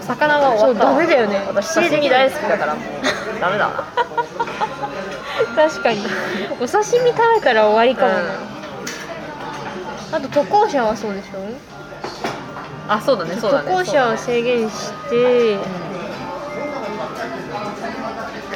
[0.00, 0.84] 魚は終わった。
[0.86, 1.44] わそうダメだよね。
[1.46, 2.84] 私刺身大好きだからもう。
[3.40, 3.68] ダメだ。
[3.68, 3.84] な
[5.68, 6.00] 確かに。
[6.60, 8.12] お刺身食べたら終わりかも。
[8.12, 8.18] な、
[10.16, 11.38] あと渡航者はそうでしょ？
[12.88, 13.72] あそうだねそうだ渡ね。
[13.76, 15.58] 航者は制限して。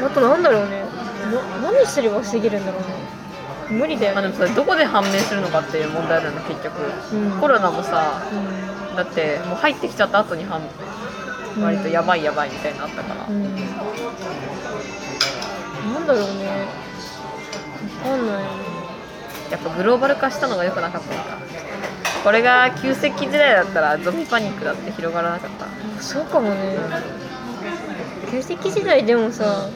[0.04, 0.80] あとなんだろうね。
[0.80, 0.85] な
[1.62, 2.86] 何すれば防げるんだろうね。
[3.68, 6.80] 無理だまあ、よねでもそれどこで判明するのかっていう問題だよね結局、
[7.12, 7.40] うん。
[7.40, 8.22] コロナもさ
[8.92, 10.64] うだってもう入ってきちゃった後に判ん。
[11.62, 13.42] 割とやばいやばいみたいになったから、うん。
[13.42, 13.48] な
[16.00, 16.28] んだろうね。
[18.04, 18.44] わかんない。
[19.50, 21.38] やっぱグローバル化したのが良くなかったのか。
[22.24, 25.66] これが旧石器時代だったらゾンビパニックだって広がらなかった。
[26.02, 26.76] そうかもね。
[28.30, 29.68] 旧石器時代でもさ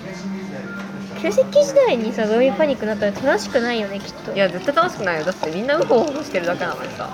[1.23, 4.33] 旧石器時代にさゾンビパニックになったら楽しくないよねきっと。
[4.33, 5.25] いや絶対楽しくないよ。
[5.25, 7.11] だってみんなウホウホしてるだけなのにさ。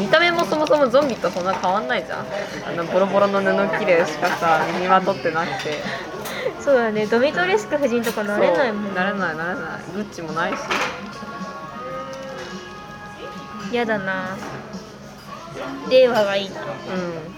[0.00, 2.26] 見た目もそもそもゾンビとそんな変わんないじゃん。
[2.66, 5.80] あのボロボロの布切れしかさ身にまとってなくて。
[6.60, 7.06] そうだね。
[7.06, 9.92] ドミトレスク夫人とかなれないもんなれないなれない。
[9.94, 10.58] グッチもないし。
[13.72, 14.36] やだな。
[15.90, 16.60] 令和がいいな。
[16.62, 16.66] うう
[17.32, 17.35] ん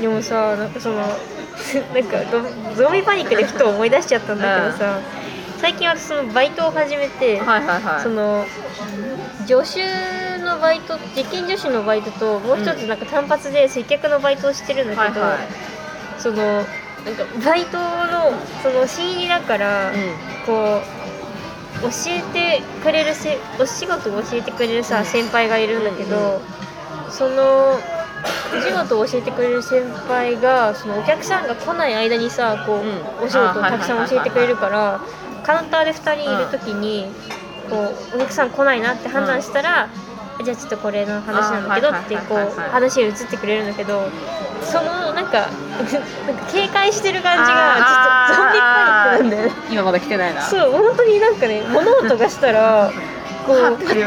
[0.00, 1.06] でもさ なんかそのなん
[2.04, 2.42] かド
[2.74, 4.98] ゾンビパニックでふと思い出しちゃったんだけどさ、
[5.58, 8.02] 最近私そのバイトを始めて、んはいはいはい。
[8.02, 8.44] その
[9.46, 15.38] 助手のバイト実験助手のバイトともう一つなんか単発で接客のバイトをしてるんだけど、はいはい。
[16.18, 18.32] そのなんかバイトの
[18.62, 19.94] その新入りだから、うん。
[20.44, 22.20] こう教え
[22.58, 26.40] てくれるせお仕事を教えてくれるさ先輩がいるんだけど、
[27.10, 27.78] その
[28.56, 33.24] お仕事を教えてくれる先輩がそのお客さんが来ない間にさこう、うん。
[33.24, 35.00] お仕事をたくさん教えてくれるから
[35.44, 37.06] カウンターで2人いる時に、
[37.70, 39.88] こうお客さん来ないなって判断したら、
[40.44, 44.08] じゃあちょっとこれの話なんだけどってこう話に移ってくれるんだけど
[44.62, 45.48] その なんか
[46.52, 49.52] 警戒してる感じがちょっとゾンビパニックなんだよね。
[49.70, 50.42] 今まだ来てないな。
[50.42, 52.90] そう本当になんかね物音がしたら
[53.46, 54.04] こう ふって振り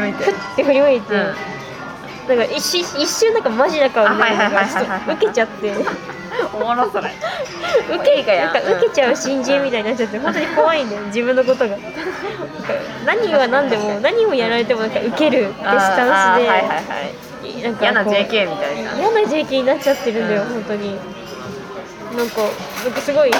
[0.80, 1.34] 向いて、うん
[2.36, 4.28] なんか一瞬一瞬なんかマジな顔にな。
[4.30, 5.00] るのあはいはいがちょはいはい。
[5.00, 5.74] っと受けちゃって。
[6.54, 7.10] おもろそれ。
[7.94, 11.76] 受けいいなんか受けちゃう新人みたいになっちゃって本当に怖いんだよ自分のことが。
[13.04, 16.42] 何は何でも何をやられてもなんか受けるってスタンス
[17.52, 18.96] で、なんか嫌な JK みたいな。
[18.98, 20.48] 嫌な JK になっちゃってるんだよ、うん。
[20.50, 20.96] 本当に。
[22.16, 22.42] なんか
[22.84, 23.30] なんかすごい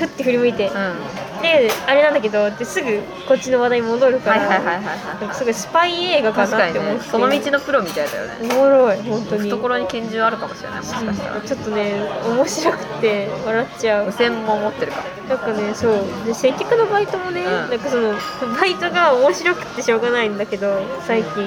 [0.00, 0.74] ふって振り向いて、うん。
[0.74, 0.94] は
[1.42, 7.02] であれなんだけどってすぐこっちの話題に戻るいから、すごいスパイ映画いかなって思って。
[7.04, 8.54] その道のプロみたいだよおね。
[8.54, 9.50] もろい本当に。
[9.50, 11.40] 懐に拳銃あるかもしれないもしかしたら。
[11.40, 11.94] ちょっとね
[12.26, 14.06] 面白くて笑っちゃう。
[14.06, 16.26] 無線も持ってるかなんかねそう。
[16.26, 17.44] で接客のバイトもね、ん。
[17.44, 18.14] なんかその
[18.58, 21.42] バイトが面白くてしょうがないんだけど最近。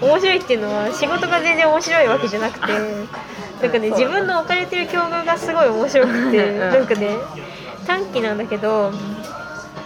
[0.00, 0.08] うん。
[0.08, 2.72] 面白いっていうのは仕事が全然面白いわけじゃなくて
[3.60, 6.58] なんかね自分の置かれてる境遇がすごい面白くて、うん。
[6.60, 7.16] なんかね
[7.88, 8.92] 短期なんだけど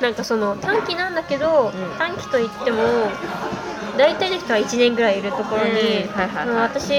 [0.02, 1.96] なんかその短期なんだけど、うん。
[1.96, 2.82] 短期といっても
[3.96, 6.90] 大体の人は1年ぐらいいるところに、う私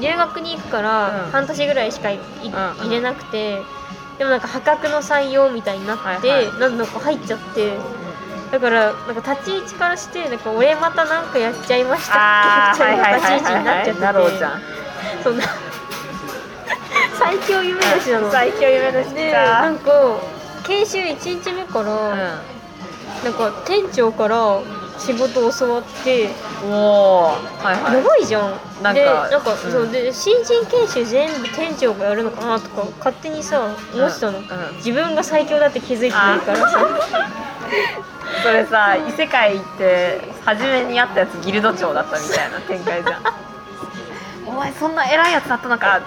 [0.00, 1.30] 留学に行くからうん。
[1.32, 3.60] 半年ぐらいしかいいうん入れなくて
[4.18, 6.60] でもなんか破格の採用みたいになって、はいはい。
[6.60, 7.76] なんだか入っちゃって
[8.52, 14.00] だからなんか立ち位置からしてなんか俺またなんかやっちゃいましたっけみたいな立ち位置になっちゃってて。
[14.00, 14.60] なろうじゃん。
[15.24, 15.44] そんな。
[17.18, 18.30] 最強夢年なの。
[18.30, 19.90] 最強夢のでなんか
[20.64, 22.40] 研修1日目から、
[23.24, 24.60] なんか店長から
[24.98, 26.28] 仕事を教わって
[26.64, 27.94] うんおおはいはい。
[27.94, 28.50] やばいじゃん。
[28.82, 29.56] なんかでなんか、うん。
[29.72, 34.76] そうで新人研修全部店長がやるのかなとか勝手にさ思ってたの、うんうん。
[34.76, 36.86] 自分が最強だって気づいてないからさ。
[38.42, 43.22] それさ異世界行って初めに会ったやつギルド長だったみたいな展開じゃん
[44.46, 46.02] お前そんな偉いやつだったのか。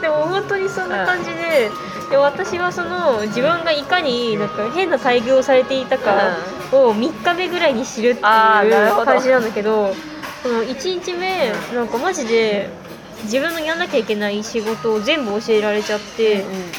[0.00, 1.70] でも本当にそんな感じで,、
[2.10, 6.36] で私はその自分がいかになんか変な待遇をされていたか
[6.72, 9.94] を3日目ぐらいに知るっていう感じなんだけど
[10.42, 12.70] その1日目なんかマジで
[13.24, 16.72] 自分のやんなきゃいけない仕事を全部教えられちゃって、うん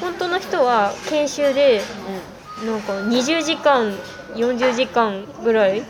[0.00, 1.82] 本当の人は研修で
[2.64, 3.92] なんか20時間
[4.34, 5.82] 40時間ぐらい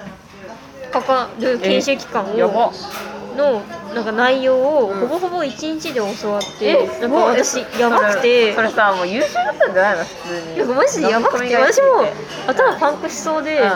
[0.93, 2.73] かかる研修期間を
[3.37, 3.63] の
[3.95, 5.01] なんか内容をうん。
[5.01, 8.55] ほぼほぼ1日で教わって、すなんか私やばくて。
[8.55, 10.05] それさもう優秀だったんじゃないの？
[10.05, 10.59] 普通に。
[10.59, 11.87] なんかマジでやばくて私も
[12.47, 13.73] 頭パンクしそうで、うんうん。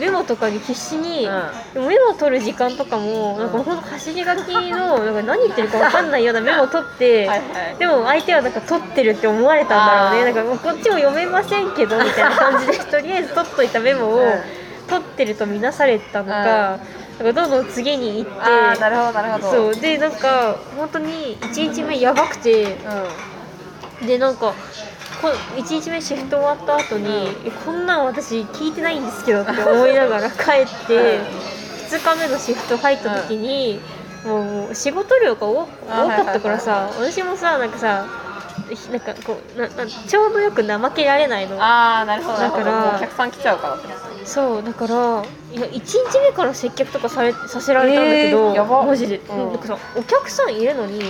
[0.00, 1.30] メモとかに必死に、う
[1.74, 10.32] でもメモを取る時間とかもなんかほんと走り書きのなんか何言ってるか分かんないようなメモを取って、はいはいでも相手はなんか取ってるって思われたんだろうね。
[10.32, 14.30] なんかこっちも読めませんけどみたいな感じでとりあえず取っといたメモをうん。
[14.88, 16.78] 取ってると見なされたのか,、なん。
[16.78, 16.84] か
[17.18, 19.50] どんどん次に行ってああなるほどなるほど。
[19.50, 19.74] そう。
[19.80, 22.76] でなんか本当に1日目やばくて
[24.06, 24.54] でなんか
[25.20, 27.08] こ1日目シフト終わった後に、
[27.44, 31.20] えこんなん私聞いてないんですけどって思いながら 帰って
[31.90, 33.80] 2日目のシフト入った時に、
[34.24, 38.04] もう仕事量が多かったからさ私もさなんかさ
[38.90, 41.56] なんかこうななちょうどよく怠けられないの。
[41.60, 43.76] ああなるほどだからお客さん来ちゃうから
[44.28, 44.94] そうだから
[45.52, 48.84] いや1日目から接客とかされさせられたんだけど、えーやば。
[48.84, 49.52] マジで、うん。
[49.52, 51.02] なんかさお客さんいるのに、う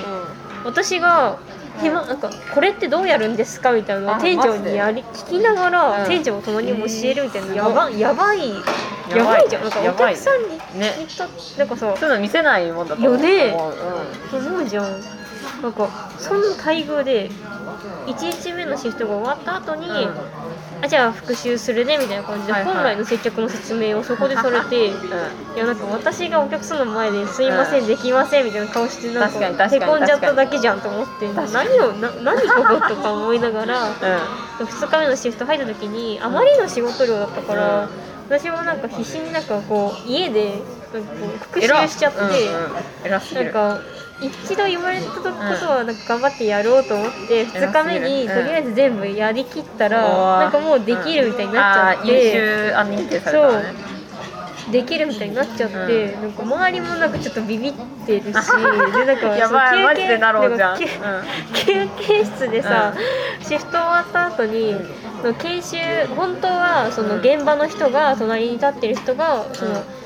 [0.65, 1.39] 私が
[1.81, 6.09] 暇なんかこれってどうやるんですかみたいな店長にやり聞きながら、うん。
[6.09, 8.51] 店長も隣に教えるみたいな、えーやばやばい
[9.11, 9.49] やばい。
[9.49, 9.63] じゃん。
[9.63, 10.95] なんかお客さんにね
[11.59, 13.13] なんかさそういうの見せないもんだと思う。
[13.15, 13.53] よね。
[13.53, 13.75] 思う
[14.39, 14.47] うん。
[14.47, 15.19] 思うじゃん。
[15.63, 15.89] なんか
[16.19, 17.31] そんな待遇で
[18.07, 20.15] 1日目のシフトが終わった後に、うん。
[20.81, 22.75] あじゃあ復習するねみたいな感じで、はいはい。
[22.75, 24.91] 本来の接客の説明をそこでされてい
[25.57, 27.87] やなんか私がお客さんの前で「すいません、うん。
[27.87, 33.89] できません」みたいな顔してなん確かへこんじゃっただけじゃんと思って何をな何こことか思いながら
[34.61, 34.67] うん。
[34.67, 37.89] 2日目のシフト入った時にあまりの仕事量だったから、
[38.29, 40.61] 私もなんか必死になんかこう家で
[40.93, 42.19] なんかこう復習しちゃって、
[43.05, 43.45] 偉うんうん。
[43.45, 43.81] なんか
[44.21, 50.03] 一度言われたことはなんか頑張ってやろうと思って2日目にうんとりあえず全部やりきったら
[50.41, 52.33] なんかもうできるみたいになっちゃって。
[52.33, 53.99] 秀あ認定されたのね。
[54.73, 56.23] できるみたいになっちゃって、うん。
[56.23, 57.73] なんか周りもなんかちょっとビビっ
[58.05, 60.79] てるし でなんかやばいそのマジでなろうじゃん。
[60.79, 61.25] なんか
[61.55, 62.93] 休休憩室でさ、
[63.41, 64.77] シフト終わった後に、
[65.39, 65.77] 研修
[66.17, 69.98] 本当はその現場の人が隣に立ってる人がその、うん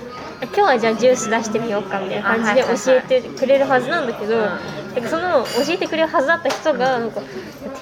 [0.43, 4.41] 今日はじゃあジュース出してみようかみたいな感じで教えてくれるはずなんだけど、うん。
[4.43, 7.21] なんかその教えてくれるはずだった人がなんか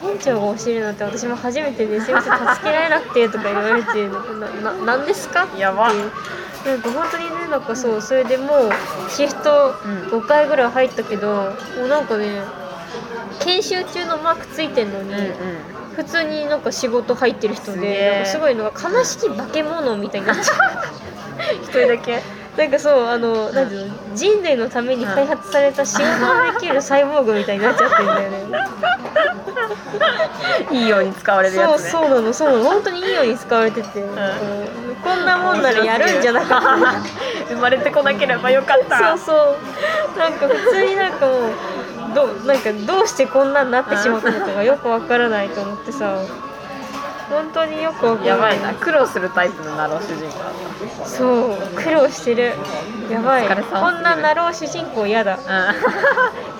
[0.02, 5.62] 店長が教えるなんて私も初めてですいません助けられなくてとか言われてななななんですかっていう。
[5.62, 8.70] なんか本当にねなんかそうそれでもう
[9.10, 10.20] シフトうん。
[10.20, 12.42] 5回ぐらい入ったけど、もうなんかね
[13.40, 15.32] 研修中のマークついてんのに、うんうん。
[15.96, 20.58] 普通になんか仕事入ってる人でえなんかすごいのが悲しき化け物みたいになっちゃう
[21.62, 22.22] 一人だけ
[22.60, 23.94] なんかそうあのなんていうの？
[24.14, 28.58] 人類のために開発された仕事のできるサイボーグみたいになっちゃってるんだよね。
[30.70, 31.90] いいように使われるやそうつね。
[31.90, 32.64] そうなのそうなの。
[32.64, 34.10] 本当にいいように使われてて、こう
[35.02, 37.02] こんなもんならやるんじゃなかった。
[37.48, 39.16] 生まれてこなければよかった。
[39.16, 39.56] そうそ
[40.16, 40.18] う。
[40.18, 46.22] なんか普通になんかもうどうなんかどうしてこんなになってしまったのかがよくわからないと思ってさ
[47.30, 48.74] 本当によくやばいな。
[48.74, 51.56] 苦労するタイプのなろう主人公だっそう。
[51.76, 52.52] 苦労してる。
[53.10, 53.46] やばい。
[53.48, 55.36] こんななろう主人公嫌だ。
[55.38, 55.74] たうん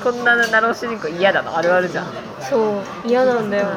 [0.02, 1.56] こんなナロー主人公嫌だの？
[1.56, 2.06] あるあるじゃん。
[2.40, 3.08] そう。
[3.08, 3.68] 嫌なんだよ、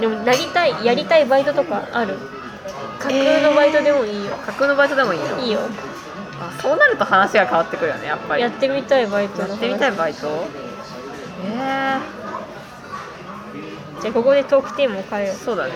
[0.00, 2.18] でもなりたいやりたいバイトとかある？
[2.98, 5.38] 架空のバイトでもいいよ、架空のバイトでもいいの？
[5.38, 5.60] いいよ。
[6.40, 8.42] あそうなると話が変わってくるよねやっぱり。
[8.42, 10.46] やってみたいバイトやってみたいバイト？
[11.44, 11.98] え
[14.00, 15.74] じゃあここでトークテーマを変えよう、そうだね。